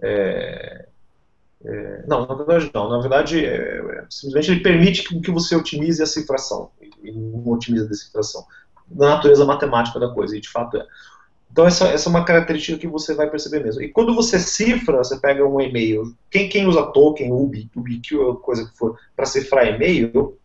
É, 0.00 0.86
é, 1.64 2.04
não, 2.06 2.26
na 2.26 2.34
verdade 2.34 2.70
não. 2.74 2.88
Na 2.90 2.98
verdade, 2.98 3.44
é, 3.44 3.78
é, 3.78 4.04
simplesmente 4.10 4.50
ele 4.50 4.62
permite 4.62 5.04
que, 5.04 5.20
que 5.20 5.30
você 5.30 5.56
otimize 5.56 6.02
a 6.02 6.06
cifração 6.06 6.70
e 7.02 7.10
não 7.10 7.48
otimize 7.48 7.86
a 7.86 7.88
decifração. 7.88 8.44
Na 8.90 9.10
natureza 9.10 9.44
matemática 9.44 9.98
da 9.98 10.10
coisa, 10.10 10.36
e 10.36 10.40
de 10.40 10.48
fato 10.48 10.76
é. 10.76 10.86
Então 11.50 11.66
essa, 11.66 11.88
essa 11.88 12.08
é 12.08 12.10
uma 12.10 12.24
característica 12.24 12.78
que 12.78 12.86
você 12.86 13.14
vai 13.14 13.28
perceber 13.28 13.62
mesmo. 13.62 13.82
E 13.82 13.88
quando 13.88 14.14
você 14.14 14.38
cifra, 14.38 14.98
você 14.98 15.18
pega 15.18 15.46
um 15.46 15.60
e-mail, 15.60 16.14
quem, 16.30 16.48
quem 16.48 16.66
usa 16.66 16.82
token, 16.92 17.32
UBI, 17.32 17.70
UBIQ, 17.74 18.36
coisa 18.42 18.68
que 18.68 18.76
for, 18.76 18.98
para 19.16 19.26
cifrar 19.26 19.66
e-mail, 19.66 20.36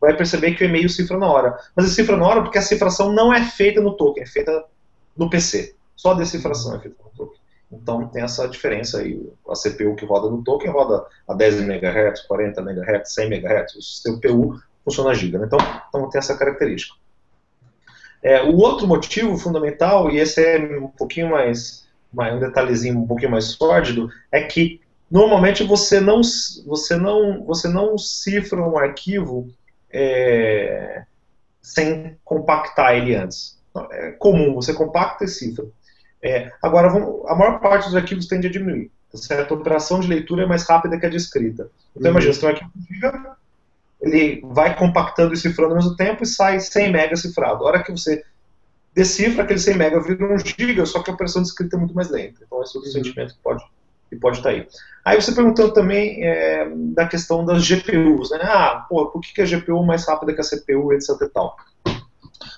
vai 0.00 0.16
perceber 0.16 0.54
que 0.54 0.64
o 0.64 0.66
e-mail 0.66 0.88
cifra 0.88 1.18
na 1.18 1.30
hora. 1.30 1.56
Mas 1.74 1.86
ele 1.86 1.94
cifra 1.94 2.16
na 2.16 2.26
hora 2.26 2.42
porque 2.42 2.58
a 2.58 2.62
cifração 2.62 3.12
não 3.12 3.32
é 3.32 3.44
feita 3.44 3.80
no 3.80 3.96
token, 3.96 4.22
é 4.22 4.26
feita 4.26 4.64
no 5.16 5.30
PC. 5.30 5.74
Só 5.94 6.12
a 6.12 6.14
decifração 6.14 6.74
é 6.76 6.80
feita 6.80 6.96
no 7.02 7.10
token. 7.10 7.40
Então 7.72 8.08
tem 8.08 8.22
essa 8.22 8.46
diferença 8.48 8.98
aí. 8.98 9.20
A 9.48 9.54
CPU 9.54 9.96
que 9.96 10.04
roda 10.04 10.30
no 10.30 10.42
token 10.42 10.70
roda 10.70 11.04
a 11.28 11.34
10 11.34 11.60
MHz, 11.62 12.22
40 12.22 12.60
MHz, 12.60 13.12
100 13.12 13.26
MHz. 13.26 13.74
O 13.74 13.80
CPU 14.02 14.60
funciona 14.84 15.10
a 15.10 15.14
giga. 15.14 15.38
Né? 15.38 15.46
Então, 15.46 15.58
então 15.88 16.10
tem 16.10 16.18
essa 16.18 16.36
característica. 16.36 16.94
É, 18.22 18.42
o 18.42 18.56
outro 18.56 18.86
motivo 18.86 19.36
fundamental, 19.36 20.10
e 20.10 20.18
esse 20.18 20.42
é 20.42 20.58
um 20.58 20.88
pouquinho 20.88 21.30
mais, 21.30 21.86
mais, 22.12 22.34
um 22.34 22.40
detalhezinho 22.40 22.98
um 22.98 23.06
pouquinho 23.06 23.30
mais 23.30 23.44
sórdido, 23.46 24.10
é 24.32 24.42
que 24.42 24.80
normalmente 25.10 25.62
você 25.62 26.00
não, 26.00 26.20
você 26.66 26.96
não, 26.96 27.44
você 27.44 27.68
não 27.68 27.96
cifra 27.96 28.60
um 28.60 28.78
arquivo 28.78 29.48
é, 29.92 31.04
sem 31.62 32.16
compactar 32.24 32.96
ele 32.96 33.14
antes. 33.14 33.56
É 33.92 34.12
comum, 34.12 34.54
você 34.54 34.72
compacta 34.72 35.24
e 35.24 35.28
cifra. 35.28 35.66
É, 36.22 36.50
agora, 36.62 36.88
vamos, 36.88 37.24
a 37.28 37.34
maior 37.34 37.60
parte 37.60 37.86
dos 37.86 37.94
arquivos 37.94 38.26
tende 38.26 38.46
a 38.46 38.50
diminuir. 38.50 38.90
Tá 39.12 39.18
certo? 39.18 39.54
A 39.54 39.56
operação 39.56 40.00
de 40.00 40.08
leitura 40.08 40.42
é 40.42 40.46
mais 40.46 40.64
rápida 40.64 40.98
que 40.98 41.06
a 41.06 41.08
de 41.08 41.16
escrita. 41.16 41.70
Então, 41.94 42.10
uhum. 42.10 42.18
imagina, 42.18 42.32
você 42.32 42.40
tem 42.40 42.48
um 42.48 42.52
arquivo 42.52 42.70
giga, 42.88 43.36
ele 44.00 44.42
vai 44.44 44.76
compactando 44.76 45.34
e 45.34 45.36
cifrando 45.36 45.72
ao 45.72 45.76
mesmo 45.76 45.96
tempo 45.96 46.22
e 46.22 46.26
sai 46.26 46.60
100 46.60 46.88
MB 46.88 47.16
cifrado. 47.16 47.64
A 47.64 47.68
hora 47.68 47.82
que 47.82 47.90
você 47.90 48.22
decifra, 48.94 49.42
aquele 49.42 49.58
100 49.58 49.74
MB 49.74 50.00
vira 50.06 50.34
um 50.34 50.38
giga, 50.38 50.86
só 50.86 51.02
que 51.02 51.10
a 51.10 51.14
operação 51.14 51.42
de 51.42 51.48
escrita 51.48 51.76
é 51.76 51.78
muito 51.78 51.94
mais 51.94 52.10
lenta. 52.10 52.40
Então, 52.44 52.62
esse 52.62 52.76
é 52.76 52.78
outro 52.78 52.92
uhum. 52.92 53.04
sentimento 53.04 53.34
que 53.34 53.40
pode, 53.42 53.64
que 54.08 54.16
pode 54.16 54.38
estar 54.38 54.50
aí. 54.50 54.66
Aí 55.04 55.20
você 55.20 55.32
perguntando 55.32 55.72
também 55.72 56.24
é, 56.24 56.68
da 56.68 57.06
questão 57.06 57.44
das 57.44 57.62
GPUs, 57.62 58.30
né? 58.30 58.40
Ah, 58.42 58.86
pô, 58.88 59.06
por 59.06 59.20
que, 59.20 59.32
que 59.32 59.42
a 59.42 59.46
GPU 59.46 59.82
é 59.82 59.86
mais 59.86 60.06
rápida 60.06 60.34
que 60.34 60.40
a 60.40 60.44
CPU, 60.44 60.92
etc 60.92 61.10
e 61.22 61.28
tal? 61.28 61.56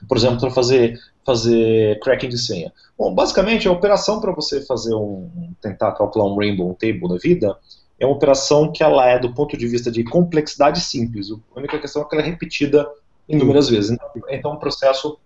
Por 0.09 0.17
exemplo, 0.17 0.41
para 0.41 0.51
fazer, 0.51 0.99
fazer 1.27 1.99
cracking 2.01 2.29
de 2.29 2.39
senha. 2.39 2.73
Bom, 2.97 3.15
basicamente, 3.15 3.69
a 3.69 3.73
operação 3.73 4.21
para 4.21 4.33
você 4.33 4.65
fazer 4.65 4.95
um, 4.95 5.53
tentar 5.61 5.93
calcular 5.93 6.25
um 6.25 6.37
rainbow 6.37 6.75
table 6.75 7.09
da 7.09 7.17
vida, 7.17 7.57
é 7.99 8.07
uma 8.07 8.15
operação 8.15 8.71
que 8.71 8.83
ela 8.83 9.07
é, 9.07 9.19
do 9.19 9.35
ponto 9.35 9.57
de 9.57 9.67
vista 9.67 9.91
de 9.91 10.05
complexidade, 10.05 10.81
simples. 10.81 11.31
A 11.31 11.59
única 11.59 11.79
questão 11.79 12.03
é 12.03 12.05
que 12.05 12.15
ela 12.15 12.25
é 12.25 12.27
repetida 12.27 12.89
inúmeras 13.29 13.69
vezes. 13.69 13.91
Então, 13.91 14.09
então 14.29 14.51
é 14.53 14.55
um 14.55 14.59
processo, 14.59 15.19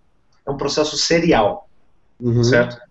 é 0.45 0.51
um 0.51 0.57
processo 0.57 0.97
serial, 0.97 1.69
uhum. 2.19 2.43
certo? 2.43 2.81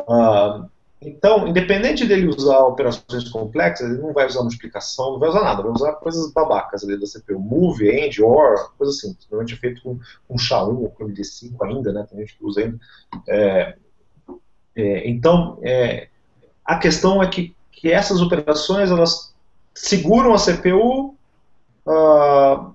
Uh, 0.00 0.70
então, 1.00 1.48
independente 1.48 2.06
dele 2.06 2.28
usar 2.28 2.60
operações 2.60 3.28
complexas, 3.28 3.90
ele 3.90 4.00
não 4.00 4.12
vai 4.12 4.26
usar 4.26 4.42
multiplicação, 4.42 5.12
não 5.12 5.18
vai 5.18 5.30
usar 5.30 5.42
nada, 5.42 5.62
vai 5.62 5.72
usar 5.72 5.92
coisas 5.94 6.30
babacas 6.32 6.84
ali 6.84 6.98
da 6.98 7.06
CPU, 7.06 7.40
move, 7.40 7.90
end, 7.90 8.22
or, 8.22 8.72
coisa 8.78 8.92
assim. 8.92 9.16
Normalmente 9.28 9.54
é 9.54 9.56
feito 9.56 9.82
com, 9.82 9.98
com 10.28 10.36
SHA-1 10.36 10.78
ou 10.78 10.90
com 10.90 11.06
MD5 11.06 11.54
ainda, 11.62 11.92
né? 11.92 12.06
Tem 12.08 12.20
gente 12.20 12.38
que 12.38 12.44
usa 12.44 12.60
ainda. 12.60 12.78
É, 13.28 13.76
é, 14.76 15.08
então, 15.08 15.58
é, 15.62 16.08
a 16.64 16.78
questão 16.78 17.20
é 17.20 17.26
que 17.28 17.54
que 17.72 17.90
essas 17.90 18.20
operações 18.20 18.90
elas 18.90 19.34
seguram 19.74 20.34
a 20.34 20.38
CPU 20.38 21.16
uh, 21.86 21.90
ah, 21.90 22.70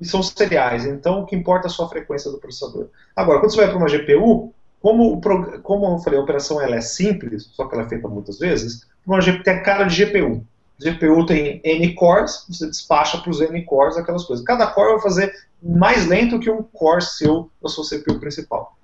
e 0.00 0.04
são 0.04 0.22
seriais. 0.22 0.86
Então, 0.86 1.22
o 1.22 1.26
que 1.26 1.34
importa 1.34 1.66
é 1.66 1.70
a 1.70 1.72
sua 1.72 1.88
frequência 1.88 2.30
do 2.30 2.38
processador. 2.38 2.88
Agora, 3.16 3.40
quando 3.40 3.50
você 3.50 3.56
vai 3.56 3.68
para 3.68 3.78
uma 3.78 3.88
GPU, 3.88 4.52
como, 4.80 5.20
como 5.62 5.86
eu 5.86 5.98
falei, 5.98 6.18
a 6.18 6.22
operação 6.22 6.60
ela 6.60 6.76
é 6.76 6.80
simples, 6.80 7.50
só 7.52 7.66
que 7.66 7.74
ela 7.74 7.84
é 7.84 7.88
feita 7.88 8.06
muitas 8.06 8.38
vezes, 8.38 8.86
uma 9.06 9.20
GPU 9.20 9.42
tem 9.42 9.54
a 9.54 9.62
cara 9.62 9.84
de 9.84 10.04
GPU. 10.04 10.44
GPU 10.78 11.24
tem 11.24 11.60
N 11.64 11.94
cores, 11.94 12.44
você 12.48 12.66
despacha 12.66 13.18
para 13.18 13.30
os 13.30 13.40
N 13.40 13.62
cores 13.64 13.96
aquelas 13.96 14.24
coisas. 14.24 14.44
Cada 14.44 14.66
core 14.66 14.92
vai 14.92 15.00
fazer 15.00 15.32
mais 15.62 16.06
lento 16.06 16.38
que 16.38 16.50
um 16.50 16.62
core 16.62 17.02
seu 17.02 17.50
da 17.62 17.68
sua 17.68 17.84
CPU 17.84 18.18
principal. 18.18 18.76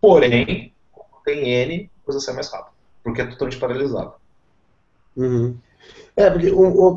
Porém, 0.00 0.72
tem 1.24 1.48
N, 1.48 1.90
a 2.02 2.04
coisa 2.04 2.20
sai 2.20 2.34
mais 2.34 2.50
rápido, 2.50 2.74
porque 3.02 3.22
é 3.22 3.26
totalmente 3.26 3.58
paralisado. 3.58 4.14
Uhum. 5.16 5.56
É, 6.16 6.30
porque 6.30 6.52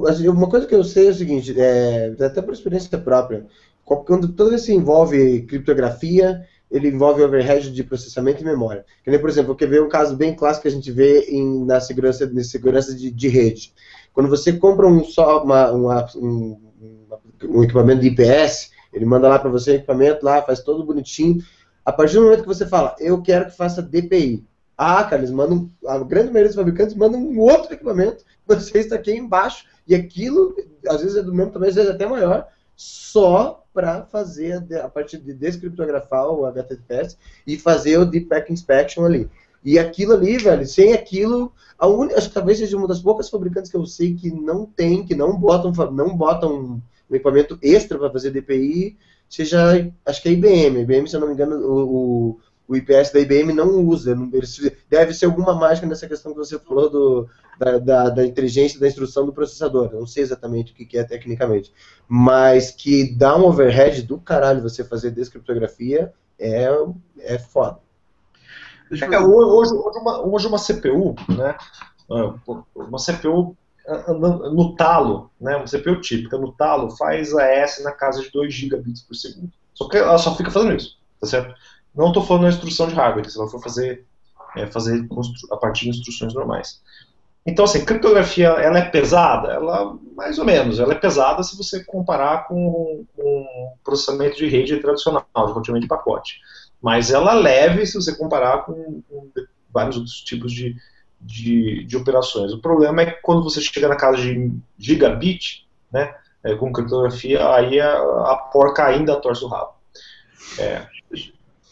assim, 0.09 0.27
uma 0.27 0.49
coisa 0.49 0.65
que 0.65 0.75
eu 0.75 0.83
sei 0.83 1.07
é 1.07 1.11
o 1.11 1.13
seguinte, 1.13 1.59
é, 1.59 2.15
até 2.19 2.41
por 2.41 2.53
experiência 2.53 2.97
própria, 2.97 3.45
quando 3.83 4.29
toda 4.29 4.51
vez 4.51 4.65
que 4.65 4.73
envolve 4.73 5.43
criptografia, 5.43 6.45
ele 6.69 6.89
envolve 6.89 7.23
overhead 7.23 7.71
de 7.71 7.83
processamento 7.83 8.41
e 8.41 8.45
memória. 8.45 8.85
Que 9.03 9.09
nem, 9.09 9.19
por 9.19 9.29
exemplo, 9.29 9.55
quer 9.55 9.67
ver 9.67 9.81
um 9.81 9.89
caso 9.89 10.15
bem 10.15 10.35
clássico 10.35 10.63
que 10.63 10.67
a 10.67 10.71
gente 10.71 10.91
vê 10.91 11.21
em, 11.29 11.65
na 11.65 11.79
segurança, 11.79 12.29
na 12.29 12.43
segurança 12.43 12.93
de, 12.93 13.09
de 13.09 13.27
rede. 13.29 13.73
Quando 14.13 14.29
você 14.29 14.53
compra 14.53 14.87
um, 14.87 15.03
só, 15.03 15.43
uma, 15.43 15.71
uma, 15.71 16.05
um, 16.15 16.59
um 17.43 17.63
equipamento 17.63 18.01
de 18.01 18.07
IPS, 18.07 18.71
ele 18.91 19.05
manda 19.05 19.29
lá 19.29 19.39
para 19.39 19.49
você 19.49 19.71
o 19.71 19.75
equipamento, 19.75 20.25
lá 20.25 20.41
faz 20.41 20.59
todo 20.59 20.85
bonitinho. 20.85 21.41
A 21.85 21.93
partir 21.93 22.15
do 22.15 22.23
momento 22.23 22.41
que 22.41 22.47
você 22.47 22.65
fala, 22.65 22.95
eu 22.99 23.21
quero 23.21 23.45
que 23.45 23.55
faça 23.55 23.81
DPI, 23.81 24.45
ah, 24.77 25.03
cara, 25.03 25.21
eles 25.21 25.31
mandam. 25.31 25.69
A 25.87 25.97
grande 25.99 26.27
maioria 26.27 26.49
dos 26.49 26.55
fabricantes 26.55 26.95
mandam 26.95 27.19
um 27.19 27.39
outro 27.39 27.73
equipamento, 27.73 28.23
você 28.45 28.77
está 28.77 28.95
aqui 28.95 29.11
embaixo, 29.11 29.65
e 29.87 29.95
aquilo, 29.95 30.55
às 30.87 31.01
vezes 31.01 31.17
é 31.17 31.23
do 31.23 31.33
mesmo 31.33 31.51
tamanho, 31.51 31.69
às 31.69 31.75
vezes 31.75 31.89
é 31.89 31.93
até 31.93 32.05
maior, 32.05 32.47
só 32.75 33.63
para 33.73 34.03
fazer 34.03 34.63
a, 34.75 34.87
parte 34.87 35.17
de 35.17 35.33
descriptografar 35.33 36.27
o 36.29 36.45
HTTPS 36.45 37.17
e 37.45 37.57
fazer 37.57 37.97
o 37.97 38.05
Deep 38.05 38.27
Packet 38.27 38.51
Inspection 38.51 39.05
ali. 39.05 39.29
E 39.63 39.79
aquilo 39.79 40.13
ali, 40.13 40.37
velho, 40.37 40.65
sem 40.65 40.93
aquilo, 40.93 41.51
a 41.77 41.87
un... 41.87 42.09
acho 42.15 42.29
que 42.29 42.35
talvez 42.35 42.59
seja 42.59 42.77
uma 42.77 42.87
das 42.87 42.99
poucas 42.99 43.29
fabricantes 43.29 43.71
que 43.71 43.77
eu 43.77 43.85
sei 43.85 44.13
que 44.13 44.29
não 44.29 44.65
tem, 44.65 45.03
que 45.03 45.15
não 45.15 45.35
botam, 45.35 45.71
não 45.91 46.15
botam 46.15 46.81
um, 47.09 47.15
equipamento 47.15 47.57
extra 47.61 47.97
para 47.97 48.11
fazer 48.11 48.31
DPI, 48.31 48.95
seja, 49.27 49.91
acho 50.05 50.21
que 50.21 50.29
é 50.29 50.31
a 50.31 50.35
IBM. 50.35 50.81
IBM, 50.81 51.07
se 51.07 51.15
eu 51.15 51.19
não 51.19 51.27
me 51.27 51.33
engano, 51.33 51.57
o 51.65 52.39
o 52.67 52.75
IPS 52.75 53.11
da 53.11 53.19
IBM 53.19 53.53
não 53.53 53.85
usa. 53.85 54.15
Deve 54.89 55.13
ser 55.13 55.25
alguma 55.25 55.55
mágica 55.55 55.87
nessa 55.87 56.07
questão 56.07 56.33
que 56.33 56.37
você 56.37 56.59
falou 56.59 56.89
do, 56.89 57.29
da, 57.57 57.77
da, 57.77 58.09
da 58.09 58.25
inteligência 58.25 58.79
da 58.79 58.87
instrução 58.87 59.25
do 59.25 59.33
processador. 59.33 59.89
Eu 59.91 60.01
não 60.01 60.07
sei 60.07 60.23
exatamente 60.23 60.73
o 60.73 60.75
que 60.75 60.97
é 60.97 61.03
tecnicamente. 61.03 61.73
Mas 62.07 62.71
que 62.71 63.15
dá 63.15 63.37
um 63.37 63.45
overhead 63.45 64.01
do 64.03 64.19
caralho 64.19 64.61
você 64.61 64.83
fazer 64.83 65.11
descriptografia 65.11 66.13
é, 66.39 66.67
é 67.19 67.39
foda. 67.39 67.79
É, 68.91 69.19
hoje, 69.19 69.73
hoje, 69.73 69.99
uma, 69.99 70.25
hoje 70.25 70.47
uma 70.47 70.59
CPU, 70.59 71.15
né? 71.27 71.55
Ah, 72.09 72.33
uma 72.75 72.97
CPU 72.97 73.55
ah, 73.87 74.13
no 74.13 74.75
talo, 74.75 75.31
né, 75.39 75.55
uma 75.55 75.65
CPU 75.65 76.01
típica 76.01 76.37
no 76.37 76.51
talo 76.51 76.91
faz 76.91 77.33
a 77.33 77.43
S 77.43 77.81
na 77.83 77.91
casa 77.91 78.21
de 78.21 78.29
2 78.31 78.53
gigabits 78.53 79.01
por 79.01 79.15
segundo. 79.15 79.51
Só 79.73 79.87
que 79.87 79.97
ela 79.97 80.17
só 80.17 80.35
fica 80.35 80.51
fazendo 80.51 80.75
isso, 80.75 80.97
tá 81.19 81.27
certo? 81.27 81.53
Não 81.97 82.09
estou 82.09 82.23
falando 82.23 82.43
da 82.43 82.49
instrução 82.49 82.87
de 82.87 82.93
hardware, 82.93 83.27
se 83.27 83.39
ela 83.39 83.49
for 83.49 83.61
fazer, 83.61 84.05
é, 84.55 84.67
fazer 84.67 85.07
a 85.51 85.57
partir 85.57 85.85
de 85.85 85.97
instruções 85.97 86.33
normais. 86.33 86.79
Então, 87.43 87.65
assim, 87.65 87.83
criptografia, 87.83 88.49
ela 88.49 88.77
é 88.77 88.85
pesada? 88.85 89.53
Ela, 89.53 89.97
mais 90.15 90.37
ou 90.37 90.45
menos, 90.45 90.79
ela 90.79 90.93
é 90.93 90.97
pesada 90.97 91.41
se 91.41 91.57
você 91.57 91.83
comparar 91.83 92.47
com, 92.47 93.05
com 93.15 93.73
processamento 93.83 94.37
de 94.37 94.47
rede 94.47 94.77
tradicional, 94.77 95.25
de 95.33 95.53
roteamento 95.53 95.83
de 95.83 95.87
pacote. 95.87 96.39
Mas 96.81 97.09
ela 97.09 97.31
é 97.31 97.35
leve 97.35 97.85
se 97.87 97.95
você 97.95 98.15
comparar 98.15 98.65
com, 98.65 99.01
com 99.09 99.31
vários 99.73 99.95
outros 99.95 100.21
tipos 100.21 100.51
de, 100.51 100.75
de, 101.19 101.85
de, 101.85 101.97
operações. 101.97 102.51
O 102.51 102.59
problema 102.59 103.01
é 103.01 103.05
que 103.07 103.21
quando 103.21 103.43
você 103.43 103.61
chega 103.61 103.87
na 103.87 103.95
casa 103.95 104.17
de 104.17 104.51
gigabit, 104.77 105.65
né, 105.91 106.13
é, 106.43 106.53
com 106.53 106.71
criptografia, 106.71 107.49
aí 107.55 107.79
a, 107.79 107.93
a 107.93 108.49
porca 108.51 108.85
ainda 108.85 109.15
torce 109.15 109.43
o 109.43 109.47
rabo. 109.47 109.71
É, 110.59 110.85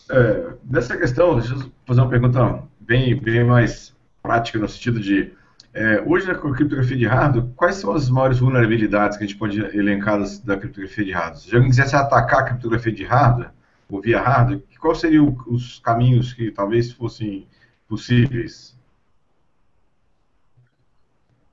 é, 0.09 0.53
nessa 0.63 0.97
questão, 0.97 1.37
deixa 1.37 1.53
eu 1.53 1.71
fazer 1.85 2.01
uma 2.01 2.09
pergunta 2.09 2.63
bem, 2.79 3.19
bem 3.19 3.43
mais 3.43 3.95
prática 4.21 4.59
no 4.59 4.67
sentido 4.67 4.99
de 4.99 5.31
é, 5.73 6.01
hoje 6.05 6.25
na 6.25 6.35
criptografia 6.35 6.95
de 6.95 7.05
hardware, 7.05 7.47
quais 7.53 7.75
são 7.75 7.91
as 7.91 8.09
maiores 8.09 8.39
vulnerabilidades 8.39 9.17
que 9.17 9.25
a 9.25 9.27
gente 9.27 9.37
pode 9.37 9.59
elencar 9.77 10.23
da 10.45 10.55
criptografia 10.55 11.03
de 11.03 11.11
hardware? 11.11 11.41
Se 11.41 11.53
alguém 11.53 11.69
quisesse 11.69 11.95
atacar 11.95 12.39
a 12.39 12.43
criptografia 12.43 12.93
de 12.93 13.03
hardware, 13.03 13.51
ou 13.89 14.01
via 14.01 14.21
hardware, 14.21 14.63
quais 14.79 14.99
seriam 14.99 15.35
os 15.47 15.79
caminhos 15.79 16.33
que 16.33 16.49
talvez 16.49 16.93
fossem 16.93 17.45
possíveis? 17.89 18.73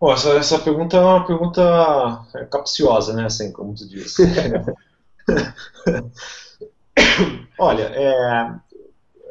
Bom, 0.00 0.12
essa, 0.12 0.30
essa 0.30 0.58
pergunta 0.60 0.96
é 0.96 1.00
uma 1.00 1.26
pergunta 1.26 2.24
capciosa, 2.50 3.12
né, 3.14 3.24
assim, 3.24 3.50
como 3.50 3.74
tu 3.74 3.88
disse. 3.88 4.22
Olha, 7.62 7.84
é, 7.94 8.54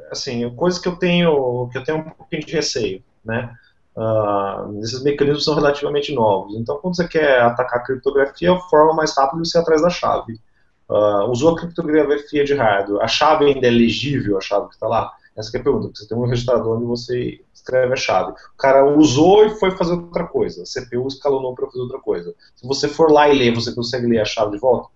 assim, 0.10 0.50
coisas 0.56 0.80
que 0.80 0.88
eu 0.88 0.96
tenho 0.96 1.68
que 1.70 1.78
eu 1.78 1.84
tenho 1.84 1.98
um 1.98 2.10
pouquinho 2.10 2.46
de 2.46 2.54
receio, 2.54 3.04
né? 3.26 3.54
Uh, 3.94 4.80
esses 4.82 5.04
mecanismos 5.04 5.44
são 5.44 5.54
relativamente 5.54 6.14
novos. 6.14 6.56
Então, 6.56 6.78
quando 6.78 6.96
você 6.96 7.06
quer 7.06 7.42
atacar 7.42 7.80
a 7.82 7.84
criptografia, 7.84 8.54
a 8.54 8.60
forma 8.62 8.94
mais 8.94 9.16
rápida 9.18 9.42
é 9.42 9.46
você 9.46 9.58
ir 9.58 9.62
atrás 9.62 9.82
da 9.82 9.90
chave. 9.90 10.40
Uh, 10.88 11.30
usou 11.30 11.52
a 11.52 11.58
criptografia 11.58 12.46
de 12.46 12.54
hardware, 12.54 13.04
a 13.04 13.08
chave 13.08 13.46
ainda 13.46 13.68
é 13.68 13.70
legível, 13.70 14.38
a 14.38 14.42
chave 14.42 14.70
que 14.70 14.76
está 14.76 14.88
lá? 14.88 15.12
Essa 15.36 15.58
é 15.58 15.60
a 15.60 15.64
pergunta. 15.64 15.92
Você 15.94 16.08
tem 16.08 16.18
um 16.18 16.26
registrador 16.26 16.78
onde 16.78 16.86
você 16.86 17.42
escreve 17.54 17.92
a 17.92 17.98
chave. 17.98 18.32
O 18.32 18.58
cara 18.58 18.86
usou 18.86 19.46
e 19.46 19.50
foi 19.60 19.72
fazer 19.72 19.94
outra 19.94 20.26
coisa. 20.26 20.64
A 20.64 20.66
CPU 20.66 21.06
escalonou 21.08 21.54
para 21.54 21.68
fazer 21.68 21.82
outra 21.82 22.00
coisa. 22.00 22.34
Se 22.56 22.66
você 22.66 22.88
for 22.88 23.12
lá 23.12 23.28
e 23.28 23.38
ler, 23.38 23.54
você 23.54 23.76
consegue 23.76 24.08
ler 24.08 24.20
a 24.20 24.26
chave 24.26 24.52
de 24.52 24.58
volta? 24.58 24.90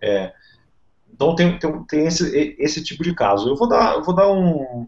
É, 0.00 0.32
então 1.22 1.34
tem, 1.36 1.58
tem, 1.58 1.84
tem 1.84 2.06
esse, 2.06 2.56
esse 2.58 2.82
tipo 2.82 3.02
de 3.02 3.14
caso. 3.14 3.48
Eu 3.48 3.56
vou 3.56 3.68
dar, 3.68 3.94
eu 3.94 4.02
vou 4.02 4.14
dar 4.14 4.30
um, 4.30 4.86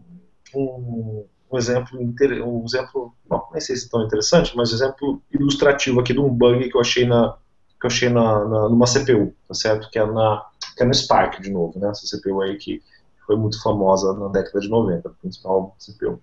um, 0.53 1.25
um 1.51 1.57
exemplo, 1.57 1.99
um 1.99 2.63
exemplo, 2.65 3.13
não, 3.29 3.43
sei 3.59 3.75
se 3.75 3.87
é 3.87 3.89
tão 3.89 4.03
interessante, 4.03 4.55
mas 4.55 4.71
um 4.71 4.75
exemplo 4.75 5.21
ilustrativo 5.31 5.99
aqui 5.99 6.13
de 6.13 6.19
um 6.19 6.29
bug 6.29 6.69
que 6.69 6.75
eu 6.75 6.81
achei 6.81 7.05
na 7.05 7.37
que 7.79 7.85
eu 7.85 7.89
achei 7.89 8.09
na, 8.09 8.45
na 8.45 8.69
numa 8.69 8.85
CPU, 8.85 9.33
tá 9.47 9.53
certo? 9.53 9.89
Que 9.89 9.99
é 9.99 10.05
na 10.05 10.43
que 10.75 10.83
é 10.83 10.85
no 10.85 10.93
Spark 10.93 11.41
de 11.41 11.51
novo, 11.51 11.79
né? 11.79 11.89
Essa 11.89 12.17
CPU 12.17 12.41
aí 12.41 12.57
que 12.57 12.81
foi 13.25 13.35
muito 13.35 13.61
famosa 13.61 14.13
na 14.13 14.27
década 14.27 14.59
de 14.59 14.69
90, 14.69 15.07
a 15.07 15.11
principal 15.11 15.75
CPU. 15.79 16.21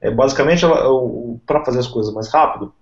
É, 0.00 0.10
basicamente, 0.10 0.64
para 1.44 1.64
fazer 1.64 1.80
as 1.80 1.86
coisas 1.86 2.12
mais 2.12 2.28
rápido, 2.28 2.72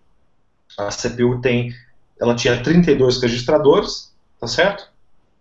a 0.77 0.89
CPU 0.89 1.41
tem, 1.41 1.73
ela 2.21 2.35
tinha 2.35 2.63
32 2.63 3.21
registradores, 3.21 4.15
tá 4.39 4.47
certo? 4.47 4.89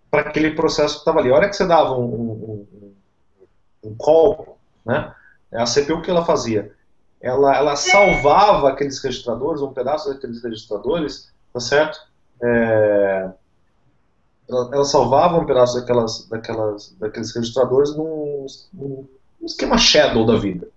Para 0.10 0.22
aquele 0.22 0.52
processo 0.52 0.96
que 0.96 1.00
estava 1.00 1.20
ali. 1.20 1.32
A 1.32 1.36
hora 1.36 1.50
que 1.50 1.56
você 1.56 1.66
dava 1.66 1.94
um, 1.94 2.04
um, 2.04 2.68
um, 2.74 3.90
um 3.90 3.96
call, 3.96 4.58
né, 4.86 5.14
a 5.54 5.66
CPU 5.66 6.02
que 6.02 6.10
ela 6.10 6.26
fazia? 6.26 6.74
Ela, 7.22 7.56
ela 7.56 7.76
salvava 7.76 8.70
aqueles 8.70 9.02
registradores, 9.02 9.62
um 9.62 9.74
pedaço 9.74 10.10
daqueles 10.10 10.44
registradores, 10.44 11.32
tá 11.52 11.60
certo? 11.60 12.00
É, 12.42 13.30
ela, 14.48 14.70
ela, 14.72 14.86
salvava 14.86 15.38
um 15.38 15.46
pedaço 15.46 15.80
daquelas, 15.80 16.28
daquelas, 16.28 16.96
daqueles 17.00 17.36
registradores 17.36 17.96
num, 17.96 18.46
num 18.74 19.08
esquema 19.42 19.78
shadow 19.78 20.26
da 20.26 20.38
vida. 20.38 20.68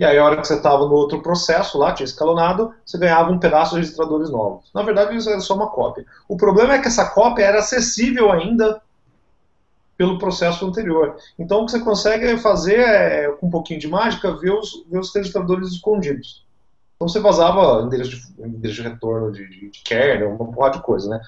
E 0.00 0.04
aí, 0.06 0.16
a 0.16 0.24
hora 0.24 0.38
que 0.38 0.46
você 0.46 0.54
estava 0.54 0.86
no 0.86 0.94
outro 0.94 1.20
processo 1.20 1.76
lá, 1.76 1.92
tinha 1.92 2.06
escalonado, 2.06 2.72
você 2.86 2.96
ganhava 2.96 3.30
um 3.30 3.38
pedaço 3.38 3.72
de 3.74 3.82
registradores 3.82 4.30
novos. 4.30 4.70
Na 4.74 4.82
verdade, 4.82 5.14
isso 5.14 5.28
era 5.28 5.40
só 5.40 5.54
uma 5.54 5.68
cópia. 5.68 6.06
O 6.26 6.38
problema 6.38 6.72
é 6.72 6.78
que 6.78 6.88
essa 6.88 7.10
cópia 7.10 7.44
era 7.44 7.58
acessível 7.58 8.32
ainda 8.32 8.80
pelo 9.98 10.18
processo 10.18 10.66
anterior. 10.66 11.16
Então, 11.38 11.60
o 11.60 11.66
que 11.66 11.72
você 11.72 11.80
consegue 11.80 12.34
fazer 12.38 12.80
é, 12.80 13.28
com 13.32 13.48
um 13.48 13.50
pouquinho 13.50 13.78
de 13.78 13.88
mágica, 13.88 14.34
ver 14.38 14.52
os, 14.52 14.86
ver 14.90 15.00
os 15.00 15.14
registradores 15.14 15.68
escondidos. 15.68 16.46
Então, 16.96 17.06
você 17.06 17.20
vazava 17.20 17.82
endereço 17.82 18.10
de, 18.10 18.42
endereço 18.42 18.82
de 18.82 18.88
retorno 18.88 19.30
de, 19.30 19.46
de, 19.50 19.68
de 19.68 19.82
kernel, 19.82 20.30
uma 20.30 20.50
porrada 20.50 20.78
de 20.78 20.82
coisa, 20.82 21.10
né? 21.10 21.20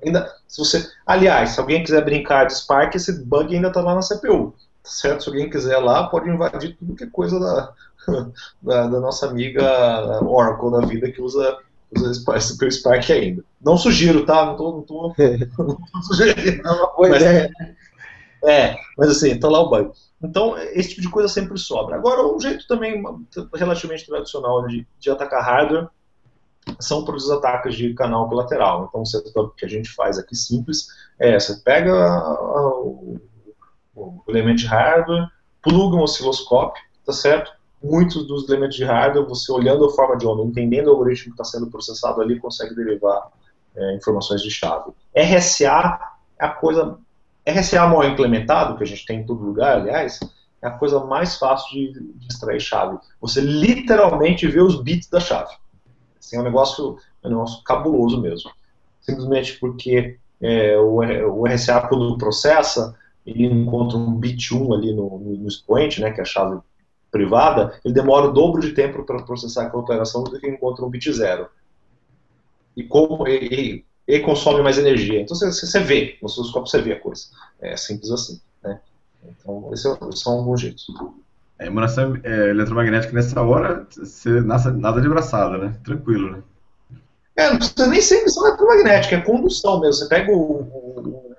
Ainda, 0.00 0.32
se 0.46 0.58
você, 0.58 0.88
aliás, 1.04 1.50
se 1.50 1.60
alguém 1.60 1.82
quiser 1.82 2.04
brincar 2.04 2.44
de 2.44 2.54
Spark, 2.54 2.94
esse 2.94 3.24
bug 3.24 3.52
ainda 3.52 3.66
está 3.66 3.80
lá 3.80 3.96
na 3.96 4.00
CPU. 4.00 4.54
Certo? 4.84 5.22
Se 5.22 5.28
alguém 5.28 5.48
quiser 5.48 5.78
lá, 5.78 6.08
pode 6.08 6.28
invadir 6.28 6.76
tudo 6.76 6.94
que 6.96 7.04
é 7.04 7.10
coisa 7.10 7.38
da, 7.38 7.72
da, 8.62 8.86
da, 8.88 9.00
nossa 9.00 9.26
amiga 9.26 10.24
Oracle 10.24 10.72
da 10.72 10.86
vida 10.86 11.10
que 11.10 11.22
usa, 11.22 11.58
usa 11.96 12.14
Spark, 12.14 12.70
Spark 12.70 13.10
ainda. 13.10 13.44
Não 13.60 13.76
sugiro, 13.76 14.26
tá? 14.26 14.44
Não 14.44 14.56
tô, 14.56 14.72
não 14.72 14.82
tô, 14.82 15.14
não 15.58 15.76
tô 15.76 16.02
sugerindo. 16.02 16.66
É 16.66 16.70
uma 16.70 16.86
boa 16.96 17.08
mas, 17.08 17.22
ideia. 17.22 17.50
É, 18.44 18.76
mas 18.98 19.08
assim, 19.10 19.38
tá 19.38 19.48
lá 19.48 19.60
o 19.60 19.70
bug. 19.70 19.92
Então, 20.20 20.56
esse 20.58 20.90
tipo 20.90 21.02
de 21.02 21.08
coisa 21.08 21.28
sempre 21.28 21.56
sobra. 21.58 21.96
Agora, 21.96 22.26
um 22.26 22.40
jeito 22.40 22.66
também 22.66 23.02
relativamente 23.54 24.06
tradicional 24.06 24.66
de, 24.66 24.86
de 24.98 25.10
atacar 25.10 25.44
hardware 25.44 25.88
são 26.78 27.04
para 27.04 27.16
os 27.16 27.30
ataques 27.30 27.74
de 27.74 27.94
canal 27.94 28.28
colateral. 28.28 28.86
Então, 28.88 29.02
o 29.02 29.06
setup 29.06 29.54
que 29.56 29.64
a 29.64 29.68
gente 29.68 29.90
faz 29.90 30.18
aqui 30.18 30.34
simples 30.36 30.88
é: 31.18 31.38
você 31.38 31.56
pega 31.56 31.92
o, 32.40 33.20
o 33.94 34.22
elemento 34.28 34.58
de 34.58 34.66
hardware, 34.66 35.28
pluga 35.62 35.96
um 35.96 36.02
osciloscópio, 36.02 36.82
tá 37.04 37.12
certo? 37.12 37.52
muitos 37.82 38.26
dos 38.26 38.48
elementos 38.48 38.76
de 38.76 38.84
hardware, 38.84 39.26
você 39.26 39.50
olhando 39.50 39.84
a 39.84 39.90
forma 39.90 40.16
de 40.16 40.26
onda, 40.26 40.42
entendendo 40.42 40.86
o 40.86 40.90
algoritmo 40.90 41.34
que 41.34 41.42
está 41.42 41.44
sendo 41.44 41.70
processado 41.70 42.20
ali, 42.20 42.38
consegue 42.38 42.74
derivar 42.74 43.28
é, 43.74 43.96
informações 43.96 44.40
de 44.40 44.50
chave. 44.50 44.92
RSA 45.14 45.98
é 46.38 46.44
a 46.44 46.48
coisa. 46.50 46.98
RSA 47.44 47.86
mal 47.88 48.04
implementado, 48.04 48.76
que 48.76 48.84
a 48.84 48.86
gente 48.86 49.04
tem 49.04 49.20
em 49.20 49.26
todo 49.26 49.42
lugar, 49.42 49.78
aliás, 49.78 50.20
é 50.62 50.68
a 50.68 50.70
coisa 50.70 51.04
mais 51.04 51.36
fácil 51.36 51.68
de, 51.70 51.92
de 52.14 52.26
extrair 52.28 52.60
chave. 52.60 52.98
Você 53.20 53.40
literalmente 53.40 54.46
vê 54.46 54.60
os 54.60 54.80
bits 54.80 55.08
da 55.08 55.18
chave. 55.18 55.52
Assim, 56.20 56.36
é 56.36 56.40
um 56.40 56.44
negócio, 56.44 56.98
é 57.22 57.26
um 57.26 57.30
negócio 57.30 57.64
cabuloso 57.64 58.20
mesmo. 58.20 58.50
Simplesmente 59.00 59.58
porque 59.58 60.18
é, 60.40 60.78
o, 60.78 60.98
o 61.34 61.46
RSA, 61.48 61.88
quando 61.88 62.16
processa, 62.16 62.96
ele 63.26 63.46
encontra 63.46 63.96
um 63.96 64.14
bit 64.14 64.54
1 64.54 64.74
ali 64.74 64.94
no, 64.94 65.18
no 65.18 65.48
expoente, 65.48 66.00
né, 66.00 66.10
que 66.10 66.20
é 66.20 66.22
a 66.22 66.26
chave 66.26 66.60
privada, 67.10 67.78
ele 67.84 67.94
demora 67.94 68.26
o 68.26 68.32
dobro 68.32 68.60
de 68.60 68.72
tempo 68.72 69.04
para 69.04 69.22
processar 69.22 69.64
aquela 69.64 69.82
operação 69.82 70.24
do 70.24 70.38
que 70.40 70.48
encontra 70.48 70.84
um 70.84 70.90
bit 70.90 71.12
zero. 71.12 71.46
E, 72.76 72.82
como, 72.82 73.28
e, 73.28 73.84
e, 74.08 74.14
e 74.14 74.20
consome 74.20 74.62
mais 74.62 74.78
energia. 74.78 75.20
Então 75.20 75.36
você, 75.36 75.52
você 75.52 75.80
vê, 75.80 76.16
no 76.22 76.26
osciloscópio 76.26 76.70
você 76.70 76.80
vê 76.80 76.94
a 76.94 77.00
coisa. 77.00 77.26
É 77.60 77.76
simples 77.76 78.10
assim. 78.10 78.40
Né? 78.64 78.80
Então, 79.24 79.70
esses 79.72 79.84
é, 79.84 79.98
são 80.12 80.38
alguns 80.38 80.62
jeitos. 80.62 80.86
A 81.58 81.66
emulação 81.66 82.18
é, 82.24 82.50
eletromagnética 82.50 83.12
nessa 83.12 83.40
hora, 83.42 83.86
você 83.90 84.40
nada, 84.40 84.72
nada 84.72 85.00
de 85.00 85.08
braçada, 85.08 85.58
né? 85.58 85.76
Tranquilo, 85.84 86.32
né? 86.32 86.42
É, 87.36 87.50
não 87.50 87.58
precisa 87.58 87.86
nem 87.86 88.00
ser 88.00 88.20
emissão 88.20 88.46
eletromagnética, 88.46 89.16
é 89.16 89.20
condução 89.20 89.80
mesmo. 89.80 89.94
Você 89.94 90.08
pega 90.08 90.32
o, 90.32 90.62
o, 90.62 91.32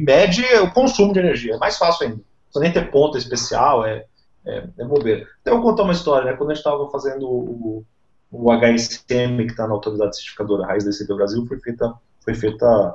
mede 0.00 0.44
o 0.56 0.72
consumo 0.72 1.12
de 1.12 1.20
energia. 1.20 1.54
É 1.54 1.58
mais 1.58 1.76
fácil 1.76 2.06
ainda. 2.06 2.20
Não 2.54 2.62
nem 2.62 2.72
ter 2.72 2.90
ponta 2.90 3.18
especial, 3.18 3.84
é, 3.84 4.04
é, 4.44 4.64
é 4.78 4.84
bobeira. 4.84 5.26
Então, 5.40 5.54
eu 5.54 5.60
vou 5.60 5.70
contar 5.70 5.84
uma 5.84 5.92
história, 5.92 6.30
né? 6.30 6.36
Quando 6.36 6.50
a 6.50 6.54
gente 6.54 6.64
estava 6.64 6.90
fazendo 6.90 7.28
o, 7.28 7.84
o 8.30 8.50
HSM, 8.52 9.36
que 9.38 9.52
está 9.52 9.66
na 9.66 9.74
autoridade 9.74 10.16
certificadora 10.16 10.66
Raiz 10.66 10.84
da 10.84 10.90
ICP 10.90 11.14
Brasil, 11.14 11.46
foi 11.46 11.60
feita, 11.60 11.94
foi 12.24 12.34
feita, 12.34 12.94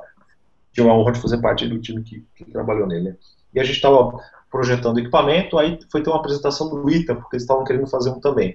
tive 0.72 0.88
a 0.88 0.92
honra 0.92 1.12
de 1.12 1.20
fazer 1.20 1.38
parte 1.38 1.66
do 1.66 1.80
time 1.80 2.02
que, 2.02 2.24
que 2.34 2.44
trabalhou 2.50 2.86
nele. 2.86 3.16
E 3.54 3.60
a 3.60 3.64
gente 3.64 3.76
estava 3.76 4.18
projetando 4.50 4.98
equipamento, 4.98 5.58
aí 5.58 5.78
foi 5.90 6.02
ter 6.02 6.10
uma 6.10 6.18
apresentação 6.18 6.68
do 6.68 6.88
ITA, 6.90 7.14
porque 7.14 7.36
eles 7.36 7.42
estavam 7.42 7.64
querendo 7.64 7.86
fazer 7.86 8.10
um 8.10 8.20
também. 8.20 8.54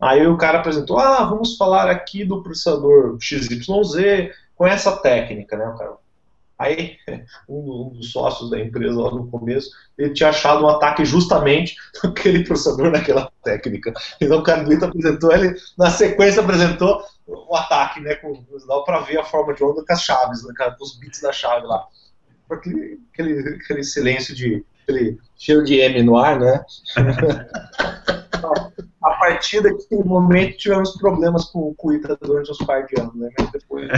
Aí 0.00 0.26
o 0.26 0.36
cara 0.36 0.58
apresentou, 0.58 0.98
ah, 0.98 1.24
vamos 1.24 1.56
falar 1.56 1.90
aqui 1.90 2.24
do 2.24 2.42
processador 2.42 3.18
XYZ 3.20 4.32
com 4.56 4.66
essa 4.66 4.96
técnica, 4.96 5.56
né, 5.56 5.74
cara? 5.76 5.94
Aí, 6.60 6.98
um 7.48 7.90
dos 7.94 8.12
sócios 8.12 8.50
da 8.50 8.60
empresa 8.60 9.00
lá 9.00 9.10
no 9.10 9.26
começo, 9.28 9.70
ele 9.96 10.12
tinha 10.12 10.28
achado 10.28 10.62
um 10.62 10.68
ataque 10.68 11.06
justamente 11.06 11.74
naquele 12.04 12.44
processador 12.44 12.90
naquela 12.90 13.32
técnica. 13.42 13.94
Então 14.20 14.42
o 14.42 14.72
ITA 14.72 14.86
apresentou, 14.86 15.32
ele 15.32 15.56
na 15.78 15.90
sequência 15.90 16.42
apresentou 16.42 17.02
o 17.26 17.56
ataque, 17.56 18.00
né, 18.00 18.16
com, 18.16 18.44
dá 18.68 18.80
para 18.80 19.00
ver 19.00 19.18
a 19.18 19.24
forma 19.24 19.54
de 19.54 19.64
onda 19.64 19.82
com 19.84 19.92
as 19.92 20.02
chaves, 20.02 20.44
né, 20.44 20.52
com 20.56 20.84
os 20.84 20.98
bits 20.98 21.22
da 21.22 21.32
chave 21.32 21.66
lá. 21.66 21.86
Aquele, 22.50 23.00
aquele, 23.12 23.54
aquele 23.54 23.84
silêncio 23.84 24.34
de, 24.34 24.64
aquele 24.82 25.18
cheiro 25.38 25.64
de 25.64 25.76
M 25.76 26.02
no 26.02 26.18
ar, 26.18 26.38
né? 26.38 26.62
a 29.02 29.10
partir 29.12 29.62
daquele 29.62 30.02
momento 30.02 30.58
tivemos 30.58 30.96
problemas 30.96 31.44
com, 31.44 31.74
o 31.80 31.92
Ita 31.92 32.18
durante 32.20 32.50
uns 32.50 32.58
par 32.58 32.84
de 32.86 33.00
anos, 33.00 33.14
né? 33.14 33.30
Mas 33.38 33.52
depois. 33.52 33.88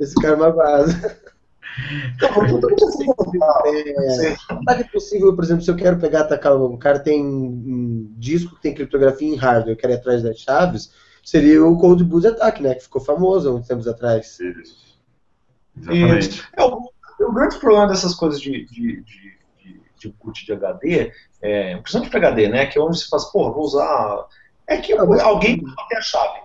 Esse 0.00 0.14
cara 0.14 0.34
é 0.34 0.36
uma 0.36 0.50
base. 0.50 0.96
Tudo 2.18 2.76
possível. 2.76 3.14
É, 3.66 4.80
é 4.80 4.84
possível, 4.84 5.34
por 5.34 5.44
exemplo, 5.44 5.62
se 5.62 5.70
eu 5.70 5.76
quero 5.76 5.98
pegar, 5.98 6.22
atacar 6.22 6.56
um 6.56 6.76
cara 6.76 6.98
tem 6.98 7.24
um 7.24 8.12
disco 8.16 8.56
que 8.56 8.62
tem 8.62 8.74
criptografia 8.74 9.28
em 9.28 9.36
hardware, 9.36 9.72
eu 9.72 9.76
quero 9.76 9.92
ir 9.92 9.96
atrás 9.96 10.22
das 10.22 10.38
chaves, 10.38 10.92
seria 11.24 11.64
o 11.64 11.78
Cold 11.78 12.02
Boot 12.04 12.26
Attack, 12.26 12.62
né? 12.62 12.74
Que 12.74 12.82
ficou 12.82 13.00
famoso 13.00 13.48
há 13.48 13.54
uns 13.54 13.66
tempos 13.66 13.86
atrás. 13.86 14.38
Isso. 14.40 14.98
Exatamente. 15.76 16.48
É, 16.56 16.64
o, 16.64 16.90
o, 17.20 17.32
grande 17.32 17.58
problema 17.58 17.86
dessas 17.86 18.14
coisas 18.14 18.40
de, 18.40 18.64
de, 18.66 19.02
de 19.02 19.38
de 19.98 20.08
boot 20.08 20.44
de 20.44 20.52
HD, 20.52 21.12
é, 21.42 21.76
principalmente 21.76 22.10
para 22.10 22.28
HD, 22.28 22.48
né? 22.48 22.66
Que 22.66 22.78
é 22.78 22.82
onde 22.82 22.98
se 22.98 23.08
faz, 23.08 23.24
porra, 23.26 23.52
vou 23.52 23.64
usar. 23.64 24.26
É 24.66 24.78
que 24.78 24.92
alguém 24.92 25.58
precisa 25.58 25.76
bater 25.76 25.98
a 25.98 26.02
chave. 26.02 26.40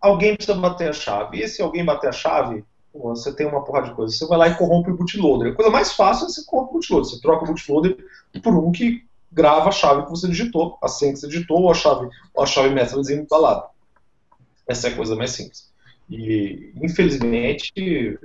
Alguém 0.00 0.36
precisa 0.36 0.58
bater 0.58 0.88
a 0.88 0.92
chave. 0.92 1.42
E 1.42 1.48
se 1.48 1.62
alguém 1.62 1.84
bater 1.84 2.08
a 2.08 2.12
chave, 2.12 2.64
você 2.98 3.34
tem 3.34 3.46
uma 3.46 3.64
porra 3.64 3.82
de 3.82 3.94
coisa. 3.94 4.14
Você 4.14 4.26
vai 4.26 4.38
lá 4.38 4.48
e 4.48 4.56
corrompe 4.56 4.90
o 4.90 4.96
bootloader. 4.96 5.52
A 5.52 5.56
coisa 5.56 5.70
mais 5.70 5.92
fácil 5.92 6.26
é 6.26 6.28
você 6.28 6.44
corrompe 6.44 6.70
o 6.70 6.72
bootloader. 6.74 7.10
Você 7.10 7.20
troca 7.20 7.44
o 7.44 7.46
bootloader 7.46 7.96
por 8.42 8.54
um 8.54 8.72
que 8.72 9.04
grava 9.30 9.68
a 9.68 9.72
chave 9.72 10.04
que 10.04 10.10
você 10.10 10.28
digitou, 10.28 10.78
a 10.82 10.88
senha 10.88 11.12
que 11.12 11.18
você 11.18 11.28
digitou, 11.28 11.62
ou 11.62 11.70
a 11.70 11.74
chave, 11.74 12.08
ou 12.34 12.42
a 12.42 12.46
chave 12.46 12.70
mestra 12.70 13.00
desembalada. 13.00 13.64
Essa 14.66 14.88
é 14.88 14.92
a 14.92 14.96
coisa 14.96 15.14
mais 15.14 15.30
simples. 15.32 15.70
E, 16.08 16.72
infelizmente, 16.76 18.18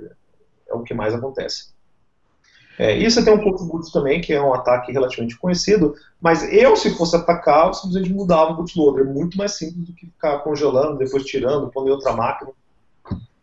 é 0.68 0.74
o 0.74 0.82
que 0.82 0.94
mais 0.94 1.14
acontece. 1.14 1.72
É, 2.78 2.96
e 2.96 3.08
você 3.08 3.22
tem 3.22 3.34
um 3.34 3.42
ponto 3.42 3.64
boot 3.64 3.92
também, 3.92 4.20
que 4.20 4.32
é 4.32 4.40
um 4.40 4.54
ataque 4.54 4.90
relativamente 4.92 5.36
conhecido, 5.36 5.94
mas 6.20 6.42
eu, 6.52 6.74
se 6.74 6.96
fosse 6.96 7.14
atacar, 7.14 7.66
eu 7.66 7.74
simplesmente 7.74 8.12
mudava 8.12 8.52
o 8.52 8.56
bootloader. 8.56 9.06
É 9.06 9.12
muito 9.12 9.36
mais 9.36 9.52
simples 9.52 9.86
do 9.86 9.92
que 9.92 10.06
ficar 10.06 10.38
congelando, 10.38 10.98
depois 10.98 11.24
tirando, 11.24 11.70
pondo 11.70 11.88
em 11.88 11.92
outra 11.92 12.12
máquina. 12.12 12.50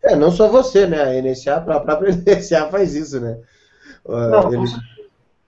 É, 0.09 0.15
não 0.15 0.31
só 0.31 0.47
você, 0.47 0.87
né? 0.87 1.01
A 1.01 1.21
NSA, 1.21 1.55
a 1.55 1.79
própria 1.79 2.11
NSA 2.15 2.69
faz 2.69 2.95
isso, 2.95 3.19
né? 3.19 3.37
Não, 4.07 4.53
eles, 4.53 4.75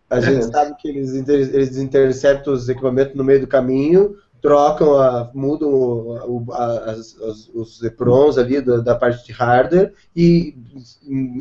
a 0.10 0.20
gente 0.20 0.46
sabe 0.46 0.76
que 0.78 0.90
eles, 0.90 1.14
eles 1.28 1.78
interceptam 1.78 2.54
os 2.54 2.68
equipamentos 2.68 3.16
no 3.16 3.24
meio 3.24 3.40
do 3.42 3.48
caminho, 3.48 4.18
trocam, 4.42 5.00
a, 5.00 5.32
mudam 5.34 5.70
o, 5.70 6.44
o, 6.44 6.54
as, 6.54 7.16
as, 7.22 7.50
os 7.54 7.82
EPROMs 7.82 8.38
ali 8.38 8.60
da, 8.60 8.78
da, 8.78 8.96
parte 8.96 9.26
de 9.26 9.32
hardware 9.32 9.94
e 10.16 10.56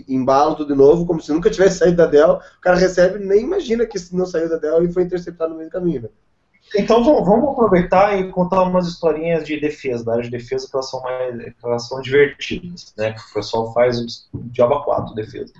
embalam 0.09 0.55
tudo 0.55 0.73
de 0.73 0.79
novo, 0.79 1.05
como 1.07 1.21
se 1.21 1.33
nunca 1.33 1.51
tivesse 1.51 1.79
saído 1.79 1.97
da 1.97 2.07
Dell. 2.07 2.35
O 2.59 2.61
cara 2.61 2.77
recebe 2.77 3.19
nem 3.19 3.43
imagina 3.43 3.87
que 3.87 3.99
não 4.13 4.27
saiu 4.27 4.49
da 4.49 4.57
Dell 4.57 4.85
e 4.85 4.93
foi 4.93 5.03
interceptado 5.03 5.51
no 5.51 5.59
meio 5.59 5.69
do 5.69 5.73
caminho. 5.73 6.03
Né? 6.03 6.09
Então 6.77 7.03
vamos 7.03 7.51
aproveitar 7.51 8.19
e 8.19 8.31
contar 8.31 8.63
umas 8.63 8.87
historinhas 8.87 9.45
de 9.45 9.59
defesa, 9.59 10.05
da 10.05 10.13
área 10.13 10.25
de 10.25 10.31
defesa 10.31 10.69
que 10.69 10.77
elas 10.77 10.89
são 10.89 11.03
mais 11.03 11.37
que 11.37 11.55
elas 11.65 11.89
são 11.89 12.01
divertidas, 12.01 12.95
né? 12.97 13.13
Que 13.13 13.21
o 13.21 13.35
pessoal 13.35 13.73
faz 13.73 13.99
o 14.33 14.39
diabo 14.45 14.81
4 14.85 15.15
defesa. 15.15 15.53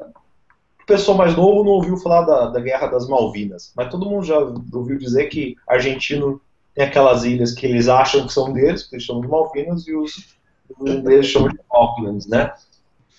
O 0.00 0.86
pessoal 0.86 1.18
mais 1.18 1.36
novo 1.36 1.64
não 1.64 1.72
ouviu 1.72 1.96
falar 1.96 2.22
da, 2.22 2.50
da 2.50 2.60
Guerra 2.60 2.88
das 2.88 3.08
Malvinas, 3.08 3.72
mas 3.76 3.90
todo 3.90 4.08
mundo 4.08 4.24
já 4.24 4.38
ouviu 4.38 4.98
dizer 4.98 5.26
que 5.26 5.56
argentino 5.68 6.40
tem 6.74 6.84
aquelas 6.84 7.24
ilhas 7.24 7.52
que 7.52 7.66
eles 7.66 7.88
acham 7.88 8.26
que 8.26 8.32
são 8.32 8.52
deles, 8.52 8.84
que 8.84 8.94
eles 8.94 9.04
chamam 9.04 9.22
de 9.22 9.28
Malvinas, 9.28 9.86
e 9.88 9.94
os, 9.94 10.36
os 10.78 10.90
ingleses 10.92 11.26
chamam 11.26 11.48
de 11.48 11.58
Falklands, 11.68 12.28
né? 12.28 12.52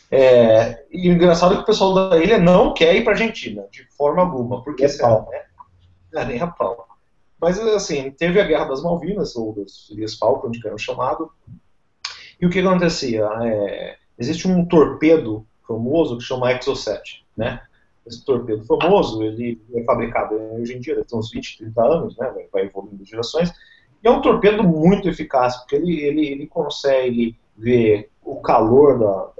É, 0.09 0.85
e 0.91 1.09
o 1.09 1.13
engraçado 1.13 1.53
é 1.53 1.57
que 1.57 1.63
o 1.63 1.65
pessoal 1.65 2.09
da 2.09 2.17
ilha 2.17 2.37
não 2.37 2.73
quer 2.73 2.95
ir 2.95 3.03
para 3.03 3.13
a 3.13 3.15
Argentina, 3.15 3.65
de 3.71 3.83
forma 3.97 4.21
alguma, 4.21 4.63
porque 4.63 4.85
é 4.85 4.97
pau. 4.97 5.27
Né? 5.29 5.41
É, 6.13 6.25
nem 6.25 6.41
a 6.41 6.47
pau. 6.47 6.86
Mas, 7.39 7.59
assim, 7.59 8.11
teve 8.11 8.39
a 8.41 8.45
Guerra 8.45 8.65
das 8.65 8.81
Malvinas, 8.81 9.35
ou 9.35 9.53
das 9.53 9.89
Ilhas 9.89 10.15
Falkland, 10.15 10.59
que 10.59 10.67
era 10.67 10.77
chamado, 10.77 11.31
e 12.39 12.45
o 12.45 12.49
que 12.49 12.59
acontecia? 12.59 13.27
É, 13.43 13.97
existe 14.17 14.47
um 14.47 14.65
torpedo 14.65 15.45
famoso 15.67 16.17
que 16.17 16.23
chama 16.23 16.51
Exocet, 16.51 17.25
né? 17.35 17.61
esse 18.07 18.23
torpedo 18.23 18.63
famoso, 18.65 19.21
ele 19.21 19.61
é 19.73 19.83
fabricado 19.83 20.35
hoje 20.35 20.75
em 20.75 20.79
dia, 20.79 20.95
deve 20.95 21.07
ter 21.07 21.15
uns 21.15 21.29
20, 21.29 21.57
30 21.57 21.83
anos, 21.83 22.17
né, 22.17 22.33
vai 22.51 22.63
evoluindo 22.63 23.05
gerações, 23.05 23.51
e 24.03 24.07
é 24.07 24.11
um 24.11 24.21
torpedo 24.21 24.63
muito 24.63 25.09
eficaz, 25.09 25.57
porque 25.57 25.75
ele, 25.75 26.01
ele, 26.01 26.27
ele 26.27 26.47
consegue 26.47 27.37
ver 27.57 28.09
o 28.23 28.37
calor 28.37 28.99
da, 28.99 29.31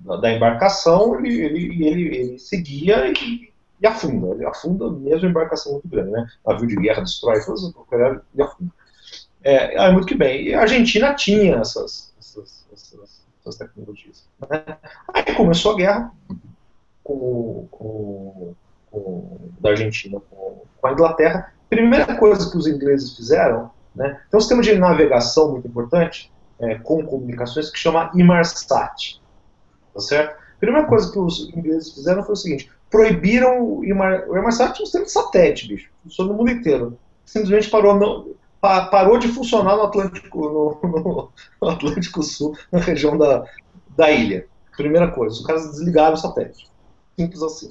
da, 0.00 0.16
da 0.16 0.32
embarcação, 0.32 1.18
ele, 1.18 1.40
ele, 1.40 1.86
ele, 1.86 2.16
ele 2.16 2.38
seguia 2.38 3.12
e, 3.12 3.49
e 3.80 3.86
afunda, 3.86 4.34
ele 4.34 4.44
afunda 4.44 4.90
mesmo 4.90 5.26
a 5.26 5.30
embarcação 5.30 5.72
muito 5.72 5.88
grande, 5.88 6.10
né, 6.10 6.26
navio 6.46 6.66
de 6.66 6.76
guerra, 6.76 7.02
destrói, 7.02 7.36
ele 7.36 8.42
afunda. 8.42 8.70
É, 9.42 9.86
é 9.86 9.90
muito 9.90 10.06
que 10.06 10.14
bem. 10.14 10.48
E 10.48 10.54
a 10.54 10.60
Argentina 10.60 11.14
tinha 11.14 11.56
essas, 11.56 12.12
essas, 12.18 12.66
essas, 12.72 13.22
essas 13.40 13.56
tecnologias. 13.56 14.28
Né? 14.48 14.76
Aí 15.14 15.34
começou 15.34 15.72
a 15.72 15.76
guerra, 15.76 16.12
com, 17.02 17.66
com, 17.70 18.54
com 18.90 19.38
da 19.58 19.70
Argentina 19.70 20.20
com, 20.30 20.62
com, 20.80 20.86
a 20.86 20.92
Inglaterra, 20.92 21.52
primeira 21.68 22.16
coisa 22.16 22.50
que 22.50 22.56
os 22.56 22.66
ingleses 22.66 23.16
fizeram, 23.16 23.70
né, 23.94 24.20
tem 24.30 24.38
um 24.38 24.40
sistema 24.40 24.62
de 24.62 24.78
navegação 24.78 25.52
muito 25.52 25.66
importante 25.66 26.30
é, 26.60 26.74
com 26.76 27.04
comunicações 27.04 27.70
que 27.70 27.78
chama 27.78 28.10
Inmarsat, 28.14 29.20
tá 29.94 30.00
certo? 30.00 30.38
Primeira 30.58 30.86
coisa 30.86 31.10
que 31.10 31.18
os 31.18 31.48
ingleses 31.56 31.92
fizeram 31.92 32.22
foi 32.22 32.34
o 32.34 32.36
seguinte, 32.36 32.70
proibiram 32.90 33.62
o, 33.62 33.84
Inmarsat 33.84 34.78
é 34.78 34.82
um 34.82 34.86
sistema 34.86 35.04
de 35.04 35.12
satélite, 35.12 35.68
bicho, 35.68 35.90
funciona 36.02 36.32
no 36.32 36.36
mundo 36.36 36.50
inteiro, 36.50 36.98
simplesmente 37.24 37.70
parou, 37.70 37.94
não, 37.94 38.34
parou 38.60 39.18
de 39.18 39.28
funcionar 39.28 39.76
no 39.76 39.82
Atlântico, 39.84 40.38
no, 40.82 41.30
no 41.62 41.68
Atlântico 41.68 42.22
Sul, 42.22 42.56
na 42.70 42.80
região 42.80 43.16
da, 43.16 43.44
da 43.96 44.10
ilha. 44.10 44.46
Primeira 44.76 45.10
coisa, 45.10 45.36
os 45.36 45.46
caras 45.46 45.70
desligaram 45.70 46.14
o 46.14 46.18
satélite. 46.18 46.68
Simples 47.18 47.42
assim. 47.42 47.70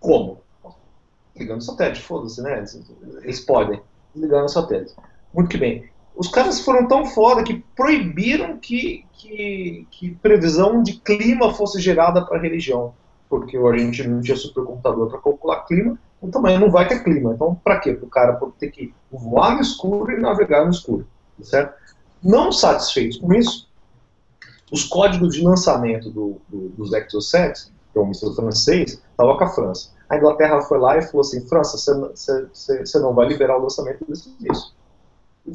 Como? 0.00 0.40
Ligando 1.36 1.60
o 1.60 1.64
satélite, 1.64 2.02
foda-se, 2.02 2.42
né? 2.42 2.64
Eles 3.22 3.40
podem. 3.40 3.80
Ligando 4.14 4.46
o 4.46 4.48
satélite. 4.48 4.94
Muito 5.32 5.48
que 5.48 5.56
bem. 5.56 5.88
Os 6.16 6.26
caras 6.26 6.60
foram 6.60 6.88
tão 6.88 7.06
foda 7.06 7.44
que 7.44 7.62
proibiram 7.76 8.58
que, 8.58 9.04
que, 9.12 9.86
que 9.90 10.10
previsão 10.16 10.82
de 10.82 10.94
clima 10.94 11.54
fosse 11.54 11.80
gerada 11.80 12.24
para 12.24 12.38
a 12.38 12.40
religião. 12.40 12.92
Porque 13.28 13.58
o 13.58 13.66
argentino 13.66 14.14
não 14.14 14.22
tinha 14.22 14.36
supercomputador 14.36 15.08
para 15.08 15.20
calcular 15.20 15.64
clima, 15.64 15.98
então 16.18 16.30
também 16.30 16.58
não 16.58 16.70
vai 16.70 16.88
ter 16.88 17.02
clima. 17.02 17.32
Então, 17.34 17.54
para 17.54 17.78
quê? 17.78 17.92
Para 17.92 18.06
o 18.06 18.10
cara 18.10 18.40
ter 18.58 18.70
que 18.70 18.94
voar 19.10 19.54
no 19.54 19.60
escuro 19.60 20.10
e 20.12 20.20
navegar 20.20 20.64
no 20.64 20.70
escuro. 20.70 21.06
Certo? 21.42 21.74
Não 22.22 22.50
satisfeitos 22.50 23.18
com 23.18 23.32
isso, 23.32 23.68
os 24.70 24.84
códigos 24.84 25.34
de 25.34 25.42
lançamento 25.42 26.10
do, 26.10 26.40
do, 26.48 26.68
dos 26.70 26.90
que 26.90 27.98
é 27.98 28.00
um 28.00 28.06
míssil 28.06 28.34
francês, 28.34 29.02
estava 29.10 29.36
com 29.36 29.44
a 29.44 29.48
França. 29.48 29.90
A 30.08 30.16
Inglaterra 30.16 30.60
foi 30.62 30.78
lá 30.78 30.96
e 30.98 31.02
falou 31.02 31.20
assim, 31.20 31.46
França, 31.46 31.76
você 31.76 32.98
não 32.98 33.14
vai 33.14 33.28
liberar 33.28 33.58
o 33.58 33.62
lançamento 33.62 34.04
desse 34.06 34.34
míssil. 34.40 34.72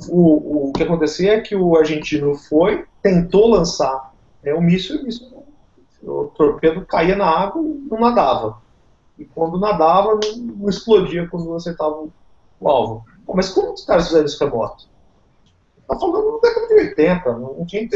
O, 0.10 0.70
o 0.70 0.74
que 0.74 0.84
acontecia 0.84 1.34
é 1.36 1.42
que 1.42 1.56
o 1.56 1.76
argentino 1.76 2.34
foi, 2.36 2.86
tentou 3.02 3.48
lançar 3.48 4.14
é, 4.44 4.54
o 4.54 4.62
míssil, 4.62 4.96
e 4.96 5.00
o, 5.02 5.04
míssil, 5.04 5.28
o 6.04 6.26
torpedo 6.36 6.86
caía 6.86 7.16
na 7.16 7.28
água 7.28 7.62
e 7.62 7.88
não 7.90 8.00
nadava. 8.00 8.62
E 9.18 9.26
quando 9.26 9.60
nadava, 9.60 10.20
não, 10.22 10.38
não 10.38 10.70
explodia 10.70 11.28
quando 11.28 11.46
você 11.46 11.72
estava 11.72 12.06
o 12.60 12.70
alvo. 12.70 13.06
Pô, 13.26 13.34
mas 13.36 13.50
como 13.50 13.74
os 13.74 13.86
caras 13.86 14.08
fizeram 14.08 14.26
isso 14.26 14.44
remoto? 14.44 14.88
Tá 15.88 15.98
falando 15.98 16.40
da 16.42 16.50
década 16.50 16.68
de 16.68 16.74
80, 16.74 17.34
não 17.34 17.66
tinha, 17.66 17.90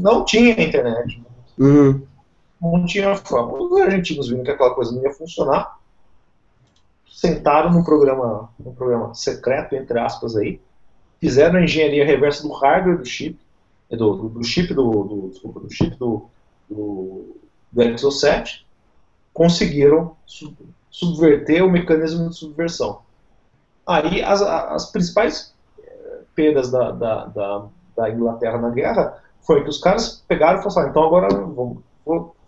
não 0.00 0.24
tinha 0.24 0.62
internet. 0.62 1.22
Uhum 1.58 2.06
não 2.60 2.84
tinha 2.84 3.14
forma. 3.16 3.54
Os 3.54 3.80
argentinos 3.80 4.28
viram 4.28 4.42
que 4.42 4.50
aquela 4.50 4.74
coisa 4.74 4.92
não 4.92 5.02
ia 5.02 5.12
funcionar, 5.12 5.78
sentaram 7.08 7.72
no 7.72 7.84
programa, 7.84 8.50
no 8.58 8.72
programa 8.72 9.14
secreto, 9.14 9.74
entre 9.74 9.98
aspas, 9.98 10.36
aí, 10.36 10.60
fizeram 11.20 11.58
a 11.58 11.64
engenharia 11.64 12.04
reversa 12.04 12.42
do 12.42 12.52
hardware 12.52 12.98
do 12.98 13.04
chip, 13.04 13.38
do, 13.90 14.16
do, 14.16 14.28
do 14.28 14.44
chip 14.44 14.74
do, 14.74 15.04
do, 15.04 15.28
desculpa, 15.30 15.60
do 15.60 15.72
chip 15.72 15.96
do, 15.96 16.26
do, 16.68 17.36
do 17.72 17.82
Exocet, 17.82 18.66
conseguiram 19.32 20.16
subverter 20.90 21.64
o 21.64 21.70
mecanismo 21.70 22.28
de 22.28 22.36
subversão. 22.36 23.00
Aí 23.86 24.22
as, 24.22 24.42
as 24.42 24.90
principais 24.90 25.54
eh, 25.78 26.20
perdas 26.34 26.70
da, 26.70 26.90
da, 26.90 27.24
da, 27.26 27.66
da, 27.96 28.10
Inglaterra 28.10 28.58
na 28.58 28.70
guerra 28.70 29.22
foi 29.40 29.62
que 29.62 29.70
os 29.70 29.78
caras 29.78 30.22
pegaram 30.28 30.60
e 30.60 30.62
falaram, 30.62 30.80
assim, 30.80 30.90
então 30.90 31.04
agora 31.04 31.28
vamos, 31.28 31.78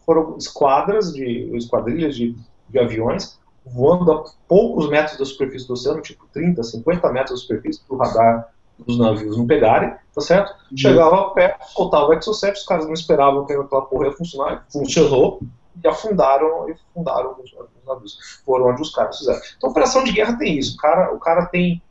foram 0.05 0.37
esquadras, 0.37 1.13
de, 1.13 1.57
esquadrilhas 1.57 2.17
de, 2.17 2.37
de 2.69 2.79
aviões 2.79 3.39
voando 3.65 4.13
a 4.13 4.25
poucos 4.49 4.89
metros 4.91 5.19
da 5.19 5.25
superfície 5.25 5.67
do 5.67 5.75
oceano, 5.75 6.01
tipo 6.01 6.27
30, 6.33 6.63
50 6.63 7.13
metros 7.13 7.41
da 7.41 7.47
superfície, 7.47 7.81
para 7.87 7.95
o 7.95 7.99
radar 7.99 8.49
dos 8.85 8.99
navios 8.99 9.37
não 9.37 9.47
pegarem, 9.47 9.95
tá 10.15 10.21
certo? 10.21 10.51
Uhum. 10.71 10.77
Chegava 10.77 11.31
perto, 11.31 11.65
soltava 11.71 12.07
o 12.07 12.13
Exocet, 12.15 12.59
os 12.59 12.67
caras 12.67 12.87
não 12.87 12.95
esperavam 12.95 13.47
que 13.47 13.53
aquela 13.53 13.83
porra 13.83 14.07
ia 14.07 14.13
funcionar, 14.13 14.67
funcionou, 14.71 15.41
e 15.83 15.89
afundaram, 15.89 16.69
e 16.69 16.73
afundaram 16.73 17.37
os, 17.43 17.53
os 17.53 17.87
navios. 17.87 18.19
Foram 18.45 18.67
onde 18.67 18.83
os 18.83 18.91
caras 18.91 19.19
fizeram. 19.19 19.41
Então, 19.57 19.71
operação 19.71 20.05
de 20.05 20.13
guerra 20.13 20.37
tem 20.37 20.59
isso. 20.59 20.75
O 20.75 20.77
cara, 20.79 21.15
o 21.15 21.19
cara 21.19 21.47
tem, 21.47 21.83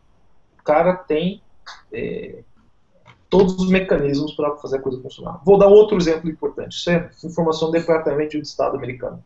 o 0.60 0.64
cara 0.64 0.96
tem 0.96 1.42
é, 1.92 2.44
todos 3.30 3.56
os 3.56 3.70
mecanismos 3.70 4.34
para 4.34 4.56
fazer 4.58 4.78
a 4.78 4.82
coisa 4.82 5.02
funcionar. 5.02 5.42
Vou 5.46 5.58
dar 5.58 5.68
outro 5.68 5.98
exemplo 5.98 6.30
importante. 6.30 6.74
Isso 6.74 6.90
é 6.90 7.10
informação 7.24 7.70
do 7.70 7.74
Departamento 7.74 8.32
de 8.32 8.48
Estado 8.48 8.76
americano. 8.76 9.24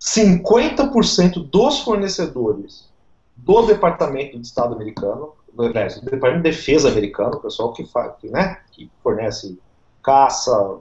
50% 0.00 1.50
dos 1.50 1.80
fornecedores 1.80 2.88
do 3.36 3.66
Departamento 3.66 4.38
de 4.38 4.46
Estado 4.46 4.74
americano, 4.74 5.32
do, 5.52 5.68
do 5.68 5.72
Departamento 5.72 6.36
de 6.36 6.50
Defesa 6.50 6.88
americano, 6.88 7.36
o 7.36 7.40
pessoal 7.40 7.72
que, 7.72 7.84
faz, 7.86 8.14
que, 8.16 8.28
né, 8.28 8.60
que 8.72 8.90
fornece 9.02 9.58
caça, 10.02 10.78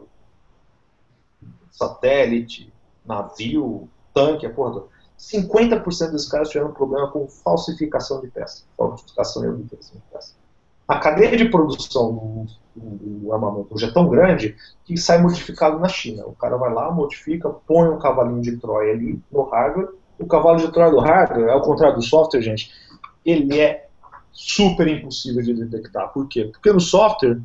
satélite, 1.72 2.72
navio, 3.06 3.90
tanque, 4.14 4.46
a 4.46 4.50
porra 4.50 4.84
50% 5.20 6.12
desses 6.12 6.30
caras 6.30 6.50
tiveram 6.50 6.72
problema 6.72 7.12
com 7.12 7.28
falsificação 7.28 8.22
de 8.22 8.28
peça. 8.28 8.64
Falsificação 8.78 9.44
e 9.44 9.50
obtenção 9.50 9.98
de 9.98 10.04
peça. 10.14 10.34
A 10.88 10.98
cadeia 10.98 11.38
de 11.38 11.50
produção 11.50 12.14
do, 12.14 12.48
do, 12.76 13.20
do, 13.20 13.34
armamento 13.34 13.76
hoje 13.76 13.86
é 13.86 13.92
tão 13.92 14.08
grande 14.08 14.56
que 14.86 14.98
sai 14.98 15.22
modificado 15.22 15.78
na 15.78 15.90
China. 15.90 16.26
O 16.26 16.34
cara 16.34 16.58
vai 16.58 16.74
lá, 16.74 16.90
modifica, 16.90 17.50
põe 17.50 17.90
um 17.90 18.00
cavalinho 18.00 18.42
de 18.42 18.58
Troia 18.58 18.94
ali 18.94 19.22
no 19.32 19.44
hardware. 19.44 19.90
O 20.18 20.26
cavalo 20.26 20.58
de 20.58 20.72
Troia 20.72 20.90
do 20.90 21.00
hardware, 21.00 21.50
ao 21.50 21.62
contrário 21.62 21.96
do 21.96 22.02
software, 22.02 22.42
gente, 22.42 22.72
ele 23.26 23.60
é 23.60 23.89
super 24.32 24.88
impossível 24.88 25.42
de 25.42 25.54
detectar. 25.54 26.10
Por 26.10 26.28
quê? 26.28 26.46
Porque 26.46 26.72
no 26.72 26.80
software 26.80 27.40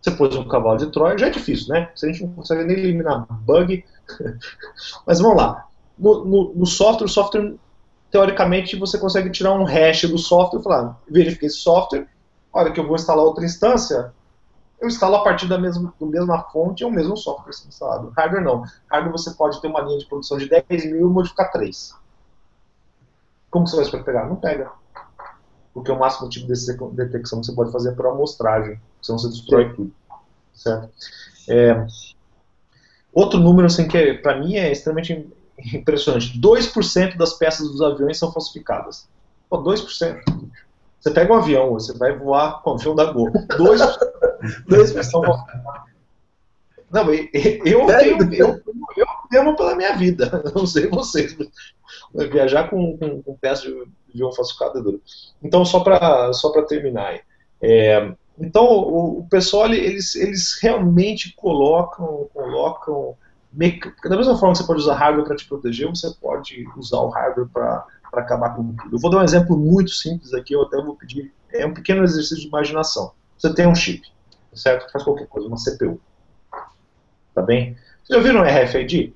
você 0.00 0.10
pôs 0.12 0.36
um 0.36 0.46
cavalo 0.46 0.78
de 0.78 0.86
Troia, 0.86 1.18
já 1.18 1.26
é 1.26 1.30
difícil, 1.30 1.74
né? 1.74 1.90
Se 1.94 2.06
a 2.06 2.12
gente 2.12 2.24
não 2.24 2.32
consegue 2.32 2.64
nem 2.64 2.76
eliminar 2.76 3.26
bug. 3.28 3.84
Mas 5.06 5.18
vamos 5.20 5.36
lá. 5.36 5.66
No, 5.98 6.24
no, 6.24 6.54
no, 6.54 6.66
software, 6.66 7.06
o 7.06 7.08
software, 7.08 7.54
teoricamente, 8.10 8.76
você 8.76 8.98
consegue 8.98 9.30
tirar 9.30 9.54
um 9.54 9.64
hash 9.64 10.02
do 10.02 10.18
software 10.18 10.60
e 10.60 10.62
falar, 10.62 11.00
verifiquei 11.10 11.48
esse 11.48 11.58
software, 11.58 12.06
hora 12.52 12.70
que 12.70 12.78
eu 12.78 12.86
vou 12.86 12.94
instalar 12.94 13.24
outra 13.24 13.44
instância, 13.44 14.12
eu 14.80 14.86
instalo 14.86 15.16
a 15.16 15.24
partir 15.24 15.48
da 15.48 15.58
mesma, 15.58 15.92
da 15.98 16.06
mesma 16.06 16.42
fonte 16.52 16.82
e 16.82 16.86
o 16.86 16.90
mesmo 16.90 17.16
software 17.16 17.50
instalado. 17.66 18.12
Hardware 18.16 18.44
não. 18.44 18.62
Hardware 18.90 19.12
você 19.12 19.30
pode 19.32 19.60
ter 19.60 19.68
uma 19.68 19.80
linha 19.80 19.98
de 19.98 20.06
produção 20.06 20.36
de 20.36 20.48
10 20.48 20.92
mil 20.92 21.08
e 21.08 21.12
modificar 21.12 21.50
3. 21.50 21.94
Como 23.50 23.66
você 23.66 23.90
vai 23.90 24.02
pegar? 24.02 24.26
Não 24.26 24.36
pega 24.36 24.70
porque 25.76 25.92
o 25.92 25.98
máximo 25.98 26.30
tipo 26.30 26.46
de 26.46 26.96
detecção 26.96 27.38
que 27.38 27.44
você 27.44 27.52
pode 27.52 27.70
fazer 27.70 27.90
é 27.90 27.92
por 27.92 28.06
amostragem, 28.06 28.80
senão 29.02 29.18
você 29.18 29.28
destrói 29.28 29.74
tudo. 29.74 29.92
Certo? 30.54 30.88
É, 31.50 31.86
outro 33.12 33.38
número 33.38 33.66
assim, 33.66 33.86
que 33.86 33.98
é, 33.98 34.14
para 34.14 34.40
mim 34.40 34.56
é 34.56 34.72
extremamente 34.72 35.28
impressionante: 35.74 36.40
2% 36.40 37.18
das 37.18 37.34
peças 37.34 37.68
dos 37.68 37.82
aviões 37.82 38.18
são 38.18 38.32
falsificadas. 38.32 39.06
Pô, 39.50 39.62
2%. 39.62 40.22
Você 40.98 41.10
pega 41.10 41.30
um 41.30 41.36
avião, 41.36 41.70
você 41.74 41.92
vai 41.92 42.16
voar 42.16 42.62
com 42.62 42.70
o 42.70 42.74
avião 42.76 42.94
da 42.94 43.12
Gol. 43.12 43.30
2%, 43.30 43.98
2 44.66 44.90
são 45.06 45.22
falsificadas. 45.22 45.82
Não, 46.90 47.12
eu, 47.12 47.28
eu, 47.34 47.90
eu, 47.90 48.32
eu 48.32 49.06
temo 49.28 49.56
pela 49.56 49.74
minha 49.74 49.94
vida, 49.96 50.42
não 50.54 50.66
sei 50.66 50.88
vocês. 50.88 51.36
Viajar 52.14 52.68
com, 52.68 52.96
com, 52.96 53.22
com 53.22 53.36
peça 53.36 53.62
de 53.62 53.74
avião 54.10 54.32
falsificado 54.32 54.78
é 54.78 54.82
duro. 54.82 55.02
Então, 55.42 55.64
só 55.64 55.80
para 55.80 56.32
só 56.32 56.50
terminar. 56.62 57.20
É, 57.60 58.12
então, 58.38 58.64
o, 58.64 59.20
o 59.20 59.28
pessoal, 59.28 59.72
eles, 59.72 60.14
eles 60.14 60.58
realmente 60.60 61.34
colocam, 61.36 62.28
colocam 62.32 63.16
da 64.04 64.16
mesma 64.16 64.36
forma 64.36 64.52
que 64.52 64.58
você 64.58 64.66
pode 64.66 64.80
usar 64.80 64.94
hardware 64.94 65.24
para 65.24 65.36
te 65.36 65.48
proteger, 65.48 65.88
você 65.88 66.10
pode 66.20 66.68
usar 66.76 66.98
o 66.98 67.08
hardware 67.08 67.48
para 67.48 67.86
acabar 68.12 68.54
com 68.54 68.74
tudo. 68.74 68.96
Eu 68.96 68.98
vou 68.98 69.10
dar 69.10 69.18
um 69.18 69.24
exemplo 69.24 69.56
muito 69.56 69.90
simples 69.90 70.34
aqui, 70.34 70.54
eu 70.54 70.62
até 70.62 70.76
vou 70.76 70.94
pedir, 70.94 71.32
é 71.50 71.64
um 71.64 71.72
pequeno 71.72 72.04
exercício 72.04 72.36
de 72.36 72.48
imaginação. 72.48 73.12
Você 73.38 73.54
tem 73.54 73.66
um 73.66 73.74
chip, 73.74 74.02
certo? 74.54 74.90
Faz 74.92 75.04
qualquer 75.04 75.26
coisa, 75.26 75.48
uma 75.48 75.56
CPU. 75.56 75.98
Tá 77.34 77.40
bem? 77.40 77.76
Já 78.08 78.20
viram 78.20 78.42
RFID? 78.42 79.14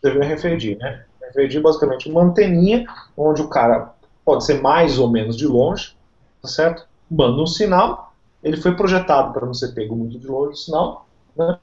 Você 0.00 0.10
viu 0.10 0.22
RFID, 0.22 0.76
né? 0.76 1.04
RFID 1.28 1.58
é 1.58 1.60
basicamente 1.60 2.10
uma 2.10 2.22
anteninha 2.22 2.86
onde 3.16 3.42
o 3.42 3.48
cara 3.48 3.92
pode 4.24 4.44
ser 4.44 4.60
mais 4.60 4.98
ou 4.98 5.10
menos 5.10 5.36
de 5.36 5.46
longe, 5.46 5.96
tá 6.40 6.48
certo? 6.48 6.86
Manda 7.10 7.42
um 7.42 7.46
sinal, 7.46 8.14
ele 8.42 8.56
foi 8.56 8.74
projetado 8.74 9.32
para 9.32 9.44
não 9.44 9.54
ser 9.54 9.74
pego 9.74 9.94
muito 9.94 10.18
de 10.18 10.26
longe 10.26 10.52
o 10.52 10.56
sinal, 10.56 11.06
né? 11.36 11.58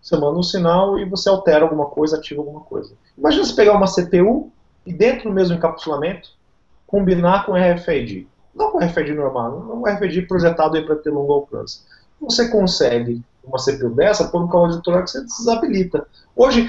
Você 0.00 0.16
manda 0.16 0.38
um 0.38 0.42
sinal 0.42 0.98
e 0.98 1.04
você 1.04 1.28
altera 1.28 1.64
alguma 1.64 1.86
coisa, 1.86 2.16
ativa 2.16 2.40
alguma 2.40 2.60
coisa. 2.60 2.94
Imagina 3.18 3.44
você 3.44 3.54
pegar 3.54 3.74
uma 3.74 3.86
CPU 3.86 4.50
e 4.86 4.94
dentro 4.94 5.28
do 5.28 5.34
mesmo 5.34 5.56
encapsulamento 5.56 6.30
combinar 6.86 7.44
com 7.44 7.52
RFID. 7.52 8.26
Não 8.54 8.70
com 8.70 8.78
RFID 8.78 9.12
normal, 9.12 9.60
não 9.60 9.82
com 9.82 9.88
RFID 9.88 10.22
projetado 10.22 10.82
para 10.84 10.96
ter 10.96 11.10
longo 11.10 11.32
alcance. 11.32 11.82
Você 12.18 12.48
consegue 12.48 13.22
uma 13.44 13.58
CPU 13.58 13.90
dessa 13.90 14.28
por 14.28 14.42
um 14.42 14.48
cavalo 14.48 14.76
de 14.76 14.82
que 14.82 14.90
você 14.90 15.22
desabilita. 15.22 16.06
Hoje, 16.36 16.68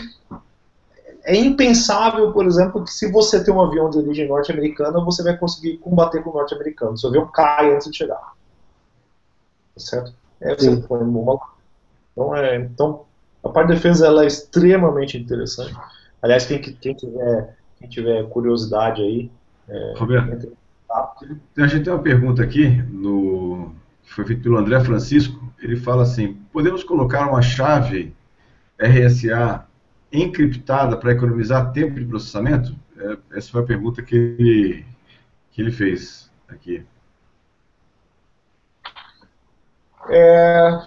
é 1.24 1.36
impensável, 1.36 2.32
por 2.32 2.46
exemplo, 2.46 2.84
que 2.84 2.92
se 2.92 3.12
você 3.12 3.44
tem 3.44 3.54
um 3.54 3.62
avião 3.62 3.90
de 3.90 3.98
origem 3.98 4.28
norte-americana, 4.28 5.04
você 5.04 5.24
vai 5.24 5.38
conseguir 5.38 5.78
combater 5.78 6.24
com 6.24 6.32
o 6.32 6.34
norte-americano. 6.34 6.98
Seu 6.98 7.10
avião 7.10 7.28
cai 7.28 7.74
antes 7.74 7.90
de 7.92 7.98
chegar. 7.98 8.34
Tá 9.76 9.80
certo? 9.80 10.14
É, 10.40 10.56
você 10.56 10.76
põe 10.78 11.02
uma... 11.02 11.40
então, 12.14 12.36
é, 12.36 12.56
então, 12.58 13.06
a 13.44 13.50
parte 13.50 13.68
de 13.68 13.76
defesa 13.76 14.08
ela 14.08 14.24
é 14.24 14.28
extremamente 14.28 15.18
interessante. 15.18 15.76
Aliás, 16.22 16.46
quem, 16.46 16.60
quem, 16.60 16.94
tiver, 16.96 17.58
quem 17.78 17.90
tiver 17.90 18.28
curiosidade 18.30 19.02
aí. 19.02 19.32
É, 19.68 19.94
Roberto, 19.98 20.58
a 21.58 21.68
gente 21.68 21.86
tem 21.86 21.94
uma 21.94 22.02
pergunta 22.02 22.44
aqui, 22.44 22.82
no, 22.92 23.74
que 24.12 24.16
foi 24.16 24.26
feita 24.26 24.44
pelo 24.44 24.58
André 24.58 24.78
Francisco. 24.82 25.42
Ele 25.58 25.78
fala 25.78 26.04
assim: 26.04 26.34
podemos 26.52 26.84
colocar 26.84 27.30
uma 27.30 27.42
chave 27.42 28.14
RSA 28.78 29.66
encriptada 30.12 30.98
para 30.98 31.14
economizar 31.14 31.72
tempo 31.72 31.98
de 31.98 32.06
processamento? 32.06 32.76
É, 32.98 33.38
essa 33.38 33.50
foi 33.50 33.62
a 33.62 33.66
pergunta 33.66 34.04
que 34.04 34.16
ele, 34.16 34.86
que 35.52 35.62
ele 35.62 35.72
fez 35.72 36.30
aqui. 36.50 36.86
É, 40.10 40.80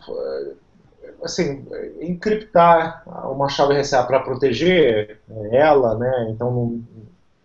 assim, 1.23 1.67
encriptar 2.03 3.05
uma 3.31 3.49
chave 3.49 3.81
RSA 3.81 4.05
para 4.05 4.21
proteger 4.21 5.19
ela, 5.51 5.97
né? 5.97 6.29
Então, 6.29 6.53
não, 6.53 6.85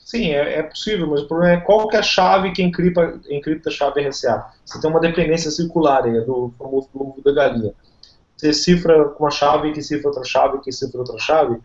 sim, 0.09 0.31
é, 0.31 0.59
é, 0.59 0.63
possível, 0.63 1.07
mas 1.07 1.21
o 1.21 1.27
problema 1.27 1.53
é 1.53 1.61
qual 1.61 1.87
que 1.87 1.95
é 1.95 1.99
a 1.99 2.03
chave 2.03 2.51
que 2.51 2.63
encripta, 2.63 3.19
encripta 3.29 3.69
a 3.69 3.71
chave 3.71 4.01
RSA. 4.01 4.45
Você 4.65 4.79
tem 4.79 4.89
uma 4.89 4.99
dependência 4.99 5.51
circular 5.51 6.03
aí, 6.03 6.21
do 6.21 6.53
famoso 6.57 6.89
ovo 6.93 7.21
da 7.23 7.31
galinha 7.31 7.73
você 8.39 8.53
cifra 8.53 9.05
com 9.09 9.25
uma 9.25 9.31
chave, 9.31 9.73
que 9.73 9.81
cifra 9.81 10.07
outra 10.07 10.23
chave, 10.23 10.59
que 10.59 10.71
cifra 10.71 10.99
outra 10.99 11.17
chave, 11.17 11.59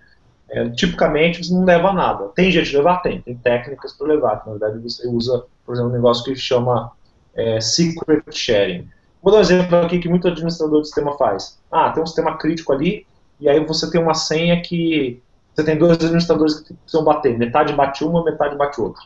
é, 0.50 0.68
tipicamente 0.70 1.44
você 1.44 1.54
não 1.54 1.64
leva 1.64 1.92
nada. 1.92 2.28
Tem 2.34 2.50
jeito 2.50 2.68
de 2.68 2.76
levar? 2.76 3.00
Tem. 3.00 3.20
Tem 3.20 3.36
técnicas 3.36 3.92
para 3.92 4.08
levar. 4.08 4.42
Na 4.44 4.52
verdade, 4.52 4.78
você 4.80 5.06
usa, 5.06 5.44
por 5.64 5.74
exemplo, 5.74 5.90
um 5.90 5.94
negócio 5.94 6.24
que 6.24 6.34
chama 6.34 6.90
é, 7.34 7.60
secret 7.60 8.24
sharing. 8.30 8.88
Vou 9.22 9.32
dar 9.32 9.38
um 9.38 9.42
exemplo 9.42 9.76
aqui 9.78 10.00
que 10.00 10.08
muito 10.08 10.26
administrador 10.26 10.80
de 10.80 10.88
sistema 10.88 11.16
faz. 11.16 11.58
Ah, 11.70 11.90
tem 11.90 12.02
um 12.02 12.06
sistema 12.06 12.36
crítico 12.36 12.72
ali, 12.72 13.06
e 13.40 13.48
aí 13.48 13.64
você 13.64 13.90
tem 13.90 14.00
uma 14.00 14.14
senha 14.14 14.60
que 14.60 15.22
você 15.54 15.64
tem 15.64 15.78
dois 15.78 15.92
administradores 15.92 16.60
que 16.60 16.74
precisam 16.74 17.04
bater. 17.04 17.38
Metade 17.38 17.72
bate 17.72 18.04
uma, 18.04 18.24
metade 18.24 18.56
bate 18.56 18.80
outra. 18.80 19.02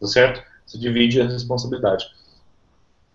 Tá 0.00 0.06
certo? 0.06 0.42
Você 0.64 0.78
divide 0.78 1.20
a 1.20 1.26
responsabilidade. 1.26 2.06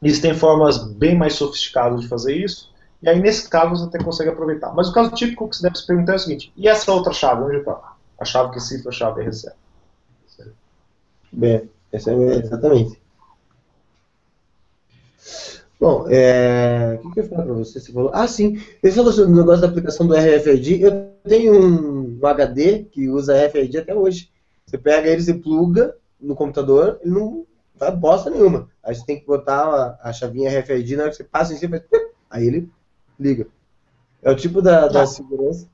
Existem 0.01 0.33
formas 0.33 0.77
bem 0.77 1.15
mais 1.15 1.35
sofisticadas 1.35 2.01
de 2.01 2.07
fazer 2.07 2.35
isso, 2.35 2.73
e 3.03 3.09
aí, 3.09 3.19
nesse 3.19 3.49
caso, 3.49 3.75
você 3.75 3.83
até 3.83 4.01
consegue 4.01 4.29
aproveitar. 4.29 4.73
Mas 4.73 4.87
o 4.87 4.93
caso 4.93 5.11
típico 5.11 5.49
que 5.49 5.57
você 5.57 5.63
deve 5.63 5.77
se 5.77 5.85
perguntar 5.85 6.13
é 6.13 6.15
o 6.15 6.19
seguinte: 6.19 6.53
e 6.55 6.69
essa 6.69 6.89
outra 6.91 7.11
chave, 7.11 7.43
onde 7.43 7.57
está? 7.57 7.95
A 8.17 8.23
chave 8.23 8.53
que 8.53 8.61
cifra 8.61 8.89
a 8.89 8.93
chave 8.93 9.23
recebe. 9.23 9.55
Bem, 11.29 11.69
essa 11.91 12.11
é 12.11 12.35
exatamente. 12.37 13.01
Bom, 15.79 16.05
é... 16.07 16.97
o 17.03 17.11
que 17.11 17.19
eu 17.19 17.23
ia 17.23 17.29
falar 17.29 17.43
para 17.43 17.53
você? 17.55 17.79
Você 17.81 17.91
falou. 17.91 18.11
Ah, 18.13 18.25
sim. 18.25 18.57
Sobre 18.93 19.23
o 19.23 19.29
negócio 19.29 19.61
da 19.61 19.67
aplicação 19.67 20.07
do 20.07 20.15
RFID. 20.15 20.81
Eu 20.81 21.11
tenho 21.27 21.53
um 21.53 22.02
HD 22.27 22.85
que 22.85 23.09
usa 23.09 23.45
RFID 23.47 23.77
até 23.77 23.95
hoje. 23.95 24.31
Você 24.65 24.77
pega 24.77 25.07
ele, 25.07 25.21
você 25.21 25.33
pluga 25.33 25.95
no 26.19 26.35
computador, 26.35 26.99
ele 27.01 27.11
não 27.11 27.45
faz 27.75 27.95
bosta 27.95 28.29
nenhuma. 28.29 28.69
Aí 28.83 28.95
você 28.95 29.05
tem 29.05 29.19
que 29.19 29.25
botar 29.25 29.97
a, 30.01 30.09
a 30.09 30.13
chavinha 30.13 30.59
RFID, 30.59 30.95
na 30.95 31.03
hora 31.03 31.11
que 31.11 31.17
você 31.17 31.23
passa 31.23 31.53
em 31.53 31.57
cima, 31.57 31.79
faz... 31.79 32.03
aí 32.29 32.47
ele 32.47 32.69
liga. 33.19 33.47
É 34.21 34.31
o 34.31 34.35
tipo 34.35 34.61
da, 34.61 34.87
da 34.87 35.05
segurança. 35.05 35.67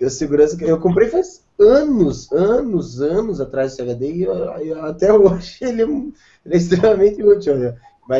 A 0.00 0.10
segurança 0.10 0.56
que 0.56 0.64
eu 0.64 0.80
comprei 0.80 1.08
faz 1.08 1.44
anos, 1.58 2.30
anos, 2.32 3.00
anos 3.00 3.40
atrás 3.40 3.72
esse 3.72 3.82
HD 3.82 4.12
e 4.12 4.22
eu, 4.24 4.34
eu, 4.34 4.84
até 4.84 5.12
hoje 5.12 5.58
ele 5.62 5.82
é, 5.82 5.84
ele 5.84 6.14
é 6.46 6.56
extremamente 6.56 7.22
útil. 7.22 7.56
Né? 7.56 7.76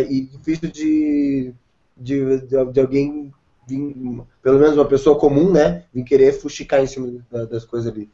E 0.09 0.22
difícil 0.22 0.70
de, 0.70 1.55
de, 1.97 2.41
de, 2.41 2.72
de 2.72 2.81
alguém 2.81 3.33
vir, 3.67 4.23
pelo 4.43 4.59
menos 4.59 4.77
uma 4.77 4.85
pessoa 4.85 5.19
comum, 5.19 5.51
né, 5.51 5.85
vir 5.93 6.05
querer 6.05 6.33
fuxicar 6.33 6.83
em 6.83 6.87
cima 6.87 7.25
das 7.31 7.65
coisas 7.65 7.93
ali. 7.93 8.11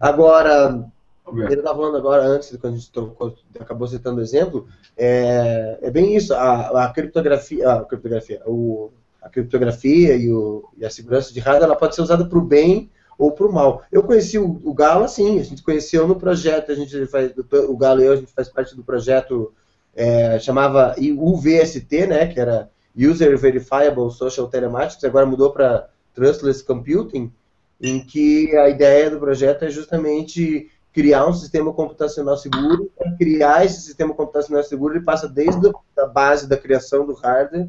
Agora, 0.00 0.84
ele 1.32 1.54
estava 1.54 1.76
falando 1.76 1.96
agora, 1.96 2.24
antes, 2.24 2.56
quando 2.56 2.74
a 2.74 2.76
gente 2.76 2.90
tocou, 2.90 3.34
acabou 3.58 3.86
citando 3.86 4.18
o 4.18 4.22
exemplo, 4.22 4.66
é, 4.96 5.78
é 5.82 5.90
bem 5.90 6.16
isso, 6.16 6.34
a, 6.34 6.84
a 6.84 6.92
criptografia, 6.92 7.70
a, 7.70 7.84
criptografia 7.84 8.42
o, 8.46 8.90
a 9.20 9.28
criptografia 9.28 10.16
e, 10.16 10.32
o, 10.32 10.68
e, 10.76 10.84
a 10.84 10.90
segurança 10.90 11.32
de 11.32 11.40
hardware, 11.40 11.64
ela 11.64 11.76
pode 11.76 11.94
ser 11.94 12.02
usada 12.02 12.24
para 12.24 12.38
o 12.38 12.42
bem 12.42 12.90
ou 13.18 13.32
para 13.32 13.46
o 13.46 13.52
mal. 13.52 13.82
Eu 13.90 14.02
conheci 14.02 14.38
o, 14.38 14.60
o, 14.64 14.72
Galo 14.72 15.04
assim, 15.04 15.38
a 15.38 15.44
gente 15.44 15.62
conheceu 15.62 16.06
no 16.06 16.16
projeto, 16.16 16.72
a 16.72 16.74
gente 16.74 17.06
faz, 17.06 17.32
o 17.36 17.76
Galo 17.76 18.00
e 18.00 18.06
eu, 18.06 18.12
a 18.12 18.16
gente 18.16 18.32
faz 18.32 18.48
parte 18.48 18.74
do 18.74 18.82
projeto, 18.82 19.52
é, 19.94 20.38
chamava 20.38 20.94
UVST, 20.98 22.06
né, 22.06 22.26
que 22.26 22.40
era 22.40 22.70
User 22.98 23.38
Verifiable 23.38 24.10
Social 24.10 24.48
Telematics, 24.48 25.04
agora 25.04 25.24
mudou 25.24 25.52
para 25.52 25.88
Trustless 26.14 26.64
Computing, 26.64 27.32
em 27.80 28.00
que 28.04 28.56
a 28.56 28.68
ideia 28.68 29.08
do 29.08 29.20
projeto 29.20 29.64
é 29.64 29.70
justamente 29.70 30.68
criar 30.92 31.26
um 31.26 31.32
sistema 31.32 31.72
computacional 31.72 32.36
seguro. 32.36 32.90
Para 32.98 33.12
criar 33.12 33.64
esse 33.64 33.80
sistema 33.82 34.12
computacional 34.12 34.64
seguro, 34.64 34.94
ele 34.94 35.04
passa 35.04 35.28
desde 35.28 35.70
a 35.96 36.06
base 36.06 36.48
da 36.48 36.56
criação 36.56 37.06
do 37.06 37.14
hardware, 37.14 37.68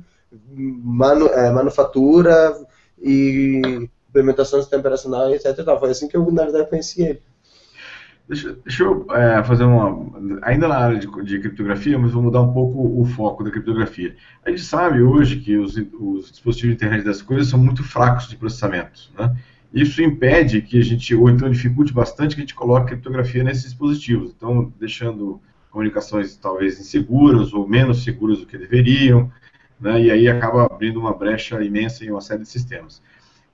manu, 0.52 1.28
é, 1.28 1.52
manufatura 1.52 2.60
e 3.00 3.88
implementação 4.10 4.58
do 4.58 4.64
sistema 4.64 4.82
operacional, 4.82 5.32
etc. 5.32 5.58
Foi 5.80 5.92
assim 5.92 6.08
que 6.08 6.18
eu, 6.18 6.32
na 6.32 6.44
verdade, 6.44 6.70
conheci 6.70 7.04
ele. 7.04 7.22
Deixa, 8.30 8.56
deixa 8.64 8.84
eu 8.84 9.08
é, 9.10 9.44
fazer 9.44 9.64
uma. 9.64 10.40
Ainda 10.44 10.68
na 10.68 10.78
área 10.78 11.00
de, 11.00 11.08
de, 11.24 11.40
criptografia, 11.40 11.98
mas 11.98 12.12
vou 12.12 12.22
mudar 12.22 12.42
um 12.44 12.54
pouco 12.54 13.02
o 13.02 13.04
foco 13.04 13.44
da 13.44 13.50
criptografia. 13.50 14.16
A 14.46 14.52
gente 14.52 14.62
sabe 14.62 15.02
hoje 15.02 15.38
que 15.38 15.58
os, 15.58 15.76
os 15.76 16.30
dispositivos 16.30 16.78
de 16.78 16.86
internet 16.86 17.04
das 17.04 17.24
coisas 17.24 17.48
são 17.48 17.58
muito 17.58 17.84
fracos 17.84 18.30
de 18.30 18.38
processamento. 18.38 19.12
Né? 19.18 19.36
Isso 19.74 20.04
impede 20.04 20.62
que 20.62 20.78
a 20.78 20.84
gente, 20.84 21.16
ou 21.16 21.28
então 21.28 21.50
dificulte 21.50 21.92
bastante 21.92 22.36
que 22.36 22.42
a 22.42 22.44
gente 22.44 22.54
coloque 22.54 22.90
criptografia 22.90 23.44
nesses 23.44 23.64
dispositivos. 23.64 24.32
Então, 24.38 24.72
deixando 24.80 25.42
comunicações 25.72 26.38
talvez 26.38 26.80
inseguras 26.80 27.52
ou 27.52 27.68
menos 27.68 28.04
seguras 28.04 28.40
do 28.40 28.46
que 28.46 28.60
deveriam, 28.60 29.32
né? 29.80 30.04
e 30.04 30.12
aí 30.12 30.28
acaba 30.28 30.68
abrindo 30.68 31.00
uma 31.00 31.18
brecha 31.18 31.64
imensa 31.64 32.06
em 32.06 32.12
uma 32.12 32.22
série 32.22 32.44
de 32.44 32.50
sistemas. 32.50 33.02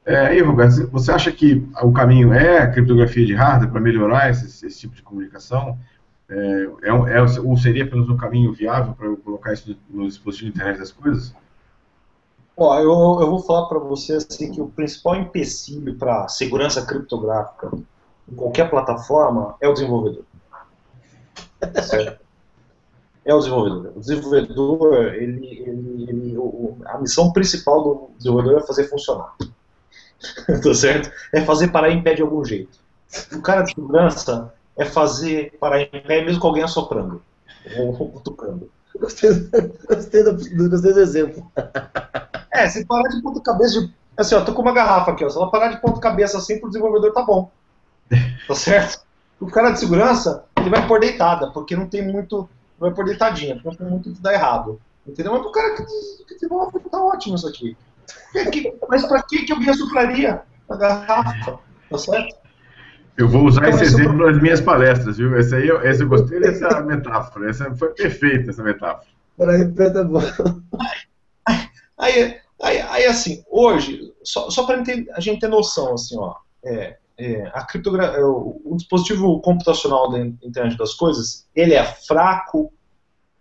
É, 0.05 0.27
aí, 0.27 0.41
Roberto, 0.41 0.87
você 0.91 1.11
acha 1.11 1.31
que 1.31 1.67
o 1.81 1.91
caminho 1.91 2.31
é 2.31 2.59
a 2.59 2.71
criptografia 2.71 3.25
de 3.25 3.33
hardware 3.33 3.71
para 3.71 3.81
melhorar 3.81 4.29
esse, 4.29 4.65
esse, 4.65 4.79
tipo 4.79 4.95
de 4.95 5.01
comunicação? 5.01 5.79
É, 6.29 6.35
é, 6.83 6.89
é, 6.89 7.39
ou 7.43 7.57
seria 7.57 7.83
apenas 7.83 8.07
um 8.07 8.17
caminho 8.17 8.53
viável 8.53 8.93
para 8.93 9.15
colocar 9.17 9.53
isso 9.53 9.75
no 9.89 10.07
dispositivo 10.07 10.51
de 10.51 10.57
internet 10.57 10.77
das 10.77 10.91
coisas? 10.91 11.33
Ó, 12.55 12.77
eu, 12.77 12.83
eu 12.85 13.29
vou 13.29 13.39
falar 13.39 13.67
para 13.67 13.79
você 13.79 14.13
assim, 14.13 14.51
que 14.51 14.61
o 14.61 14.67
principal 14.67 15.15
empecilho 15.15 15.95
para 15.95 16.27
segurança 16.27 16.85
criptográfica 16.85 17.71
em 18.31 18.35
qualquer 18.35 18.69
plataforma 18.69 19.55
é 19.59 19.67
o 19.67 19.73
desenvolvedor. 19.73 20.23
Certo? 21.83 22.23
É 23.25 23.33
o 23.33 23.39
desenvolvedor. 23.39 23.91
O 23.95 23.99
desenvolvedor, 23.99 25.03
ele, 25.15 25.47
ele, 25.47 26.05
ele, 26.09 26.37
a 26.85 26.99
missão 26.99 27.33
principal 27.33 27.83
do 27.83 28.09
desenvolvedor 28.17 28.61
é 28.61 28.67
fazer 28.67 28.83
funcionar. 28.87 29.35
tá 30.63 30.74
certo? 30.74 31.11
É 31.34 31.41
fazer 31.41 31.70
parar 31.70 31.91
em 31.91 32.01
pé 32.01 32.13
de 32.13 32.22
algum 32.22 32.43
jeito. 32.43 32.80
O 33.34 33.41
cara 33.41 33.61
de 33.61 33.74
segurança 33.74 34.53
é 34.78 34.86
fazer 34.86 35.55
parar 35.59 35.82
em 35.82 35.89
pé 35.89 36.24
mesmo 36.24 36.39
com 36.39 36.47
alguém 36.47 36.63
assoprando 36.63 37.22
ou 37.78 38.11
cutucando. 38.11 38.70
Gostei, 38.99 39.30
gostei, 39.88 40.24
do, 40.24 40.32
gostei 40.70 40.93
do 40.93 40.99
exemplo. 40.99 41.51
É, 42.51 42.68
se 42.70 42.86
parar 42.86 43.09
de 43.09 43.22
ponta 43.22 43.41
cabeça 43.41 43.82
de. 43.82 43.93
Assim, 44.18 44.36
ó, 44.36 44.41
tô 44.41 44.53
com 44.53 44.61
uma 44.61 44.74
garrafa 44.74 45.11
aqui, 45.11 45.26
ó. 45.26 45.30
Se 45.30 45.38
ela 45.38 45.51
parar 45.51 45.70
de 45.70 45.82
ponta 45.82 45.99
cabeça 45.99 46.38
assim 46.38 46.59
pro 46.59 46.70
desenvolvedor, 46.70 47.11
tá 47.13 47.24
bom. 47.24 47.51
Tá 48.47 48.55
certo? 48.55 49.03
O 49.39 49.47
cara 49.47 49.72
de 49.72 49.80
segurança, 49.80 50.45
ele 50.57 50.70
vai 50.70 50.88
pôr 50.88 50.99
deitada, 50.99 51.51
porque 51.51 51.76
não 51.76 51.88
tem 51.88 52.05
muito. 52.07 52.47
Vai 52.80 52.91
pôr 52.91 53.05
deitadinha, 53.05 53.55
porque 53.55 53.70
não 53.70 53.76
tem 53.76 53.88
muito 53.88 54.13
que 54.13 54.22
dar 54.22 54.34
errado. 54.34 54.80
Entendeu? 55.05 55.34
Mas 55.34 55.45
o 55.45 55.51
cara 55.51 55.76
que, 55.76 55.84
que 56.28 56.34
desenvolve, 56.36 56.80
tá 56.80 57.03
ótimo 57.03 57.36
isso 57.36 57.47
aqui. 57.47 57.78
Mas 58.89 59.05
para 59.05 59.23
que, 59.23 59.45
que 59.45 59.51
alguém 59.51 59.69
assupraria 59.69 60.41
a 60.69 60.75
garrafa? 60.75 61.59
Tá 61.89 61.97
certo? 61.97 62.35
Eu 63.17 63.29
vou 63.29 63.45
usar 63.45 63.67
então, 63.67 63.81
esse 63.81 63.83
exemplo 63.85 64.25
nas 64.25 64.41
minhas 64.41 64.59
palestras, 64.59 65.17
viu? 65.17 65.37
Esse 65.39 65.55
aí, 65.55 65.69
esse 65.83 66.03
eu 66.03 66.09
gostei 66.09 66.39
dessa 66.39 66.81
metáfora. 66.83 67.49
Essa 67.49 67.73
foi 67.75 67.89
perfeita, 67.93 68.49
essa 68.49 68.61
metáfora. 68.61 69.07
Para 69.37 69.57
repeta 69.57 70.03
bom. 70.03 70.19
Aí, 71.97 72.37
aí, 72.61 72.81
aí, 72.81 73.05
assim, 73.05 73.43
hoje, 73.49 74.13
só, 74.21 74.49
só 74.49 74.65
para 74.65 74.83
a 75.13 75.19
gente 75.21 75.39
ter 75.39 75.47
noção, 75.47 75.93
assim, 75.93 76.17
ó, 76.19 76.35
é, 76.63 76.97
é, 77.17 77.49
a 77.53 77.63
criptografia, 77.65 78.19
é, 78.19 78.23
o, 78.25 78.61
o, 78.65 78.75
dispositivo 78.75 79.39
computacional 79.39 80.11
da 80.11 80.19
internet 80.19 80.77
das 80.77 80.93
coisas, 80.93 81.47
ele 81.55 81.73
é 81.73 81.85
fraco, 81.85 82.73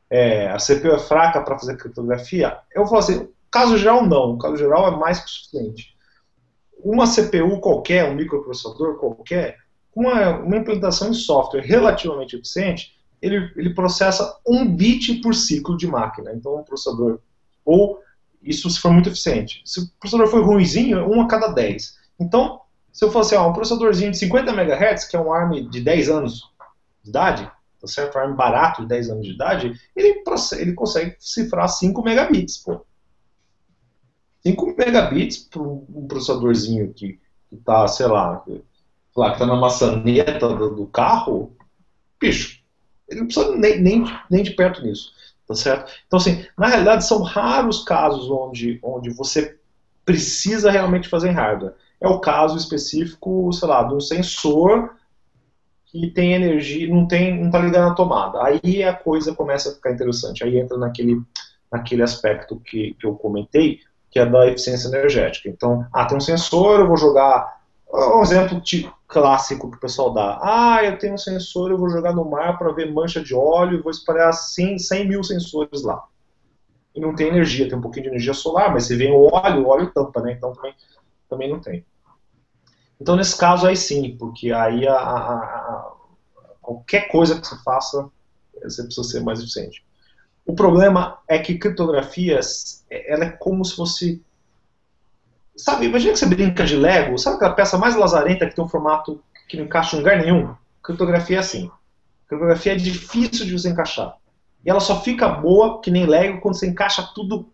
é, 0.08 0.48
a 0.48 0.56
CPU 0.58 0.92
é 0.92 0.98
fraca 0.98 1.42
para 1.42 1.58
fazer 1.58 1.76
criptografia. 1.76 2.58
Eu 2.72 2.82
vou 2.82 2.90
falar 2.90 3.00
assim, 3.00 3.28
Caso 3.54 3.78
geral, 3.78 4.04
não. 4.04 4.36
Caso 4.36 4.56
geral 4.56 4.92
é 4.92 4.96
mais 4.96 5.20
que 5.20 5.30
suficiente. 5.30 5.94
Uma 6.76 7.06
CPU 7.06 7.60
qualquer, 7.60 8.04
um 8.10 8.16
microprocessador 8.16 8.98
qualquer, 8.98 9.58
uma, 9.94 10.38
uma 10.38 10.56
implementação 10.56 11.10
em 11.10 11.14
software 11.14 11.60
relativamente 11.60 12.34
eficiente, 12.34 12.96
ele, 13.22 13.52
ele 13.54 13.72
processa 13.72 14.40
um 14.44 14.66
bit 14.66 15.20
por 15.20 15.36
ciclo 15.36 15.76
de 15.76 15.86
máquina. 15.86 16.32
Então, 16.32 16.56
um 16.56 16.64
processador, 16.64 17.20
ou 17.64 18.00
isso 18.42 18.68
se 18.68 18.80
for 18.80 18.92
muito 18.92 19.08
eficiente. 19.08 19.62
Se 19.64 19.82
o 19.82 19.88
processador 20.00 20.26
for 20.32 20.44
ruimzinho, 20.44 20.98
é 20.98 21.06
um 21.06 21.20
a 21.20 21.28
cada 21.28 21.46
10. 21.46 21.96
Então, 22.18 22.60
se 22.92 23.04
eu 23.04 23.12
fosse 23.12 23.36
assim, 23.36 23.48
um 23.48 23.52
processadorzinho 23.52 24.10
de 24.10 24.18
50 24.18 24.50
MHz, 24.50 25.04
que 25.04 25.14
é 25.16 25.20
um 25.20 25.32
ARM 25.32 25.70
de 25.70 25.80
10 25.80 26.08
anos 26.08 26.42
de 27.04 27.10
idade, 27.10 27.48
tá 27.80 27.86
certo? 27.86 28.18
Um 28.18 28.20
ARM 28.20 28.34
barato 28.34 28.82
de 28.82 28.88
10 28.88 29.10
anos 29.10 29.24
de 29.24 29.32
idade, 29.32 29.80
ele, 29.94 30.24
ele 30.58 30.72
consegue 30.72 31.14
cifrar 31.20 31.68
5 31.68 32.02
megabits, 32.02 32.58
pô. 32.58 32.84
5 34.46 34.74
megabits 34.76 35.38
para 35.38 35.62
um 35.62 36.06
processadorzinho 36.06 36.92
que 36.92 37.18
está, 37.50 37.86
sei 37.88 38.06
lá, 38.06 38.44
lá 39.16 39.30
que 39.30 39.34
está 39.34 39.46
na 39.46 39.56
maçaneta 39.56 40.48
do, 40.48 40.74
do, 40.74 40.86
carro, 40.86 41.56
bicho, 42.20 42.60
ele 43.08 43.20
não 43.20 43.26
precisa 43.26 43.56
nem, 43.56 43.80
nem, 43.80 44.04
nem 44.30 44.42
de 44.42 44.50
perto 44.50 44.82
nisso, 44.82 45.12
tá 45.46 45.54
certo? 45.54 45.90
Então, 46.06 46.18
assim, 46.18 46.44
na 46.58 46.68
realidade 46.68 47.06
são 47.06 47.22
raros 47.22 47.84
casos 47.84 48.30
onde, 48.30 48.78
onde 48.82 49.10
você 49.10 49.58
precisa 50.04 50.70
realmente 50.70 51.08
fazer 51.08 51.30
hardware. 51.30 51.74
É 52.00 52.08
o 52.08 52.20
caso 52.20 52.56
específico, 52.56 53.50
sei 53.52 53.68
lá, 53.68 53.82
de 53.82 53.94
um 53.94 54.00
sensor 54.00 54.94
que 55.86 56.10
tem 56.10 56.34
energia, 56.34 56.88
não 56.88 57.06
tem, 57.06 57.38
não 57.38 57.46
está 57.46 57.58
ligado 57.60 57.88
na 57.88 57.94
tomada. 57.94 58.44
Aí 58.44 58.82
a 58.82 58.92
coisa 58.92 59.34
começa 59.34 59.70
a 59.70 59.74
ficar 59.74 59.92
interessante. 59.92 60.42
Aí 60.44 60.58
entra 60.58 60.76
naquele, 60.76 61.22
naquele 61.72 62.02
aspecto 62.02 62.60
que, 62.60 62.94
que 62.94 63.06
eu 63.06 63.14
comentei, 63.14 63.80
que 64.14 64.20
é 64.20 64.24
da 64.24 64.46
eficiência 64.46 64.86
energética. 64.86 65.48
Então, 65.48 65.84
ah, 65.92 66.06
tem 66.06 66.16
um 66.16 66.20
sensor, 66.20 66.78
eu 66.78 66.86
vou 66.86 66.96
jogar. 66.96 67.62
Um 67.92 68.22
exemplo 68.22 68.62
clássico 69.08 69.70
que 69.70 69.76
o 69.76 69.80
pessoal 69.80 70.12
dá. 70.12 70.38
Ah, 70.40 70.84
eu 70.84 70.98
tenho 70.98 71.14
um 71.14 71.18
sensor, 71.18 71.70
eu 71.70 71.78
vou 71.78 71.90
jogar 71.90 72.12
no 72.12 72.24
mar 72.24 72.56
para 72.56 72.72
ver 72.72 72.92
mancha 72.92 73.22
de 73.22 73.34
óleo 73.34 73.82
vou 73.82 73.90
espalhar 73.90 74.32
100, 74.32 74.78
100 74.78 75.08
mil 75.08 75.22
sensores 75.22 75.82
lá. 75.82 76.04
E 76.94 77.00
não 77.00 77.14
tem 77.14 77.28
energia, 77.28 77.68
tem 77.68 77.76
um 77.76 77.80
pouquinho 77.80 78.04
de 78.04 78.10
energia 78.10 78.34
solar, 78.34 78.72
mas 78.72 78.86
se 78.86 78.96
vem 78.96 79.12
o 79.12 79.28
óleo, 79.32 79.64
o 79.64 79.68
óleo 79.68 79.90
tampa, 79.92 80.20
né? 80.20 80.32
Então 80.32 80.52
também, 80.52 80.74
também 81.28 81.50
não 81.50 81.60
tem. 81.60 81.84
Então, 83.00 83.16
nesse 83.16 83.36
caso, 83.36 83.66
aí 83.66 83.76
sim, 83.76 84.16
porque 84.16 84.52
aí 84.52 84.86
a, 84.86 84.94
a, 84.94 85.34
a, 85.34 85.92
qualquer 86.60 87.08
coisa 87.08 87.40
que 87.40 87.46
você 87.46 87.56
faça, 87.64 88.08
você 88.62 88.84
precisa 88.84 89.08
ser 89.08 89.24
mais 89.24 89.40
eficiente. 89.40 89.84
O 90.46 90.54
problema 90.54 91.18
é 91.26 91.38
que 91.38 91.58
criptografias, 91.58 92.84
ela 92.90 93.24
é 93.24 93.30
como 93.30 93.64
se 93.64 93.74
fosse. 93.74 94.22
Sabe, 95.56 95.86
imagina 95.86 96.12
que 96.12 96.18
você 96.18 96.26
brinca 96.26 96.64
de 96.64 96.76
Lego, 96.76 97.16
sabe 97.18 97.36
aquela 97.36 97.54
peça 97.54 97.78
mais 97.78 97.96
lazarenta 97.96 98.46
que 98.46 98.54
tem 98.54 98.64
um 98.64 98.68
formato 98.68 99.22
que 99.48 99.56
não 99.56 99.64
encaixa 99.64 99.96
em 99.96 100.00
lugar 100.00 100.18
nenhum? 100.18 100.54
Criptografia 100.82 101.36
é 101.36 101.40
assim. 101.40 101.70
Criptografia 102.26 102.72
é 102.72 102.76
difícil 102.76 103.46
de 103.46 103.52
você 103.52 103.70
encaixar. 103.70 104.16
E 104.64 104.70
ela 104.70 104.80
só 104.80 105.00
fica 105.00 105.28
boa, 105.28 105.80
que 105.80 105.90
nem 105.90 106.06
Lego, 106.06 106.40
quando 106.40 106.58
você 106.58 106.66
encaixa 106.66 107.08
tudo 107.14 107.46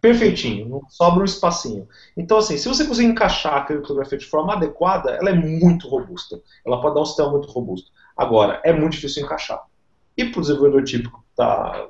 perfeitinho, 0.00 0.68
não 0.68 0.82
sobra 0.88 1.20
um 1.20 1.24
espacinho. 1.24 1.86
Então, 2.16 2.38
assim, 2.38 2.56
se 2.56 2.68
você 2.68 2.86
conseguir 2.86 3.08
encaixar 3.08 3.54
a 3.54 3.64
criptografia 3.64 4.16
de 4.16 4.26
forma 4.26 4.54
adequada, 4.54 5.10
ela 5.10 5.30
é 5.30 5.34
muito 5.34 5.88
robusta. 5.88 6.40
Ela 6.66 6.80
pode 6.80 6.94
dar 6.94 7.02
um 7.02 7.04
sistema 7.04 7.30
muito 7.30 7.50
robusto. 7.50 7.90
Agora, 8.16 8.60
é 8.64 8.72
muito 8.72 8.92
difícil 8.92 9.24
encaixar. 9.24 9.60
E 10.16 10.24
para 10.24 10.38
o 10.38 10.42
desenvolvedor 10.42 10.84
típico, 10.84 11.24
tá, 11.36 11.88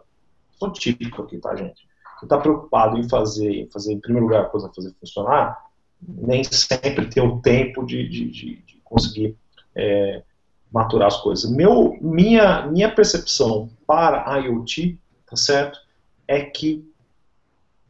sou 0.60 0.70
típico 0.72 1.22
aqui, 1.22 1.38
tá, 1.38 1.56
gente? 1.56 1.88
Que 2.18 2.26
está 2.26 2.36
preocupado 2.38 2.98
em 2.98 3.08
fazer, 3.08 3.50
em 3.50 3.70
fazer, 3.70 3.94
em 3.94 3.98
primeiro 3.98 4.26
lugar, 4.26 4.42
a 4.42 4.48
coisa 4.48 4.70
fazer 4.74 4.94
funcionar, 5.00 5.58
nem 6.06 6.44
sempre 6.44 7.06
tem 7.06 7.22
o 7.22 7.40
tempo 7.40 7.84
de, 7.84 8.06
de, 8.08 8.30
de, 8.30 8.56
de 8.56 8.80
conseguir 8.84 9.36
é, 9.74 10.22
maturar 10.70 11.08
as 11.08 11.16
coisas. 11.16 11.50
Meu, 11.50 11.96
minha, 12.00 12.66
minha 12.66 12.94
percepção 12.94 13.70
para 13.86 14.38
IoT, 14.38 14.98
tá 15.26 15.34
certo, 15.34 15.78
é 16.28 16.42
que 16.42 16.88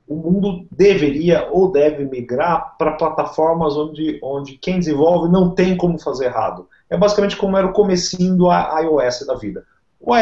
o 0.06 0.16
mundo 0.16 0.66
deveria 0.72 1.48
ou 1.52 1.70
deve 1.70 2.04
migrar 2.04 2.76
para 2.76 2.96
plataformas 2.96 3.76
onde, 3.76 4.18
onde 4.22 4.56
quem 4.56 4.78
desenvolve 4.78 5.30
não 5.30 5.54
tem 5.54 5.76
como 5.76 6.00
fazer 6.00 6.26
errado. 6.26 6.68
É 6.88 6.96
basicamente 6.96 7.36
como 7.36 7.56
era 7.56 7.66
o 7.66 7.72
comecinho 7.72 8.36
do 8.36 8.48
iOS 8.50 9.24
da 9.24 9.36
vida. 9.36 9.64
O, 10.00 10.16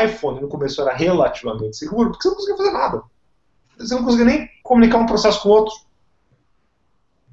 iPhone 0.00 0.40
no 0.40 0.48
começo 0.48 0.82
era 0.82 0.92
relativamente 0.92 1.76
seguro 1.76 2.10
porque 2.10 2.22
você 2.22 2.28
não 2.28 2.36
conseguia 2.36 2.56
fazer 2.56 2.72
nada. 2.72 3.02
Você 3.78 3.94
não 3.94 4.04
conseguia 4.04 4.24
nem 4.26 4.50
comunicar 4.62 4.98
um 4.98 5.06
processo 5.06 5.40
com 5.42 5.48
o 5.48 5.52
outro. 5.52 5.74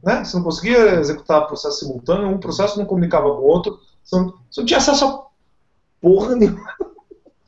Né? 0.03 0.23
Você 0.23 0.38
não 0.38 0.43
conseguia 0.43 0.99
executar 0.99 1.47
processo 1.47 1.79
simultâneo, 1.79 2.27
um 2.27 2.39
processo 2.39 2.77
não 2.77 2.86
comunicava 2.86 3.29
com 3.29 3.41
o 3.41 3.47
outro, 3.47 3.79
você 4.03 4.15
não, 4.15 4.34
você 4.49 4.61
não 4.61 4.65
tinha 4.65 4.77
acesso 4.77 5.05
a 5.05 5.25
porra 5.99 6.36
nenhuma. 6.36 6.75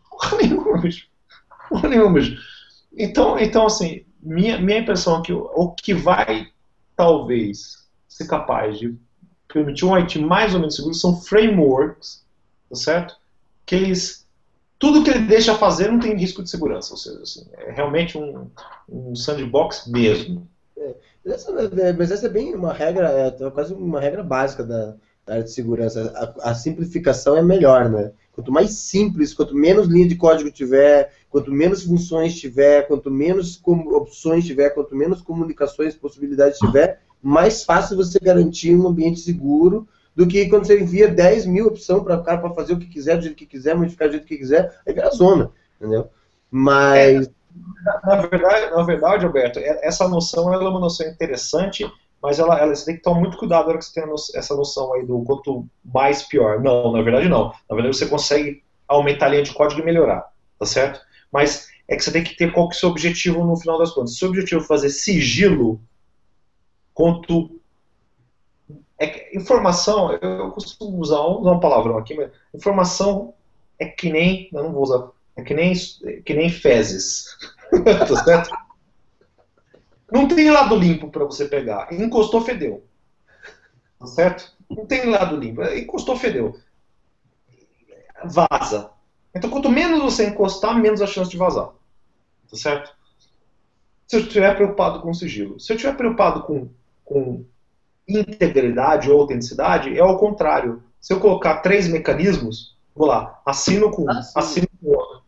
Porra 0.10 0.38
nenhuma, 0.38 0.78
bicho. 0.78 1.08
Porra 1.68 1.90
nenhuma, 1.90 2.14
bicho. 2.14 2.42
Então, 2.96 3.38
então 3.40 3.66
assim, 3.66 4.06
minha, 4.22 4.60
minha 4.60 4.78
impressão 4.78 5.20
é 5.20 5.22
que 5.24 5.34
o, 5.34 5.52
o 5.54 5.72
que 5.72 5.94
vai, 5.94 6.48
talvez, 6.96 7.88
ser 8.08 8.28
capaz 8.28 8.78
de 8.78 8.96
permitir 9.48 9.86
um 9.86 9.96
IT 9.96 10.20
mais 10.20 10.54
ou 10.54 10.60
menos 10.60 10.76
seguro 10.76 10.94
são 10.94 11.20
frameworks, 11.20 12.24
tá 12.70 12.76
certo? 12.76 13.16
Que 13.66 13.76
eles 13.76 14.23
tudo 14.84 15.02
que 15.02 15.10
ele 15.10 15.26
deixa 15.26 15.56
fazer 15.56 15.90
não 15.90 15.98
tem 15.98 16.14
risco 16.18 16.44
de 16.44 16.50
segurança, 16.50 16.92
ou 16.92 16.98
seja, 16.98 17.22
assim, 17.22 17.46
é 17.54 17.72
realmente 17.72 18.18
um, 18.18 18.50
um 18.90 19.16
sandbox 19.16 19.88
mesmo. 19.88 20.46
É, 20.76 20.90
é, 21.26 21.94
mas 21.94 22.12
essa 22.12 22.26
é 22.26 22.30
bem 22.30 22.54
uma 22.54 22.74
regra, 22.74 23.08
é 23.08 23.50
quase 23.50 23.74
uma 23.74 24.02
regra 24.02 24.22
básica 24.22 24.62
da, 24.62 24.96
da 25.26 25.36
área 25.36 25.44
de 25.46 25.54
segurança. 25.54 26.12
A, 26.42 26.50
a, 26.50 26.54
simplificação 26.54 27.38
é 27.38 27.42
melhor, 27.42 27.90
né? 27.90 28.12
Quanto 28.34 28.52
mais 28.52 28.72
simples, 28.72 29.34
quanto 29.34 29.56
menos 29.56 29.88
linha 29.88 30.06
de 30.06 30.18
código 30.18 30.52
tiver, 30.52 31.14
quanto 31.30 31.50
menos 31.50 31.84
funções 31.84 32.38
tiver, 32.38 32.86
quanto 32.86 33.10
menos 33.10 33.62
opções 33.66 34.44
tiver, 34.44 34.72
quanto 34.72 34.94
menos 34.98 35.22
comunicações, 35.22 35.96
possibilidades 35.96 36.60
tiver, 36.60 37.00
mais 37.22 37.64
fácil 37.64 37.96
você 37.96 38.20
garantir 38.20 38.76
um 38.76 38.86
ambiente 38.86 39.22
seguro 39.22 39.88
do 40.16 40.28
que 40.28 40.48
quando 40.48 40.66
você 40.66 40.80
envia 40.80 41.08
10 41.08 41.46
mil 41.46 41.68
opções 41.68 42.04
para 42.04 42.18
o 42.18 42.24
cara 42.24 42.38
para 42.40 42.54
fazer 42.54 42.74
o 42.74 42.80
que 42.80 42.88
quiser, 42.88 43.18
do 43.18 43.24
jeito 43.24 43.36
que 43.36 43.46
quiser, 43.46 43.76
modificar 43.76 44.08
do 44.08 44.12
jeito 44.12 44.28
que 44.28 44.38
quiser, 44.38 44.80
aí 44.86 44.94
vira 44.94 45.10
zona, 45.10 45.52
entendeu? 45.80 46.10
Mas... 46.50 47.28
É, 47.28 47.32
na, 48.08 48.16
verdade, 48.16 48.76
na 48.76 48.84
verdade, 48.84 49.26
Alberto, 49.26 49.60
é, 49.60 49.80
essa 49.84 50.08
noção 50.08 50.54
é 50.54 50.58
uma 50.58 50.80
noção 50.80 51.08
interessante, 51.08 51.90
mas 52.22 52.40
ela, 52.40 52.60
ela, 52.60 52.76
você 52.76 52.86
tem 52.86 52.96
que 52.96 53.02
tomar 53.02 53.20
muito 53.20 53.38
cuidado 53.38 53.66
na 53.66 53.70
hora 53.70 53.78
que 53.78 53.86
você 53.86 54.02
tem 54.02 54.12
essa 54.36 54.56
noção 54.56 54.94
aí 54.94 55.06
do 55.06 55.24
quanto 55.24 55.68
mais 55.84 56.24
pior. 56.24 56.62
Não, 56.62 56.92
na 56.92 57.02
verdade 57.02 57.28
não. 57.28 57.54
Na 57.70 57.76
verdade 57.76 57.98
você 57.98 58.06
consegue 58.06 58.64
aumentar 58.88 59.26
a 59.26 59.30
linha 59.30 59.44
de 59.44 59.54
código 59.54 59.82
e 59.82 59.86
melhorar, 59.86 60.32
tá 60.58 60.66
certo? 60.66 61.02
Mas 61.32 61.68
é 61.88 61.96
que 61.96 62.04
você 62.04 62.12
tem 62.12 62.24
que 62.24 62.36
ter 62.36 62.54
qual 62.54 62.70
que 62.70 62.76
é 62.76 62.78
o 62.78 62.80
seu 62.80 62.90
objetivo 62.90 63.44
no 63.44 63.58
final 63.58 63.78
das 63.78 63.92
contas. 63.92 64.12
Se 64.12 64.18
o 64.18 64.20
seu 64.20 64.30
objetivo 64.30 64.62
é 64.62 64.66
fazer 64.66 64.90
sigilo, 64.90 65.82
quanto 66.94 67.60
é 69.00 69.36
informação, 69.36 70.14
eu 70.14 70.52
costumo 70.52 71.00
usar, 71.00 71.20
usar 71.22 71.52
um 71.52 71.60
palavrão 71.60 71.98
aqui, 71.98 72.14
mas 72.14 72.32
informação 72.54 73.34
é 73.80 73.86
que 73.86 74.12
nem, 74.12 74.50
eu 74.54 74.64
não 74.64 74.72
vou 74.72 74.84
usar, 74.84 75.10
é 75.36 75.42
que 75.42 75.54
nem, 75.54 75.74
é 76.06 76.22
que 76.22 76.34
nem 76.34 76.50
fezes, 76.50 77.38
tá 78.08 78.24
certo? 78.24 78.50
Não 80.12 80.28
tem 80.28 80.52
lado 80.52 80.76
limpo 80.76 81.10
para 81.10 81.26
você 81.26 81.46
pegar. 81.46 81.92
Encostou, 81.92 82.42
fedeu. 82.42 82.86
Tá 84.00 84.06
certo? 84.06 84.54
Não 84.70 84.86
tem 84.86 85.10
lado 85.10 85.36
limpo. 85.36 85.64
Encostou, 85.64 86.16
fedeu. 86.16 86.56
Vaza. 88.24 88.92
Então, 89.34 89.50
quanto 89.50 89.70
menos 89.70 90.04
você 90.04 90.28
encostar, 90.28 90.78
menos 90.78 91.02
a 91.02 91.08
chance 91.08 91.32
de 91.32 91.38
vazar. 91.38 91.72
Tá 92.48 92.56
certo? 92.56 92.96
Se 94.08 94.18
eu 94.18 94.20
estiver 94.20 94.56
preocupado 94.56 95.02
com 95.02 95.12
sigilo. 95.16 95.60
Se 95.60 95.74
eu 95.74 95.78
estiver 95.78 95.98
preocupado 95.98 96.44
com, 96.44 96.70
com 97.04 97.44
integridade 98.08 99.10
ou 99.10 99.22
autenticidade, 99.22 99.98
é 99.98 100.02
ao 100.02 100.18
contrário. 100.18 100.84
Se 101.00 101.14
eu 101.14 101.20
colocar 101.20 101.58
três 101.58 101.88
mecanismos, 101.88 102.76
vou 102.96 103.08
lá, 103.08 103.40
assino 103.46 103.92
com 103.92 104.04
um, 104.04 104.10
ah, 104.10 104.22
assino 104.36 104.68
com 104.82 104.92
outro, 104.92 105.22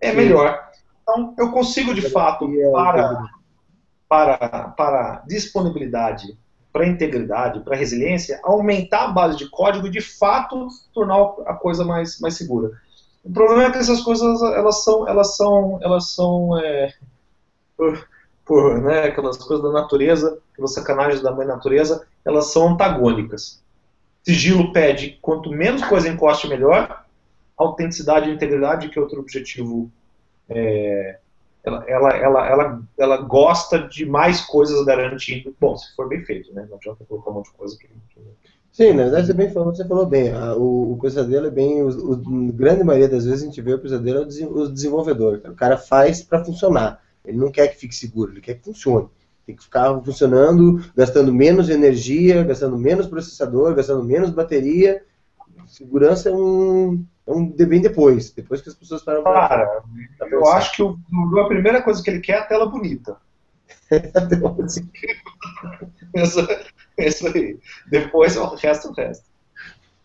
é 0.00 0.10
sim. 0.10 0.16
melhor. 0.16 0.70
Então, 1.02 1.34
eu 1.38 1.50
consigo, 1.50 1.94
de 1.94 2.08
fato, 2.10 2.50
para, 2.72 3.24
para, 4.08 4.68
para 4.68 5.22
disponibilidade, 5.26 6.36
para 6.72 6.86
integridade, 6.86 7.60
para 7.60 7.76
resiliência, 7.76 8.40
aumentar 8.42 9.04
a 9.04 9.12
base 9.12 9.36
de 9.36 9.48
código 9.48 9.86
e, 9.86 9.90
de 9.90 10.00
fato, 10.00 10.66
tornar 10.92 11.22
a 11.46 11.54
coisa 11.54 11.84
mais, 11.84 12.18
mais 12.20 12.34
segura. 12.34 12.72
O 13.22 13.32
problema 13.32 13.64
é 13.64 13.70
que 13.70 13.78
essas 13.78 14.02
coisas, 14.02 14.42
elas 14.42 14.82
são, 14.82 15.08
elas 15.08 15.36
são, 15.36 15.78
elas 15.82 16.10
são, 16.10 16.58
é, 16.58 16.92
por, 17.76 18.08
por 18.44 18.82
né, 18.82 19.04
aquelas 19.04 19.36
coisas 19.38 19.64
da 19.64 19.72
natureza, 19.72 20.38
aquelas 20.54 20.72
sacanagens 20.72 21.20
da 21.20 21.32
mãe 21.32 21.46
natureza, 21.46 22.06
elas 22.24 22.52
são 22.52 22.70
antagônicas. 22.70 23.62
Sigilo 24.22 24.72
pede 24.72 25.18
quanto 25.20 25.50
menos 25.50 25.84
coisa 25.84 26.08
encoste, 26.08 26.48
melhor. 26.48 27.04
Autenticidade 27.56 28.30
e 28.30 28.32
integridade, 28.32 28.88
que 28.88 28.98
é 28.98 29.02
outro 29.02 29.20
objetivo, 29.20 29.90
é, 30.48 31.18
ela, 31.62 31.84
ela, 31.86 32.16
ela, 32.16 32.46
ela, 32.48 32.82
ela 32.98 33.16
gosta 33.18 33.78
de 33.78 34.06
mais 34.06 34.40
coisas 34.40 34.84
garantindo. 34.84 35.54
Bom, 35.60 35.76
se 35.76 35.94
for 35.94 36.08
bem 36.08 36.24
feito, 36.24 36.52
né? 36.54 36.66
Não 36.68 36.76
adianta 36.76 37.04
colocar 37.08 37.30
um 37.30 37.34
monte 37.34 37.50
de 37.50 37.56
coisa 37.56 37.78
que. 37.78 37.88
Sim, 38.72 38.92
na 38.92 39.04
verdade 39.04 39.28
você, 39.28 39.32
bem 39.32 39.50
falou, 39.50 39.74
você 39.74 39.86
falou 39.86 40.04
bem. 40.04 40.34
o, 40.56 40.92
o 40.92 40.98
pesadelo 41.00 41.46
é 41.46 41.50
bem. 41.50 41.82
O, 41.82 41.88
o, 41.88 42.52
grande 42.52 42.82
maioria 42.82 43.08
das 43.08 43.24
vezes 43.24 43.42
a 43.42 43.46
gente 43.46 43.60
vê 43.60 43.72
o 43.72 43.78
pesadelo 43.78 44.18
é 44.18 44.22
o 44.46 44.68
desenvolvedor. 44.68 45.40
O 45.44 45.54
cara 45.54 45.78
faz 45.78 46.22
para 46.22 46.44
funcionar. 46.44 47.02
Ele 47.24 47.38
não 47.38 47.50
quer 47.50 47.68
que 47.68 47.78
fique 47.78 47.94
seguro, 47.94 48.32
ele 48.32 48.40
quer 48.40 48.54
que 48.54 48.64
funcione. 48.64 49.08
Tem 49.46 49.54
que 49.54 49.62
ficar 49.62 50.00
funcionando, 50.02 50.82
gastando 50.96 51.32
menos 51.32 51.68
energia, 51.68 52.42
gastando 52.42 52.78
menos 52.78 53.06
processador, 53.06 53.74
gastando 53.74 54.02
menos 54.02 54.30
bateria. 54.30 55.02
Segurança 55.66 56.30
é 56.30 56.32
um, 56.32 57.04
é 57.26 57.32
um 57.32 57.50
bem 57.50 57.80
depois, 57.80 58.30
depois 58.30 58.60
que 58.60 58.68
as 58.68 58.74
pessoas 58.74 59.02
param 59.02 59.22
para. 59.22 59.48
Cara, 59.48 59.82
eu 60.30 60.46
acho 60.48 60.76
que 60.76 60.82
o, 60.82 60.98
a 61.40 61.48
primeira 61.48 61.82
coisa 61.82 62.02
que 62.02 62.10
ele 62.10 62.20
quer 62.20 62.32
é 62.32 62.38
a 62.38 62.44
tela 62.44 62.66
bonita. 62.66 63.16
isso, 66.98 67.26
aí. 67.28 67.58
Depois 67.90 68.36
o 68.36 68.54
resto, 68.54 68.90
o 68.90 68.92
resto. 68.92 69.24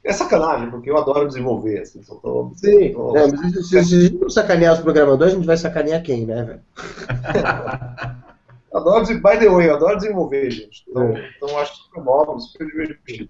É 0.04 0.14
sacanagem, 0.14 0.72
porque 0.72 0.90
eu 0.90 0.98
adoro 0.98 1.28
desenvolver. 1.28 1.82
Assim, 1.82 2.02
tô, 2.02 2.54
Sim, 2.56 2.94
tô... 2.94 3.18
É, 3.18 3.30
mas 3.30 3.52
se, 3.52 3.64
se, 3.64 3.78
a 3.78 3.82
gente 3.82 4.16
não 4.16 4.30
sacanear 4.30 4.74
os 4.74 4.80
programadores, 4.80 5.34
a 5.34 5.36
gente 5.36 5.46
vai 5.46 5.58
sacanear 5.58 6.02
quem, 6.02 6.26
né, 6.26 6.44
velho? 6.44 6.62
Adoro, 8.74 9.06
by 9.06 9.40
the 9.40 9.50
way, 9.50 9.68
eu 9.68 9.76
adoro 9.76 9.98
desenvolver, 9.98 10.52
gente. 10.52 10.86
Então, 10.88 11.04
é. 11.16 11.30
então 11.36 11.58
acho 11.58 11.76
super 11.76 12.04
móvel, 12.04 12.40
super 12.40 12.68
divertido. 12.68 13.30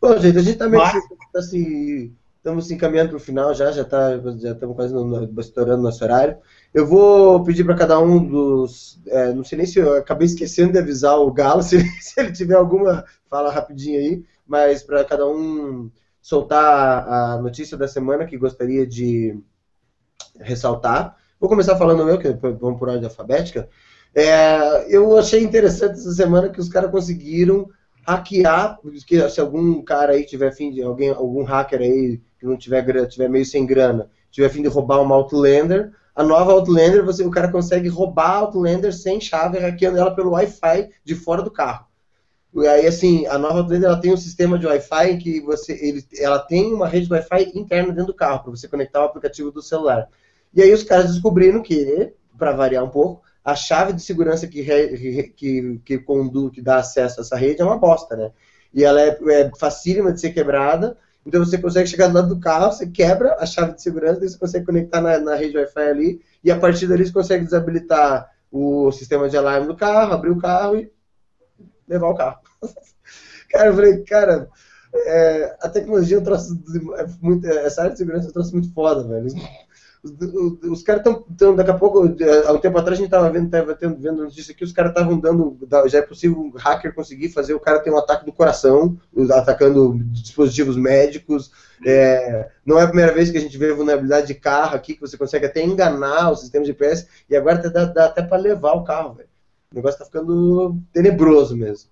Bom, 0.00 0.18
gente, 0.18 0.38
a 0.38 0.42
gente 0.42 0.58
também 0.58 0.80
tá 0.80 0.92
Mas... 0.94 1.04
está 1.26 1.42
se, 1.42 2.12
estamos 2.36 2.66
se 2.66 2.74
encaminhando 2.74 3.10
para 3.10 3.16
o 3.16 3.20
final 3.20 3.54
já, 3.54 3.70
já 3.72 3.84
tá, 3.84 4.18
já 4.38 4.52
estamos 4.52 4.76
quase 4.76 4.92
no, 4.92 5.40
estourando 5.40 5.82
nosso 5.82 6.02
horário. 6.04 6.36
Eu 6.72 6.86
vou 6.86 7.42
pedir 7.44 7.64
para 7.64 7.76
cada 7.76 7.98
um 7.98 8.24
dos, 8.24 9.00
é, 9.06 9.32
não 9.32 9.44
sei 9.44 9.58
nem 9.58 9.66
se 9.66 9.78
eu 9.78 9.96
acabei 9.96 10.26
esquecendo 10.26 10.72
de 10.72 10.78
avisar 10.78 11.18
o 11.18 11.32
Galo, 11.32 11.62
se, 11.64 11.80
se 12.00 12.20
ele 12.20 12.32
tiver 12.32 12.56
alguma 12.56 13.04
fala 13.30 13.50
rapidinho 13.50 13.98
aí, 13.98 14.24
mas 14.46 14.82
para 14.82 15.04
cada 15.04 15.26
um 15.26 15.90
soltar 16.20 17.08
a 17.08 17.38
notícia 17.38 17.76
da 17.76 17.88
semana 17.88 18.26
que 18.26 18.36
gostaria 18.36 18.86
de 18.86 19.38
ressaltar. 20.40 21.16
Vou 21.38 21.48
começar 21.48 21.76
falando 21.76 22.08
eu, 22.08 22.18
que 22.18 22.32
vamos 22.32 22.78
por 22.78 22.88
ordem 22.88 23.04
alfabética. 23.04 23.68
É, 24.14 24.86
eu 24.94 25.18
achei 25.18 25.42
interessante 25.42 25.92
essa 25.92 26.12
semana 26.12 26.48
que 26.48 26.60
os 26.60 26.68
caras 26.68 26.90
conseguiram 26.90 27.68
hackear, 28.06 28.78
que 29.06 29.28
se 29.28 29.40
algum 29.40 29.82
cara 29.82 30.12
aí 30.12 30.24
tiver 30.24 30.52
fim 30.52 30.70
de 30.70 30.82
alguém, 30.82 31.10
algum 31.10 31.42
hacker 31.42 31.80
aí 31.80 32.20
que 32.38 32.46
não 32.46 32.56
tiver 32.56 32.84
tiver 33.08 33.28
meio 33.28 33.44
sem 33.44 33.66
grana, 33.66 34.08
tiver 34.30 34.48
fim 34.50 34.62
de 34.62 34.68
roubar 34.68 35.00
uma 35.00 35.14
Outlander, 35.14 35.92
a 36.14 36.22
nova 36.22 36.52
Outlander, 36.52 37.04
você, 37.04 37.24
o 37.24 37.30
cara 37.30 37.50
consegue 37.50 37.88
roubar 37.88 38.30
a 38.30 38.38
Outlander 38.38 38.92
sem 38.92 39.20
chave, 39.20 39.58
hackeando 39.58 39.98
ela 39.98 40.14
pelo 40.14 40.30
Wi-Fi 40.30 40.90
de 41.02 41.14
fora 41.14 41.42
do 41.42 41.50
carro. 41.50 41.86
E 42.54 42.68
aí, 42.68 42.86
assim, 42.86 43.26
a 43.26 43.36
nova 43.36 43.58
Outlander 43.58 43.88
ela 43.88 44.00
tem 44.00 44.12
um 44.12 44.16
sistema 44.16 44.56
de 44.56 44.66
Wi-Fi 44.66 45.16
que 45.16 45.40
você, 45.40 45.72
ele, 45.72 46.06
ela 46.20 46.38
tem 46.38 46.72
uma 46.72 46.86
rede 46.86 47.06
de 47.06 47.12
Wi-Fi 47.12 47.50
interna 47.58 47.92
dentro 47.92 48.12
do 48.12 48.14
carro, 48.14 48.44
para 48.44 48.50
você 48.52 48.68
conectar 48.68 49.00
o 49.00 49.06
aplicativo 49.06 49.50
do 49.50 49.60
celular. 49.60 50.08
E 50.54 50.62
aí 50.62 50.72
os 50.72 50.84
caras 50.84 51.10
descobriram 51.10 51.60
que, 51.60 52.12
para 52.38 52.52
variar 52.52 52.84
um 52.84 52.90
pouco, 52.90 53.22
a 53.44 53.54
chave 53.54 53.92
de 53.92 54.02
segurança 54.02 54.46
que, 54.46 54.64
que, 55.36 55.80
que, 55.84 55.98
conduz, 55.98 56.52
que 56.52 56.62
dá 56.62 56.76
acesso 56.76 57.20
a 57.20 57.22
essa 57.22 57.36
rede 57.36 57.60
é 57.60 57.64
uma 57.64 57.78
bosta, 57.78 58.16
né? 58.16 58.30
E 58.72 58.82
ela 58.82 59.00
é, 59.00 59.18
é 59.28 59.50
facílima 59.58 60.12
de 60.12 60.20
ser 60.20 60.30
quebrada, 60.30 60.96
Então 61.26 61.44
você 61.44 61.58
consegue 61.58 61.88
chegar 61.88 62.08
do 62.08 62.14
lado 62.14 62.28
do 62.28 62.40
carro, 62.40 62.72
você 62.72 62.86
quebra 62.86 63.36
a 63.38 63.44
chave 63.44 63.74
de 63.74 63.82
segurança, 63.82 64.20
você 64.20 64.38
consegue 64.38 64.64
conectar 64.64 65.00
na, 65.00 65.18
na 65.18 65.34
rede 65.34 65.56
Wi-Fi 65.58 65.82
ali, 65.82 66.22
e 66.42 66.50
a 66.50 66.58
partir 66.58 66.86
dali 66.86 67.04
você 67.04 67.12
consegue 67.12 67.44
desabilitar 67.44 68.30
o 68.50 68.90
sistema 68.92 69.28
de 69.28 69.36
alarme 69.36 69.66
do 69.66 69.76
carro, 69.76 70.14
abrir 70.14 70.30
o 70.30 70.38
carro 70.38 70.76
e 70.76 70.90
levar 71.86 72.08
o 72.08 72.14
carro. 72.14 72.38
cara, 73.50 73.66
eu 73.66 73.74
falei, 73.74 74.02
cara, 74.04 74.48
é, 74.94 75.56
a 75.60 75.68
tecnologia 75.68 76.16
é 76.16 76.20
um 76.20 76.24
troço 76.24 76.62
é 76.96 77.06
muito, 77.20 77.46
essa 77.46 77.82
área 77.82 77.92
de 77.92 77.98
segurança 77.98 78.26
é 78.26 78.30
um 78.30 78.32
troço 78.32 78.52
muito 78.52 78.72
foda, 78.72 79.02
velho. 79.06 79.26
Os, 80.70 80.82
caras 80.82 81.02
estão, 81.06 81.56
daqui 81.56 81.70
a 81.70 81.78
pouco, 81.78 82.00
há 82.46 82.52
um 82.52 82.58
tempo 82.58 82.76
atrás 82.76 82.98
a 82.98 83.00
gente 83.00 83.06
estava 83.06 83.30
vendo, 83.30 83.48
tava 83.48 83.74
tendo, 83.74 83.96
vendo 83.96 84.22
notícia 84.22 84.52
aqui, 84.52 84.62
os 84.62 84.72
caras 84.72 84.90
estavam 84.90 85.18
dando, 85.18 85.56
já 85.86 85.98
é 85.98 86.02
possível 86.02 86.38
um 86.38 86.50
hacker 86.50 86.94
conseguir 86.94 87.30
fazer 87.30 87.54
o 87.54 87.60
cara 87.60 87.80
ter 87.80 87.90
um 87.90 87.96
ataque 87.96 88.26
do 88.26 88.32
coração, 88.32 88.98
atacando 89.32 89.98
dispositivos 90.12 90.76
médicos. 90.76 91.50
É, 91.86 92.50
não 92.66 92.78
é 92.78 92.82
a 92.82 92.86
primeira 92.86 93.14
vez 93.14 93.30
que 93.30 93.38
a 93.38 93.40
gente 93.40 93.56
vê 93.56 93.72
vulnerabilidade 93.72 94.26
de 94.26 94.34
carro 94.34 94.76
aqui, 94.76 94.92
que 94.92 95.00
você 95.00 95.16
consegue 95.16 95.46
até 95.46 95.64
enganar 95.64 96.30
o 96.30 96.36
sistema 96.36 96.64
de 96.64 96.72
GPS, 96.72 97.08
e 97.30 97.34
agora 97.34 97.70
dá, 97.70 97.86
dá 97.86 98.04
até 98.04 98.22
para 98.22 98.36
levar 98.36 98.74
o 98.74 98.84
carro, 98.84 99.14
velho. 99.14 99.28
O 99.72 99.76
negócio 99.76 99.94
está 99.94 100.04
ficando 100.04 100.78
tenebroso 100.92 101.56
mesmo. 101.56 101.88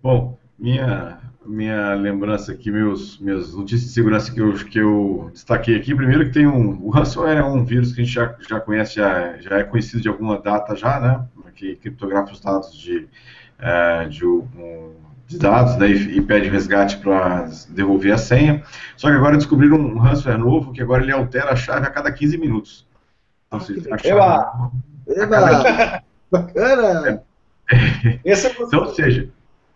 Bom, 0.00 0.38
minha, 0.58 1.18
minha 1.46 1.94
lembrança 1.94 2.52
aqui, 2.52 2.70
meus, 2.70 3.18
minhas 3.18 3.54
notícias 3.54 3.88
de 3.88 3.94
segurança 3.94 4.32
que 4.32 4.40
eu, 4.40 4.52
que 4.54 4.78
eu 4.78 5.30
destaquei 5.32 5.76
aqui. 5.76 5.94
Primeiro 5.94 6.24
que 6.24 6.32
tem 6.32 6.46
um. 6.46 6.82
O 6.82 6.90
ransomware 6.90 7.38
é 7.38 7.44
um 7.44 7.64
vírus 7.64 7.92
que 7.92 8.00
a 8.00 8.04
gente 8.04 8.14
já, 8.14 8.34
já 8.48 8.60
conhece, 8.60 8.96
já, 8.96 9.36
já 9.38 9.58
é 9.58 9.64
conhecido 9.64 10.02
de 10.02 10.08
alguma 10.08 10.38
data 10.38 10.74
já, 10.74 10.98
né? 10.98 11.24
Que 11.54 11.76
criptografa 11.76 12.32
os 12.32 12.40
dados 12.40 12.76
de, 12.76 13.08
é, 13.58 14.04
de, 14.06 14.24
um, 14.24 14.94
de, 15.26 15.38
dados 15.38 15.76
né, 15.76 15.88
e, 15.88 16.18
e 16.18 16.20
pede 16.20 16.48
resgate 16.48 16.98
para 16.98 17.48
devolver 17.68 18.12
a 18.12 18.18
senha. 18.18 18.62
Só 18.96 19.08
que 19.08 19.16
agora 19.16 19.36
descobriram 19.36 19.76
um 19.76 19.98
ransomware 19.98 20.38
novo 20.38 20.72
que 20.72 20.82
agora 20.82 21.02
ele 21.02 21.12
altera 21.12 21.52
a 21.52 21.56
chave 21.56 21.86
a 21.86 21.90
cada 21.90 22.12
15 22.12 22.38
minutos. 22.38 22.86
Então, 23.48 23.60
ah, 23.90 23.94
a 23.94 23.98
chave, 23.98 24.10
Eba! 24.10 24.70
Eba! 25.22 26.02
Bacana! 26.30 27.22
É. 27.70 28.18
Esse 28.24 28.46
é 28.46 28.56
então, 28.58 28.80
ou 28.80 28.94
seja, 28.94 29.28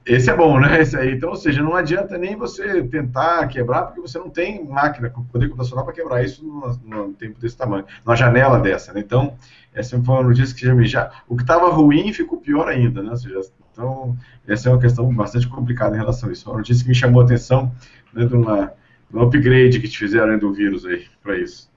esse 0.05 0.31
é 0.31 0.37
bom, 0.37 0.59
né? 0.59 0.81
Esse 0.81 0.97
aí. 0.97 1.15
Então, 1.15 1.31
ou 1.31 1.37
seja, 1.37 1.63
não 1.63 1.75
adianta 1.75 2.19
nem 2.19 2.37
você 2.37 2.83
tentar 2.85 3.47
quebrar, 3.47 3.85
porque 3.85 4.01
você 4.01 4.19
não 4.19 4.29
tem 4.29 4.65
máquina 4.65 5.09
com 5.09 5.23
poder 5.25 5.49
computacional 5.49 5.85
para 5.85 5.95
quebrar 5.95 6.25
isso 6.25 6.45
num, 6.85 7.13
tempo 7.13 7.39
desse 7.41 7.57
tamanho, 7.57 7.85
numa 8.05 8.17
janela 8.17 8.59
dessa. 8.59 8.93
Né? 8.93 9.01
Então, 9.01 9.37
essa 9.73 10.01
foi 10.03 10.15
uma 10.15 10.25
notícia 10.25 10.55
que 10.55 10.67
já 10.67 10.75
me 10.75 10.87
já. 10.87 11.11
O 11.29 11.37
que 11.37 11.43
estava 11.43 11.71
ruim 11.71 12.13
ficou 12.13 12.39
pior 12.39 12.69
ainda, 12.69 13.03
né? 13.03 13.11
Ou 13.11 13.17
seja, 13.17 13.41
então, 13.73 14.17
essa 14.47 14.69
é 14.69 14.73
uma 14.73 14.81
questão 14.81 15.13
bastante 15.15 15.49
complicada 15.49 15.95
em 15.95 15.99
relação 15.99 16.29
a 16.29 16.33
isso. 16.33 16.51
Uma 16.51 16.59
notícia 16.59 16.83
que 16.83 16.89
me 16.89 16.95
chamou 16.95 17.23
a 17.23 17.25
atenção 17.25 17.73
né, 18.13 18.25
de, 18.25 18.35
uma, 18.35 18.73
de 19.09 19.17
um 19.17 19.23
upgrade 19.23 19.81
que 19.81 19.89
te 19.89 19.99
fizeram 19.99 20.37
do 20.39 20.53
vírus 20.53 20.85
aí 20.85 21.07
para 21.23 21.39
isso. 21.39 21.71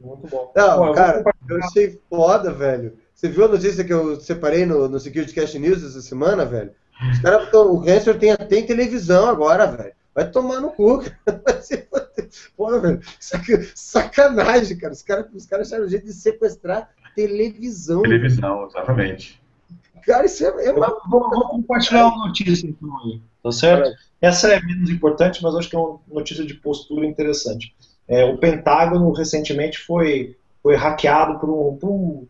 Muito 0.00 0.28
bom. 0.28 0.52
Não, 0.54 0.92
cara, 0.92 1.22
eu 1.48 1.58
achei 1.62 2.00
foda, 2.10 2.52
velho 2.52 3.03
você 3.14 3.28
viu 3.28 3.44
a 3.44 3.48
notícia 3.48 3.84
que 3.84 3.92
eu 3.92 4.20
separei 4.20 4.66
no, 4.66 4.88
no 4.88 4.98
Security 4.98 5.32
Cash 5.32 5.54
News 5.54 5.84
essa 5.84 6.02
semana, 6.02 6.44
velho? 6.44 6.72
Os 7.12 7.18
caras, 7.20 7.52
o 7.52 7.76
Ransomware 7.76 8.18
tem, 8.18 8.36
tem 8.36 8.66
televisão 8.66 9.28
agora, 9.28 9.66
velho. 9.66 9.92
Vai 10.14 10.30
tomar 10.30 10.60
no 10.60 10.70
cu, 10.70 11.02
cara. 11.24 11.42
Porra, 12.56 12.80
velho. 12.80 13.00
Sacanagem, 13.74 14.76
cara. 14.76 14.92
Os 14.92 15.02
caras 15.02 15.26
os 15.34 15.46
cara 15.46 15.62
acharam 15.62 15.84
um 15.84 15.88
jeito 15.88 16.06
de 16.06 16.12
sequestrar 16.12 16.90
televisão. 17.14 18.02
Televisão, 18.02 18.66
exatamente. 18.66 19.40
Cara, 20.06 20.26
isso 20.26 20.44
é, 20.44 20.66
é 20.66 20.72
uma. 20.72 20.88
Vou, 21.08 21.30
vou, 21.30 21.48
compartilhar 21.48 22.08
uma 22.08 22.26
notícia 22.26 22.66
então 22.66 22.88
aí, 23.04 23.20
tá 23.42 23.50
certo? 23.50 23.88
É. 23.88 24.28
Essa 24.28 24.52
é 24.52 24.60
menos 24.60 24.90
importante, 24.90 25.42
mas 25.42 25.54
acho 25.54 25.68
que 25.68 25.76
é 25.76 25.78
uma 25.78 25.98
notícia 26.08 26.44
de 26.44 26.54
postura 26.54 27.06
interessante. 27.06 27.74
É, 28.06 28.24
o 28.24 28.36
Pentágono 28.36 29.12
recentemente 29.12 29.78
foi, 29.78 30.36
foi 30.62 30.76
hackeado 30.76 31.38
por 31.38 31.50
um, 31.50 31.76
por 31.76 31.90
um 31.90 32.26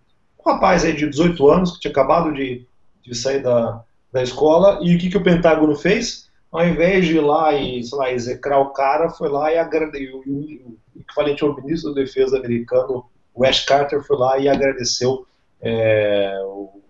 um 0.47 0.53
rapaz 0.53 0.85
aí 0.85 0.95
de 0.95 1.09
18 1.09 1.49
anos 1.49 1.73
que 1.73 1.81
tinha 1.81 1.91
acabado 1.91 2.33
de, 2.33 2.67
de 3.03 3.15
sair 3.15 3.43
da, 3.43 3.83
da 4.13 4.23
escola, 4.23 4.79
e 4.83 4.95
o 4.95 4.99
que, 4.99 5.11
que 5.11 5.17
o 5.17 5.23
Pentágono 5.23 5.75
fez? 5.75 6.29
Ao 6.53 6.65
invés 6.65 7.05
de 7.07 7.17
ir 7.17 7.21
lá 7.21 7.53
e, 7.53 7.83
sei 7.83 7.99
lá, 7.99 8.13
execrar 8.13 8.61
o 8.61 8.71
cara, 8.71 9.11
foi 9.11 9.29
lá 9.29 9.53
e 9.53 9.59
agradeceu. 9.59 10.23
O 10.25 10.77
equivalente 10.97 11.43
ao 11.43 11.57
ministro 11.57 11.93
da 11.93 12.01
Defesa 12.01 12.39
americano, 12.39 13.05
o 13.35 13.45
Ash 13.45 13.65
Carter, 13.65 14.03
foi 14.03 14.17
lá 14.17 14.39
e 14.39 14.49
agradeceu 14.49 15.27
é, 15.61 16.39
o 16.45 16.81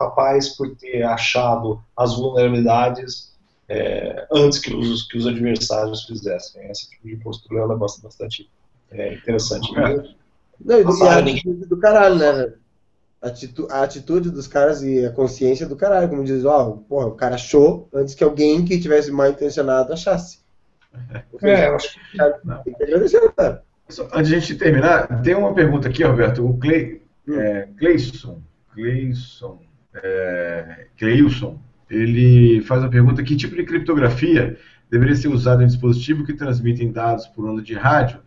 rapaz 0.00 0.56
por 0.56 0.74
ter 0.76 1.02
achado 1.02 1.82
as 1.96 2.16
vulnerabilidades 2.16 3.32
é, 3.68 4.26
antes 4.32 4.58
que 4.58 4.74
os, 4.74 5.02
que 5.02 5.18
os 5.18 5.26
adversários 5.26 6.04
fizessem. 6.04 6.70
Esse 6.70 6.88
tipo 6.90 7.08
de 7.08 7.16
postura 7.16 7.60
ela 7.60 7.74
é 7.74 7.76
bastante 7.76 8.50
é, 8.90 9.14
interessante. 9.14 9.68
É. 9.78 10.21
Não, 10.64 10.80
e, 10.80 10.84
do, 10.84 11.04
a 11.04 11.18
atitude 11.18 11.66
do 11.66 11.76
caralho, 11.76 12.16
né? 12.16 12.52
A 13.70 13.82
atitude 13.84 14.30
dos 14.30 14.48
caras 14.48 14.82
e 14.82 15.06
a 15.06 15.12
consciência 15.12 15.66
do 15.66 15.76
caralho, 15.76 16.08
como 16.08 16.24
diz, 16.24 16.44
ó, 16.44 16.72
porra, 16.88 17.06
o 17.06 17.14
cara 17.14 17.36
achou 17.36 17.88
antes 17.94 18.14
que 18.14 18.24
alguém 18.24 18.64
que 18.64 18.80
tivesse 18.80 19.12
mal 19.12 19.28
intencionado 19.28 19.92
achasse. 19.92 20.40
É, 21.42 21.68
eu 21.68 21.76
acho 21.76 21.94
que. 21.94 22.18
Tem 22.64 22.74
que 22.74 22.82
agradecer, 22.82 23.32
cara. 23.34 23.62
Antes 24.12 24.28
de 24.28 24.34
a 24.34 24.38
gente 24.38 24.54
terminar, 24.56 25.22
tem 25.22 25.34
uma 25.34 25.54
pergunta 25.54 25.88
aqui, 25.88 26.02
Roberto. 26.02 26.44
O 26.44 26.58
Clay, 26.58 27.02
hum. 27.28 27.38
é, 27.38 27.68
Cleison, 27.78 28.42
Cleison, 28.72 29.60
é, 29.94 30.86
Cleilson, 30.98 31.60
ele 31.90 32.60
faz 32.62 32.82
a 32.82 32.88
pergunta: 32.88 33.22
que 33.22 33.36
tipo 33.36 33.54
de 33.54 33.64
criptografia 33.64 34.58
deveria 34.90 35.14
ser 35.14 35.28
usada 35.28 35.62
em 35.62 35.66
dispositivos 35.66 36.26
que 36.26 36.34
transmitem 36.34 36.90
dados 36.90 37.26
por 37.28 37.48
onda 37.48 37.62
de 37.62 37.74
rádio 37.74 38.20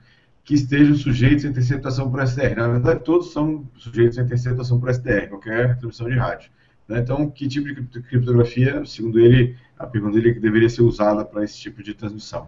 que 0.45 0.53
estejam 0.53 0.95
sujeitos 0.95 1.43
à 1.43 1.47
interceptação 1.47 2.09
por 2.09 2.21
SDR. 2.21 2.55
Na 2.55 2.67
verdade, 2.67 2.99
todos 2.99 3.33
são 3.33 3.67
sujeitos 3.75 4.19
à 4.19 4.21
interceptação 4.21 4.79
por 4.79 4.89
SDR, 4.89 5.27
qualquer 5.27 5.75
transmissão 5.79 6.07
de 6.07 6.15
rádio. 6.15 6.51
Né? 6.87 6.99
Então, 6.99 7.27
que 7.31 7.47
tipo 7.47 7.67
de 7.67 8.01
criptografia, 8.03 8.85
segundo 8.85 9.19
ele, 9.19 9.57
a 9.77 9.87
pergunta 9.87 10.13
dele 10.13 10.29
é 10.29 10.33
que 10.33 10.39
deveria 10.39 10.69
ser 10.69 10.83
usada 10.83 11.25
para 11.25 11.43
esse 11.43 11.57
tipo 11.57 11.81
de 11.81 11.95
transmissão? 11.95 12.47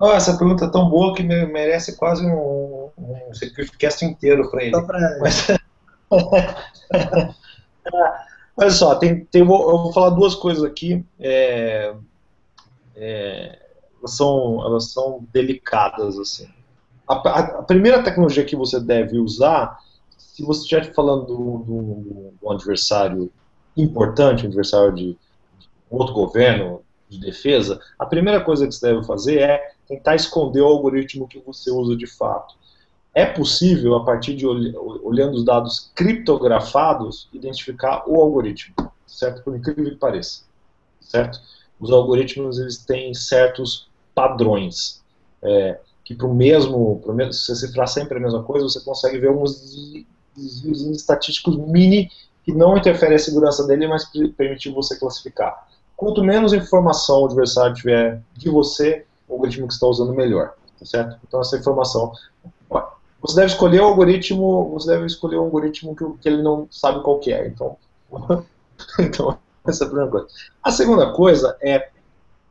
Oh, 0.00 0.12
essa 0.12 0.36
pergunta 0.38 0.64
é 0.64 0.70
tão 0.70 0.88
boa 0.88 1.14
que 1.14 1.22
merece 1.22 1.96
quase 1.96 2.24
um, 2.26 2.88
um 2.96 3.34
security 3.34 4.06
inteiro 4.06 4.50
para 4.50 4.64
ele. 4.64 4.72
Mas, 5.20 5.48
olha 8.56 8.70
só, 8.70 8.94
tem, 8.94 9.26
tem, 9.26 9.42
eu 9.42 9.46
vou 9.46 9.92
falar 9.92 10.08
duas 10.10 10.34
coisas 10.34 10.64
aqui. 10.64 11.04
É, 11.20 11.94
é, 12.96 13.58
elas, 14.00 14.16
são, 14.16 14.64
elas 14.64 14.90
são 14.90 15.28
delicadas, 15.32 16.18
assim 16.18 16.48
a, 17.08 17.14
a, 17.14 17.62
primeira 17.62 18.02
tecnologia 18.02 18.44
que 18.44 18.56
você 18.56 18.80
deve 18.80 19.18
usar, 19.18 19.78
se 20.16 20.42
você 20.44 20.62
estiver 20.62 20.94
falando 20.94 21.26
de 21.26 21.32
um 21.32 22.50
adversário 22.50 23.30
importante, 23.76 24.44
um 24.44 24.48
adversário 24.48 24.94
de, 24.94 25.12
de 25.58 25.68
outro 25.90 26.14
governo, 26.14 26.82
de 27.12 27.20
defesa, 27.20 27.78
a 27.98 28.06
primeira 28.06 28.40
coisa 28.40 28.66
que 28.66 28.74
você 28.74 28.86
deve 28.86 29.06
fazer 29.06 29.40
é 29.40 29.72
tentar 29.86 30.14
esconder 30.14 30.62
o 30.62 30.66
algoritmo 30.66 31.28
que 31.28 31.38
você 31.40 31.70
usa 31.70 31.94
de 31.94 32.06
fato. 32.06 32.54
É 33.14 33.26
possível, 33.26 33.94
a 33.96 34.04
partir 34.04 34.34
de 34.34 34.46
olhando 34.46 35.34
os 35.34 35.44
dados 35.44 35.92
criptografados, 35.94 37.28
identificar 37.32 38.04
o 38.06 38.18
algoritmo, 38.18 38.74
certo? 39.06 39.42
Por 39.42 39.54
incrível 39.54 39.90
que 39.90 39.96
pareça, 39.96 40.44
certo? 41.00 41.38
Os 41.78 41.90
algoritmos 41.90 42.58
eles 42.58 42.78
têm 42.78 43.12
certos 43.12 43.90
padrões. 44.14 45.02
É, 45.42 45.78
que 46.04 46.14
para 46.14 46.26
o 46.26 46.34
mesmo, 46.34 47.00
mesmo, 47.08 47.32
se 47.32 47.46
você 47.46 47.66
cifrar 47.66 47.88
sempre 47.88 48.18
a 48.18 48.20
mesma 48.20 48.42
coisa, 48.42 48.68
você 48.68 48.80
consegue 48.80 49.18
ver 49.18 49.28
alguns 49.28 50.04
desvios 50.36 50.82
estatísticos 50.82 51.56
mini 51.56 52.10
que 52.44 52.52
não 52.52 52.76
interferem 52.76 53.16
a 53.16 53.18
segurança 53.18 53.66
dele, 53.66 53.86
mas 53.86 54.04
permitem 54.36 54.72
você 54.72 54.98
classificar. 54.98 55.68
Quanto 55.96 56.24
menos 56.24 56.52
informação 56.52 57.22
o 57.22 57.26
adversário 57.26 57.74
tiver 57.74 58.20
de 58.34 58.50
você, 58.50 59.06
o 59.28 59.34
algoritmo 59.34 59.68
que 59.68 59.74
está 59.74 59.86
usando 59.86 60.12
melhor, 60.12 60.54
tá 60.78 60.84
certo? 60.84 61.16
Então 61.26 61.40
essa 61.40 61.56
informação, 61.56 62.12
você 63.20 63.36
deve 63.36 63.52
escolher 63.52 63.80
o 63.80 63.84
algoritmo, 63.84 64.70
você 64.70 64.88
deve 64.88 65.06
escolher 65.06 65.36
um 65.36 65.44
algoritmo 65.44 65.94
que, 65.94 66.04
que 66.20 66.28
ele 66.28 66.42
não 66.42 66.66
sabe 66.70 67.02
qual 67.02 67.20
que 67.20 67.32
é. 67.32 67.46
Então, 67.46 67.76
então 68.98 69.38
essa 69.64 69.84
é 69.84 69.86
a 69.86 69.88
primeira 69.88 70.10
coisa. 70.10 70.26
A 70.60 70.72
segunda 70.72 71.12
coisa 71.12 71.56
é 71.60 71.91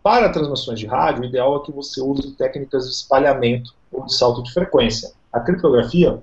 para 0.03 0.29
transmissões 0.29 0.79
de 0.79 0.87
rádio, 0.87 1.23
o 1.23 1.25
ideal 1.25 1.57
é 1.57 1.65
que 1.65 1.71
você 1.71 2.01
use 2.01 2.31
técnicas 2.31 2.85
de 2.85 2.91
espalhamento 2.91 3.73
ou 3.91 4.05
de 4.05 4.13
salto 4.13 4.41
de 4.41 4.51
frequência. 4.51 5.11
A 5.31 5.39
criptografia, 5.39 6.21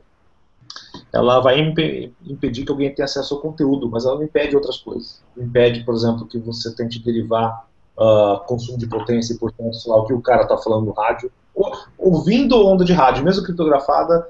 ela 1.12 1.40
vai 1.40 1.60
imp 1.60 1.78
impedir 2.26 2.64
que 2.64 2.72
alguém 2.72 2.92
tenha 2.94 3.04
acesso 3.04 3.34
ao 3.34 3.40
conteúdo, 3.40 3.88
mas 3.88 4.04
ela 4.04 4.16
não 4.16 4.24
impede 4.24 4.56
outras 4.56 4.78
coisas. 4.78 5.22
Impede, 5.36 5.84
por 5.84 5.94
exemplo, 5.94 6.26
que 6.26 6.38
você 6.38 6.74
tente 6.74 6.98
derivar 6.98 7.66
uh, 7.96 8.44
consumo 8.46 8.78
de 8.78 8.86
potência 8.86 9.32
e, 9.32 9.38
portanto, 9.38 9.74
sei 9.74 9.92
lá, 9.92 9.98
o 9.98 10.06
que 10.06 10.12
o 10.12 10.20
cara 10.20 10.42
está 10.42 10.56
falando 10.56 10.86
no 10.86 10.92
rádio. 10.92 11.30
Ou, 11.54 11.72
ouvindo 11.96 12.66
onda 12.66 12.84
de 12.84 12.92
rádio, 12.92 13.24
mesmo 13.24 13.44
criptografada, 13.44 14.28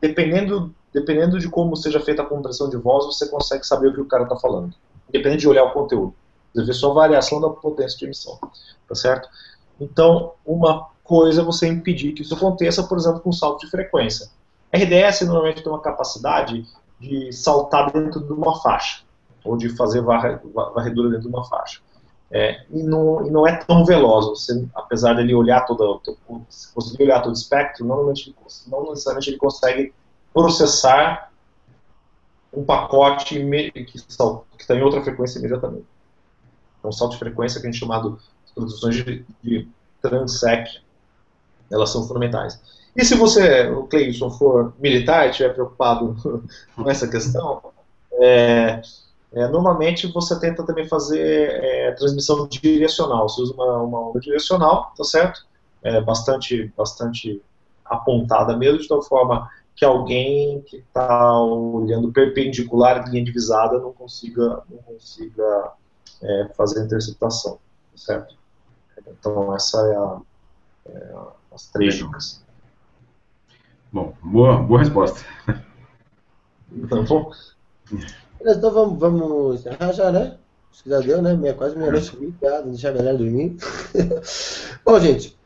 dependendo, 0.00 0.74
dependendo 0.92 1.38
de 1.38 1.48
como 1.48 1.76
seja 1.76 2.00
feita 2.00 2.22
a 2.22 2.26
compressão 2.26 2.68
de 2.68 2.76
voz, 2.76 3.06
você 3.06 3.28
consegue 3.28 3.66
saber 3.66 3.88
o 3.88 3.94
que 3.94 4.00
o 4.00 4.06
cara 4.06 4.24
está 4.24 4.36
falando, 4.36 4.74
independente 5.08 5.40
de 5.40 5.48
olhar 5.48 5.64
o 5.64 5.72
conteúdo. 5.72 6.14
Você 6.54 6.64
vê 6.64 6.72
só 6.72 6.92
variação 6.92 7.40
da 7.40 7.48
potência 7.48 7.98
de 7.98 8.04
emissão, 8.06 8.38
tá 8.88 8.94
certo? 8.94 9.28
Então, 9.80 10.32
uma 10.44 10.88
coisa 11.04 11.40
é 11.40 11.44
você 11.44 11.66
impedir 11.66 12.12
que 12.12 12.22
isso 12.22 12.34
aconteça, 12.34 12.82
por 12.82 12.98
exemplo, 12.98 13.20
com 13.20 13.32
salto 13.32 13.60
de 13.60 13.70
frequência. 13.70 14.30
RDS 14.72 15.22
normalmente 15.22 15.62
tem 15.62 15.72
uma 15.72 15.80
capacidade 15.80 16.66
de 17.00 17.32
saltar 17.32 17.90
dentro 17.92 18.20
de 18.20 18.32
uma 18.32 18.60
faixa, 18.60 19.02
ou 19.44 19.56
de 19.56 19.70
fazer 19.70 20.02
varredura 20.02 21.10
dentro 21.10 21.28
de 21.28 21.34
uma 21.34 21.44
faixa. 21.44 21.80
É, 22.32 22.64
e, 22.70 22.82
não, 22.82 23.26
e, 23.26 23.30
não, 23.30 23.44
é 23.44 23.56
tão 23.56 23.84
veloz, 23.84 24.26
você, 24.26 24.64
apesar 24.72 25.14
dele 25.14 25.34
olhar 25.34 25.62
todo, 25.62 26.00
conseguir 26.72 27.02
olhar 27.02 27.20
todo 27.20 27.32
o 27.32 27.36
espectro, 27.36 27.84
não, 27.84 28.04
não 28.04 28.90
necessariamente 28.90 29.30
ele 29.30 29.36
consegue 29.36 29.92
processar 30.32 31.32
um 32.52 32.64
pacote 32.64 33.34
que 33.34 33.96
está 33.96 34.76
em 34.76 34.82
outra 34.82 35.02
frequência 35.02 35.40
imediatamente. 35.40 35.86
Então, 36.80 36.90
salto 36.90 37.12
de 37.12 37.18
frequência 37.18 37.60
que 37.60 37.68
a 37.68 37.70
gente 37.70 37.78
chamado 37.78 38.18
as 38.44 38.50
produções 38.50 38.96
de, 38.96 39.24
de 39.44 39.68
transec, 40.02 40.80
elas 41.70 41.90
são 41.90 42.06
fundamentais. 42.08 42.60
E 42.96 43.04
se 43.04 43.14
você, 43.14 43.68
o 43.68 43.84
Cleison, 43.84 44.30
for 44.30 44.74
militar 44.78 45.26
e 45.26 45.30
estiver 45.30 45.54
preocupado 45.54 46.16
com 46.74 46.90
essa 46.90 47.06
questão, 47.06 47.62
é, 48.14 48.82
é, 49.32 49.46
normalmente 49.48 50.08
você 50.08 50.38
tenta 50.40 50.64
também 50.64 50.88
fazer 50.88 51.50
é, 51.62 51.92
transmissão 51.92 52.48
direcional. 52.48 53.28
Você 53.28 53.42
usa 53.42 53.54
uma, 53.54 53.82
uma 53.82 54.08
onda 54.08 54.18
direcional, 54.18 54.92
tá 54.96 55.04
certo? 55.04 55.46
É, 55.82 56.00
bastante, 56.00 56.72
bastante 56.76 57.40
apontada 57.84 58.56
mesmo, 58.56 58.80
de 58.80 58.88
tal 58.88 59.02
forma 59.02 59.48
que 59.74 59.84
alguém 59.84 60.60
que 60.62 60.76
está 60.76 61.40
olhando 61.40 62.12
perpendicular 62.12 63.08
linha 63.08 63.24
divisada 63.24 63.78
não 63.78 63.92
consiga, 63.92 64.62
não 64.68 64.78
consiga 64.78 65.72
é, 66.22 66.48
fazer 66.56 66.80
a 66.80 66.84
interceptação, 66.84 67.58
certo? 67.96 68.36
Então 69.08 69.54
essa 69.54 69.78
é, 69.86 69.96
a, 69.96 70.20
é 70.86 71.14
as 71.52 71.68
três 71.68 71.94
dicas. 71.94 72.42
Bom, 73.92 74.14
boa, 74.22 74.62
boa 74.62 74.80
resposta. 74.80 75.20
Então, 76.72 77.04
bom. 77.04 77.32
Então 78.40 78.72
vamos, 78.72 78.98
vamos 78.98 79.60
encerrar 79.60 79.92
já, 79.92 80.12
né? 80.12 80.36
Que 80.82 80.88
já 80.88 81.00
deu, 81.00 81.20
né? 81.20 81.34
Meia, 81.34 81.52
quase 81.52 81.76
meia-noite 81.76 82.16
e 82.16 82.32
deixar 82.68 82.90
a 82.90 82.92
galera 82.92 83.18
dormir. 83.18 83.56
bom, 84.84 84.98
gente, 85.00 85.36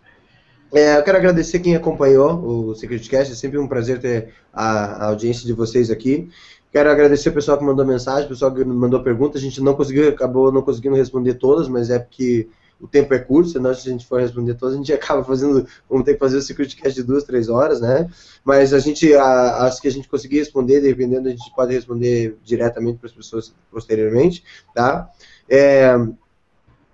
é, 0.75 0.99
eu 0.99 1.03
quero 1.05 1.19
agradecer 1.19 1.61
quem 1.61 1.77
acompanhou 1.77 2.71
o 2.71 2.75
SecurityCast, 2.75 3.33
é 3.33 3.37
sempre 3.37 3.59
um 3.59 3.69
prazer 3.69 4.01
ter 4.01 4.35
a, 4.53 5.05
a, 5.05 5.07
audiência 5.07 5.47
de 5.47 5.53
vocês 5.53 5.91
aqui. 5.91 6.29
Quero 6.75 6.91
agradecer 6.91 7.29
o 7.29 7.33
pessoal 7.33 7.57
que 7.57 7.63
mandou 7.63 7.87
mensagem, 7.87 8.27
o 8.27 8.31
pessoal 8.31 8.53
que 8.53 8.65
mandou 8.65 9.01
perguntas. 9.01 9.41
A 9.41 9.45
gente 9.45 9.61
não 9.61 9.75
conseguiu, 9.75 10.09
acabou 10.09 10.51
não 10.51 10.61
conseguindo 10.61 10.97
responder 10.97 11.35
todas, 11.35 11.69
mas 11.69 11.89
é 11.89 12.01
porque 12.01 12.49
o 12.81 12.89
tempo 12.89 13.15
é 13.15 13.21
curto, 13.21 13.51
senão 13.51 13.73
se 13.73 13.89
a 13.89 13.93
gente 13.93 14.05
for 14.05 14.21
responder 14.21 14.55
todas, 14.55 14.75
a 14.75 14.79
gente 14.79 14.91
acaba 14.93 15.23
fazendo, 15.23 15.65
vamos 15.89 16.05
ter 16.05 16.15
que 16.15 16.19
fazer 16.19 16.37
o 16.37 16.43
SecurityCast 16.43 17.01
de 17.01 17.07
duas, 17.07 17.23
três 17.23 17.49
horas, 17.49 17.81
né? 17.81 18.11
Mas 18.45 18.75
a 18.75 18.81
gente, 18.81 19.15
a, 19.15 19.67
as 19.67 19.79
que 19.79 19.87
a 19.87 19.91
gente 19.93 20.09
conseguir 20.09 20.39
responder, 20.39 20.81
dependendo, 20.81 21.29
a 21.29 21.31
gente 21.31 21.49
pode 21.55 21.73
responder 21.73 22.37
diretamente 22.43 22.99
para 22.99 23.07
as 23.07 23.15
pessoas 23.15 23.55
posteriormente, 23.71 24.43
tá? 24.75 25.09
É, 25.49 25.95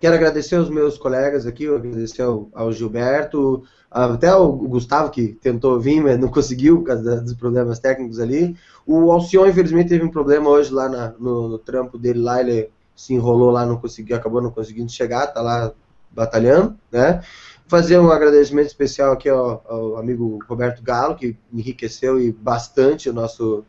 Quero 0.01 0.14
agradecer 0.14 0.57
aos 0.57 0.70
meus 0.70 0.96
colegas 0.96 1.46
aqui, 1.46 1.68
agradecer 1.68 2.22
ao, 2.22 2.48
ao, 2.55 2.72
Gilberto, 2.72 3.62
até 3.90 4.28
ao 4.28 4.51
Gustavo, 4.51 5.11
que 5.11 5.28
tentou 5.28 5.78
vir, 5.78 6.03
mas 6.03 6.18
não 6.18 6.28
conseguiu 6.28 6.78
por 6.78 6.84
causa 6.86 7.20
dos 7.20 7.34
problemas 7.34 7.78
técnicos 7.78 8.18
ali. 8.18 8.57
O 8.86 9.12
Alcion, 9.12 9.46
infelizmente, 9.46 9.90
teve 9.90 10.03
um 10.03 10.11
problema 10.11 10.48
hoje 10.48 10.72
lá 10.72 10.88
na, 10.88 11.12
no, 11.18 11.48
no, 11.48 11.59
trampo 11.59 11.98
dele, 11.98 12.18
lá 12.18 12.40
ele 12.40 12.70
se 12.96 13.12
enrolou 13.12 13.51
lá, 13.51 13.66
não 13.66 13.76
conseguiu, 13.76 14.16
acabou 14.16 14.40
não 14.40 14.51
conseguindo 14.51 14.90
chegar, 14.90 15.26
tá 15.26 15.42
lá 15.42 15.70
batalhando, 16.11 16.78
né? 16.90 17.22
Fazer 17.68 17.98
um 17.98 18.11
agradecimento 18.11 18.68
especial 18.68 19.12
aqui 19.12 19.28
ao, 19.28 19.62
ao 19.68 19.96
amigo 19.98 20.38
Roberto 20.48 20.82
Galo, 20.82 21.14
que 21.14 21.36
enriqueceu 21.53 22.18
e 22.18 22.32
bastante 22.32 23.11
o 23.11 23.12
nosso 23.12 23.64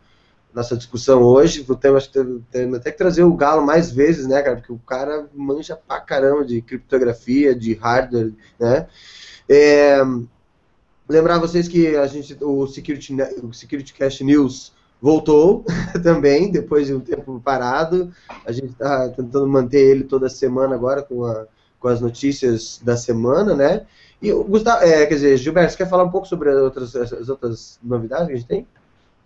nossa 0.54 0.76
discussão 0.76 1.22
hoje. 1.22 1.66
Temos, 1.80 2.08
temos 2.08 2.80
até 2.80 2.92
que 2.92 2.98
trazer 2.98 3.24
o 3.24 3.34
Galo 3.34 3.66
mais 3.66 3.92
vezes, 3.92 4.28
né, 4.28 4.42
cara? 4.42 4.58
Porque 4.58 4.72
o 4.72 4.80
cara 4.80 5.28
manja 5.34 5.76
pra 5.76 6.00
caramba 6.00 6.46
de 6.46 6.62
criptografia, 6.62 7.56
de 7.56 7.74
hardware, 7.74 8.34
né? 8.60 8.88
É, 9.50 10.02
lembrar 11.08 11.40
vocês 11.40 11.68
que 11.68 11.96
a 11.96 12.08
gente, 12.08 12.38
o 12.42 12.68
Security, 12.68 13.16
o 13.44 13.54
Security 13.54 13.94
Cash 13.94 14.22
News 14.22 14.74
voltou 15.02 15.66
também, 16.04 16.52
depois 16.52 16.88
de 16.88 16.94
um 16.94 17.00
tempo 17.00 17.42
parado. 17.44 18.12
A 18.46 18.52
gente 18.52 18.72
está 18.72 19.10
tentando 19.10 19.48
manter 19.48 19.80
ele 19.82 20.04
toda 20.04 20.30
semana 20.30 20.76
agora 20.76 21.02
com, 21.02 21.26
a, 21.26 21.46
com 21.80 21.88
as 21.88 22.00
notícias 22.00 22.80
da 22.84 22.96
semana, 22.96 23.56
né? 23.56 23.86
E 24.22 24.32
o 24.32 24.44
Gustavo, 24.44 24.84
é, 24.84 25.06
quer 25.08 25.16
dizer, 25.16 25.38
Gilberto, 25.38 25.72
você 25.72 25.78
quer 25.78 25.90
falar 25.90 26.04
um 26.04 26.12
pouco 26.12 26.28
sobre 26.28 26.50
as 26.50 26.58
outras, 26.58 26.96
as 26.96 27.28
outras 27.28 27.80
novidades 27.82 28.28
que 28.28 28.34
a 28.34 28.36
gente 28.36 28.48
tem? 28.48 28.68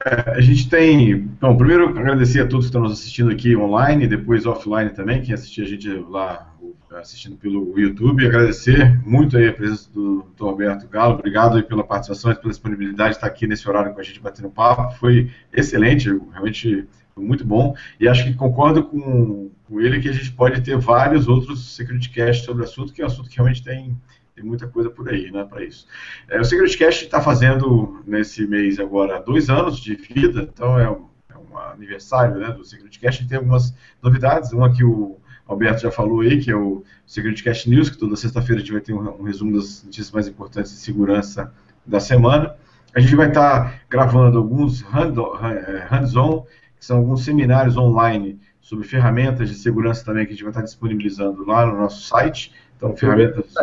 É, 0.05 0.31
a 0.37 0.41
gente 0.41 0.69
tem. 0.69 1.17
Bom, 1.41 1.57
primeiro 1.57 1.89
agradecer 1.89 2.41
a 2.41 2.47
todos 2.47 2.65
que 2.65 2.69
estão 2.69 2.81
nos 2.81 2.91
assistindo 2.91 3.31
aqui 3.31 3.55
online, 3.55 4.07
depois 4.07 4.45
offline 4.45 4.91
também, 4.91 5.23
quem 5.23 5.33
assistiu 5.33 5.65
a 5.65 5.67
gente 5.67 5.89
lá 6.07 6.53
assistindo 6.91 7.35
pelo 7.35 7.77
YouTube. 7.77 8.25
Agradecer 8.25 9.01
muito 9.05 9.35
aí 9.35 9.47
a 9.47 9.53
presença 9.53 9.91
do 9.91 10.23
Dr. 10.35 10.43
Roberto 10.43 10.87
Galo. 10.87 11.15
Obrigado 11.15 11.57
aí 11.57 11.63
pela 11.63 11.83
participação 11.83 12.31
e 12.31 12.35
pela 12.35 12.51
disponibilidade 12.51 13.11
de 13.11 13.15
estar 13.17 13.27
aqui 13.27 13.47
nesse 13.47 13.67
horário 13.67 13.93
com 13.93 13.99
a 13.99 14.03
gente 14.03 14.19
batendo 14.19 14.49
papo. 14.49 14.95
Foi 14.95 15.31
excelente, 15.51 16.07
realmente 16.31 16.87
muito 17.17 17.43
bom. 17.43 17.75
E 17.99 18.07
acho 18.07 18.23
que 18.25 18.33
concordo 18.33 18.83
com, 18.83 19.49
com 19.67 19.81
ele 19.81 19.99
que 19.99 20.09
a 20.09 20.13
gente 20.13 20.31
pode 20.31 20.61
ter 20.61 20.77
vários 20.77 21.27
outros 21.27 21.75
Security 21.75 22.09
Cast 22.11 22.45
sobre 22.45 22.61
o 22.61 22.65
assunto, 22.65 22.93
que 22.93 23.01
é 23.01 23.05
um 23.05 23.07
assunto 23.07 23.29
que 23.29 23.37
realmente 23.37 23.63
tem 23.63 23.97
tem 24.35 24.43
muita 24.43 24.67
coisa 24.67 24.89
por 24.89 25.07
aí, 25.07 25.31
né, 25.31 25.45
para 25.45 25.63
isso. 25.63 25.87
É, 26.27 26.39
o 26.39 26.43
SecurityCast 26.43 27.05
está 27.05 27.21
fazendo, 27.21 28.03
nesse 28.05 28.45
mês 28.45 28.79
agora, 28.79 29.21
dois 29.21 29.49
anos 29.49 29.79
de 29.79 29.95
vida, 29.95 30.49
então 30.53 30.77
é 30.77 30.89
um, 30.91 31.07
é 31.29 31.37
um 31.37 31.57
aniversário 31.57 32.35
né, 32.35 32.51
do 32.51 32.65
SecurityCast, 32.65 33.23
e 33.23 33.27
tem 33.27 33.37
algumas 33.37 33.73
novidades, 34.03 34.51
uma 34.51 34.71
que 34.71 34.83
o 34.83 35.17
Alberto 35.47 35.83
já 35.83 35.91
falou 35.91 36.19
aí, 36.19 36.41
que 36.41 36.51
é 36.51 36.55
o 36.55 36.83
SecurityCast 37.07 37.69
News, 37.69 37.89
que 37.89 37.97
toda 37.97 38.15
sexta-feira 38.17 38.57
a 38.57 38.59
gente 38.59 38.73
vai 38.73 38.81
ter 38.81 38.93
um, 38.93 39.21
um, 39.21 39.23
resumo 39.23 39.55
das 39.55 39.83
notícias 39.83 40.11
mais 40.11 40.27
importantes 40.27 40.71
de 40.71 40.77
segurança 40.79 41.53
da 41.85 42.01
semana. 42.01 42.55
A 42.93 42.99
gente 42.99 43.15
vai 43.15 43.29
estar 43.29 43.71
tá 43.71 43.79
gravando 43.89 44.37
alguns 44.37 44.81
é, 44.81 45.87
hands-on, 45.87 46.45
que 46.77 46.85
são 46.85 46.97
alguns 46.97 47.23
seminários 47.23 47.77
online 47.77 48.39
sobre 48.59 48.85
ferramentas 48.85 49.47
de 49.47 49.55
segurança 49.55 50.03
também 50.03 50.25
que 50.25 50.31
a 50.31 50.35
gente 50.35 50.43
vai 50.43 50.51
estar 50.51 50.61
tá 50.61 50.65
disponibilizando 50.65 51.45
lá 51.45 51.65
no 51.65 51.77
nosso 51.77 52.01
site. 52.01 52.51
Então, 52.75 52.95
ferramentas 52.97 53.45
de 53.45 53.53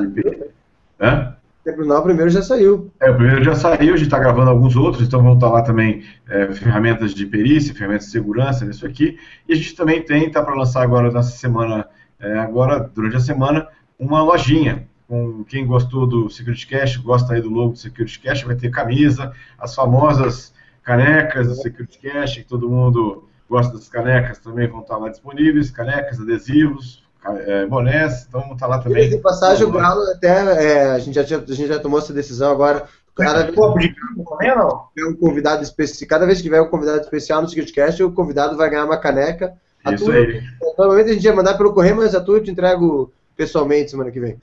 Não, 0.98 1.98
o 1.98 2.02
primeiro 2.02 2.28
já 2.28 2.42
saiu. 2.42 2.90
É, 3.00 3.10
o 3.10 3.16
primeiro 3.16 3.44
já 3.44 3.54
saiu, 3.54 3.94
a 3.94 3.96
gente 3.96 4.06
está 4.06 4.18
gravando 4.18 4.50
alguns 4.50 4.74
outros, 4.74 5.06
então 5.06 5.22
vão 5.22 5.34
estar 5.34 5.48
lá 5.48 5.62
também 5.62 6.02
é, 6.28 6.52
ferramentas 6.52 7.14
de 7.14 7.24
perícia, 7.24 7.74
ferramentas 7.74 8.06
de 8.06 8.12
segurança 8.12 8.64
nisso 8.64 8.84
aqui. 8.84 9.16
E 9.48 9.52
a 9.52 9.56
gente 9.56 9.74
também 9.76 10.02
tem, 10.02 10.26
está 10.26 10.42
para 10.42 10.54
lançar 10.54 10.82
agora 10.82 11.10
nessa 11.12 11.30
semana, 11.30 11.86
é, 12.18 12.38
agora, 12.38 12.80
durante 12.80 13.16
a 13.16 13.20
semana, 13.20 13.68
uma 13.98 14.22
lojinha. 14.22 14.88
Com 15.06 15.44
quem 15.44 15.66
gostou 15.66 16.06
do 16.06 16.30
Security 16.30 16.66
Cash, 16.66 16.96
gosta 16.96 17.34
aí 17.34 17.40
do 17.42 17.50
logo 17.50 17.72
do 17.72 17.78
Security 17.78 18.18
Cash, 18.18 18.42
vai 18.44 18.56
ter 18.56 18.70
camisa, 18.70 19.32
as 19.58 19.74
famosas 19.74 20.54
canecas 20.82 21.48
do 21.48 21.54
Security 21.54 21.98
Cash, 21.98 22.36
que 22.36 22.44
todo 22.44 22.68
mundo 22.68 23.28
gosta 23.48 23.74
das 23.74 23.88
canecas 23.88 24.38
também 24.38 24.66
vão 24.66 24.80
estar 24.80 24.96
lá 24.96 25.10
disponíveis, 25.10 25.70
canecas, 25.70 26.18
adesivos, 26.18 27.01
é, 27.24 27.66
bonés, 27.66 28.26
então 28.28 28.56
tá 28.56 28.66
lá 28.66 28.78
também. 28.78 29.08
De 29.08 29.18
passagem, 29.18 29.64
o 29.64 29.70
Galo 29.70 30.02
até, 30.10 30.28
é, 30.28 30.90
a, 30.90 30.98
gente 30.98 31.14
já 31.14 31.24
tinha, 31.24 31.38
a 31.38 31.54
gente 31.54 31.68
já 31.68 31.78
tomou 31.78 31.98
essa 31.98 32.12
decisão 32.12 32.50
agora. 32.50 32.84
Cada 33.14 33.42
vez 33.42 33.54
copo 33.54 33.78
de 33.78 33.94
também 34.28 34.56
não? 34.56 34.88
É 34.98 35.04
um 35.04 35.14
convidado 35.14 35.62
especial. 35.62 36.08
Cada 36.08 36.26
vez 36.26 36.38
que 36.38 36.44
tiver 36.44 36.60
um 36.60 36.68
convidado 36.68 37.00
especial 37.00 37.42
no 37.42 37.48
SecurityCast, 37.48 38.02
o 38.02 38.12
convidado 38.12 38.56
vai 38.56 38.70
ganhar 38.70 38.84
uma 38.84 38.96
caneca. 38.96 39.52
A 39.84 39.92
Isso 39.92 40.04
tua, 40.04 40.14
aí. 40.14 40.42
Normalmente 40.78 41.10
a 41.10 41.12
gente 41.14 41.24
ia 41.24 41.34
mandar 41.34 41.54
pelo 41.54 41.74
correio, 41.74 41.96
mas 41.96 42.14
a 42.14 42.20
tua 42.20 42.38
eu 42.38 42.42
te 42.42 42.50
entrego 42.50 43.12
pessoalmente 43.36 43.90
semana 43.90 44.10
que 44.10 44.20
vem. 44.20 44.38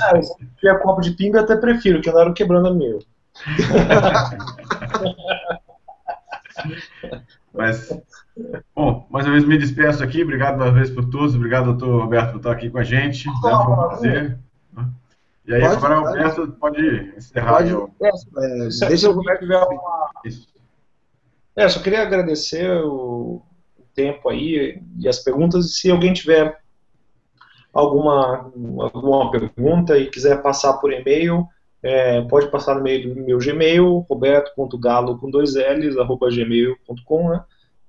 Ah, 0.00 0.20
se 0.22 0.34
tiver 0.58 0.78
copo 0.80 1.00
de 1.00 1.12
pinga, 1.12 1.40
até 1.40 1.56
prefiro, 1.56 2.00
que 2.00 2.10
andaram 2.10 2.34
quebrando 2.34 2.68
a 2.68 2.74
meu. 2.74 2.98
mas 7.52 7.90
Bom, 8.74 9.06
mais 9.10 9.26
uma 9.26 9.32
vez 9.32 9.44
me 9.44 9.58
despeço 9.58 10.02
aqui. 10.02 10.22
Obrigado 10.22 10.56
mais 10.56 10.70
uma 10.70 10.78
vez 10.78 10.90
por 10.90 11.04
todos. 11.10 11.34
Obrigado, 11.34 11.66
doutor 11.66 12.02
Roberto, 12.02 12.30
por 12.32 12.36
estar 12.38 12.52
aqui 12.52 12.70
com 12.70 12.78
a 12.78 12.84
gente. 12.84 13.26
Né? 13.26 13.34
Foi 13.40 13.52
um 13.52 13.76
prazer. 13.76 14.38
E 15.46 15.54
aí, 15.54 15.60
pode, 15.60 15.74
agora 15.74 16.00
o 16.00 16.04
Roberto 16.04 16.48
pode 16.52 17.14
encerrar. 17.16 17.56
Pode, 17.56 17.70
eu... 17.70 17.90
é, 18.00 18.68
deixa 18.88 19.06
eu 19.08 19.20
tiver 19.38 19.58
uma... 19.58 20.10
É, 21.54 21.68
só 21.68 21.82
queria 21.82 22.02
agradecer 22.02 22.70
o 22.82 23.42
tempo 23.94 24.30
aí 24.30 24.80
e 24.98 25.08
as 25.08 25.18
perguntas. 25.18 25.66
E 25.66 25.72
se 25.72 25.90
alguém 25.90 26.14
tiver 26.14 26.58
alguma, 27.74 28.50
alguma 28.94 29.30
pergunta 29.30 29.98
e 29.98 30.08
quiser 30.08 30.40
passar 30.40 30.74
por 30.74 30.90
e-mail, 30.90 31.46
é, 31.82 32.22
pode 32.22 32.50
passar 32.50 32.74
no 32.74 32.80
e-mail 32.80 33.14
do 33.14 33.20
meu 33.22 33.38
Gmail, 33.38 34.06
roberto.galo 34.08 35.18
com 35.18 35.30
dois 35.30 35.54
L's, 35.54 35.96
arroba 35.98 36.30
gmail.com, 36.30 37.30
né? 37.30 37.44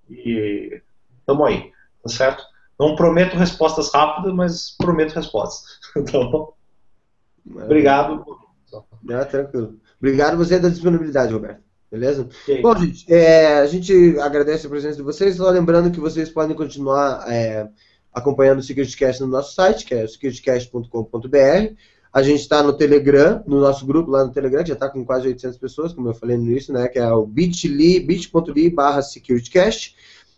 E 0.10 0.82
estamos 1.20 1.48
aí, 1.48 1.72
tá 2.02 2.10
certo? 2.10 2.44
Não 2.80 2.96
prometo 2.96 3.38
respostas 3.38 3.92
rápidas, 3.94 4.34
mas 4.34 4.76
prometo 4.78 5.14
respostas. 5.14 5.80
Então, 5.96 6.54
obrigado. 7.46 8.26
É, 9.08 9.24
tranquilo. 9.26 9.78
Obrigado 10.00 10.38
você 10.38 10.58
da 10.58 10.70
disponibilidade, 10.70 11.32
Roberto. 11.32 11.62
Beleza? 11.92 12.28
Bom, 12.64 12.76
gente, 12.76 13.14
é, 13.14 13.60
a 13.60 13.68
gente 13.68 14.20
agradece 14.20 14.66
a 14.66 14.70
presença 14.70 14.96
de 14.96 15.04
vocês. 15.04 15.36
Só 15.36 15.48
lembrando 15.52 15.92
que 15.92 16.00
vocês 16.00 16.28
podem 16.30 16.56
continuar 16.56 17.32
é, 17.32 17.70
acompanhando 18.12 18.60
o 18.60 18.64
SecurityCast 18.64 19.22
no 19.22 19.28
nosso 19.28 19.54
site, 19.54 19.86
que 19.86 19.94
é 19.94 20.08
securitycast.com.br. 20.08 21.76
A 22.14 22.22
gente 22.22 22.42
está 22.42 22.62
no 22.62 22.74
Telegram, 22.74 23.44
no 23.48 23.60
nosso 23.60 23.88
grupo 23.88 24.12
lá 24.12 24.24
no 24.24 24.32
Telegram, 24.32 24.64
já 24.64 24.76
está 24.76 24.88
com 24.88 25.04
quase 25.04 25.28
800 25.30 25.58
pessoas, 25.58 25.94
como 25.94 26.10
eu 26.10 26.14
falei 26.14 26.38
no 26.38 26.44
início, 26.44 26.72
né, 26.72 26.88
que 26.88 27.00
é 27.00 27.12
o 27.12 27.26
bit.ly, 27.26 28.00
bit.ly 28.02 28.70
barra 28.70 29.02
securitycast. 29.02 29.96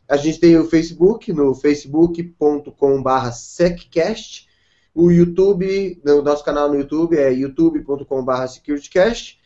A 0.07 0.15
gente 0.15 0.39
tem 0.39 0.57
o 0.57 0.63
Facebook, 0.65 1.33
no 1.33 1.53
facebook.com 1.53 3.03
barra 3.03 3.33
seccast. 3.33 4.47
O 4.93 5.11
YouTube, 5.11 6.01
o 6.05 6.21
nosso 6.21 6.45
canal 6.45 6.69
no 6.69 6.75
YouTube 6.75 7.17
é 7.17 7.33
youtube.com 7.33 8.23
barra 8.23 8.47
securitycast. 8.47 9.37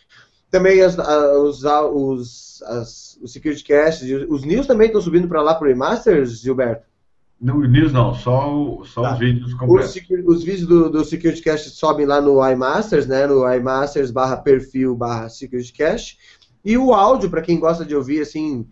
Também 0.51 0.81
as, 0.81 0.97
os, 0.97 1.63
os, 1.63 2.61
as, 2.63 3.17
os 3.23 3.33
securitycasts, 3.33 4.07
os 4.29 4.43
news 4.43 4.67
também 4.67 4.87
estão 4.87 5.01
subindo 5.01 5.27
para 5.27 5.41
lá 5.41 5.55
para 5.55 5.65
o 5.65 5.67
Remasters, 5.67 6.41
Gilberto? 6.41 6.88
No 7.41 7.65
News 7.65 7.93
não, 7.93 8.13
só, 8.13 8.81
só 8.83 9.01
tá. 9.01 9.13
os 9.13 9.19
vídeos 9.19 9.53
completos. 9.53 9.95
Os, 9.95 10.37
os 10.37 10.43
vídeos 10.43 10.67
do, 10.67 10.89
do 10.89 11.05
SecurityCast 11.05 11.69
sobem 11.69 12.05
lá 12.05 12.19
no 12.19 12.45
iMasters, 12.45 13.07
né? 13.07 13.25
No 13.25 13.49
iMasters 13.53 14.11
barra 14.11 14.35
perfil 14.35 14.93
barra 14.93 15.29
SecurityCast. 15.29 16.17
E 16.65 16.77
o 16.77 16.93
áudio, 16.93 17.29
para 17.29 17.41
quem 17.41 17.57
gosta 17.57 17.85
de 17.85 17.95
ouvir, 17.95 18.21
assim. 18.21 18.67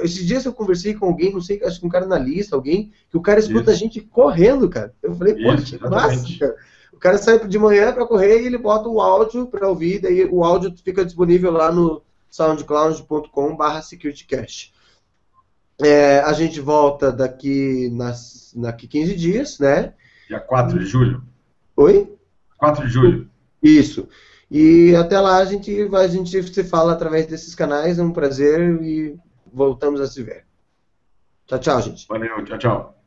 Esses 0.00 0.24
dias 0.24 0.44
eu 0.44 0.52
conversei 0.52 0.94
com 0.94 1.06
alguém, 1.06 1.32
não 1.32 1.40
sei, 1.40 1.60
acho 1.64 1.80
que 1.80 1.86
um 1.86 1.90
cara 1.90 2.06
na 2.06 2.16
lista, 2.16 2.54
alguém, 2.54 2.92
que 3.10 3.16
o 3.16 3.20
cara 3.20 3.40
escuta 3.40 3.62
Isso. 3.62 3.70
a 3.70 3.74
gente 3.74 4.00
correndo, 4.00 4.68
cara. 4.68 4.94
Eu 5.02 5.12
falei, 5.16 5.34
pô, 5.34 5.52
Isso, 5.54 5.76
que 5.76 5.88
massa, 5.88 6.38
cara. 6.38 6.56
O 6.92 6.98
cara 6.98 7.18
sai 7.18 7.44
de 7.48 7.58
manhã 7.58 7.92
para 7.92 8.06
correr 8.06 8.42
e 8.42 8.46
ele 8.46 8.56
bota 8.56 8.88
o 8.88 9.00
áudio 9.00 9.48
para 9.48 9.68
ouvir, 9.68 9.98
daí 9.98 10.24
o 10.24 10.44
áudio 10.44 10.72
fica 10.84 11.04
disponível 11.04 11.50
lá 11.50 11.72
no 11.72 12.00
soundcloud.com 12.30 13.56
barra 13.56 13.82
SecurityCast. 13.82 14.72
É, 15.82 16.20
a 16.20 16.32
gente 16.32 16.60
volta 16.60 17.10
daqui, 17.10 17.90
nas, 17.90 18.52
daqui 18.56 18.86
15 18.86 19.14
dias, 19.16 19.58
né? 19.58 19.94
Dia 20.28 20.40
4 20.40 20.78
de 20.78 20.86
julho. 20.86 21.22
Oi? 21.76 22.12
4 22.58 22.86
de 22.86 22.92
julho. 22.92 23.30
Isso. 23.62 24.08
E 24.50 24.94
até 24.94 25.18
lá 25.18 25.38
a 25.38 25.44
gente, 25.44 25.88
a 25.94 26.08
gente 26.08 26.42
se 26.42 26.64
fala 26.64 26.92
através 26.92 27.26
desses 27.26 27.54
canais. 27.54 27.98
É 27.98 28.02
um 28.02 28.12
prazer 28.12 28.60
e 28.82 29.18
voltamos 29.52 30.00
a 30.00 30.06
se 30.06 30.22
ver. 30.22 30.44
Tchau, 31.46 31.58
tchau, 31.58 31.82
gente. 31.82 32.06
Valeu, 32.08 32.44
tchau, 32.44 32.58
tchau. 32.58 33.01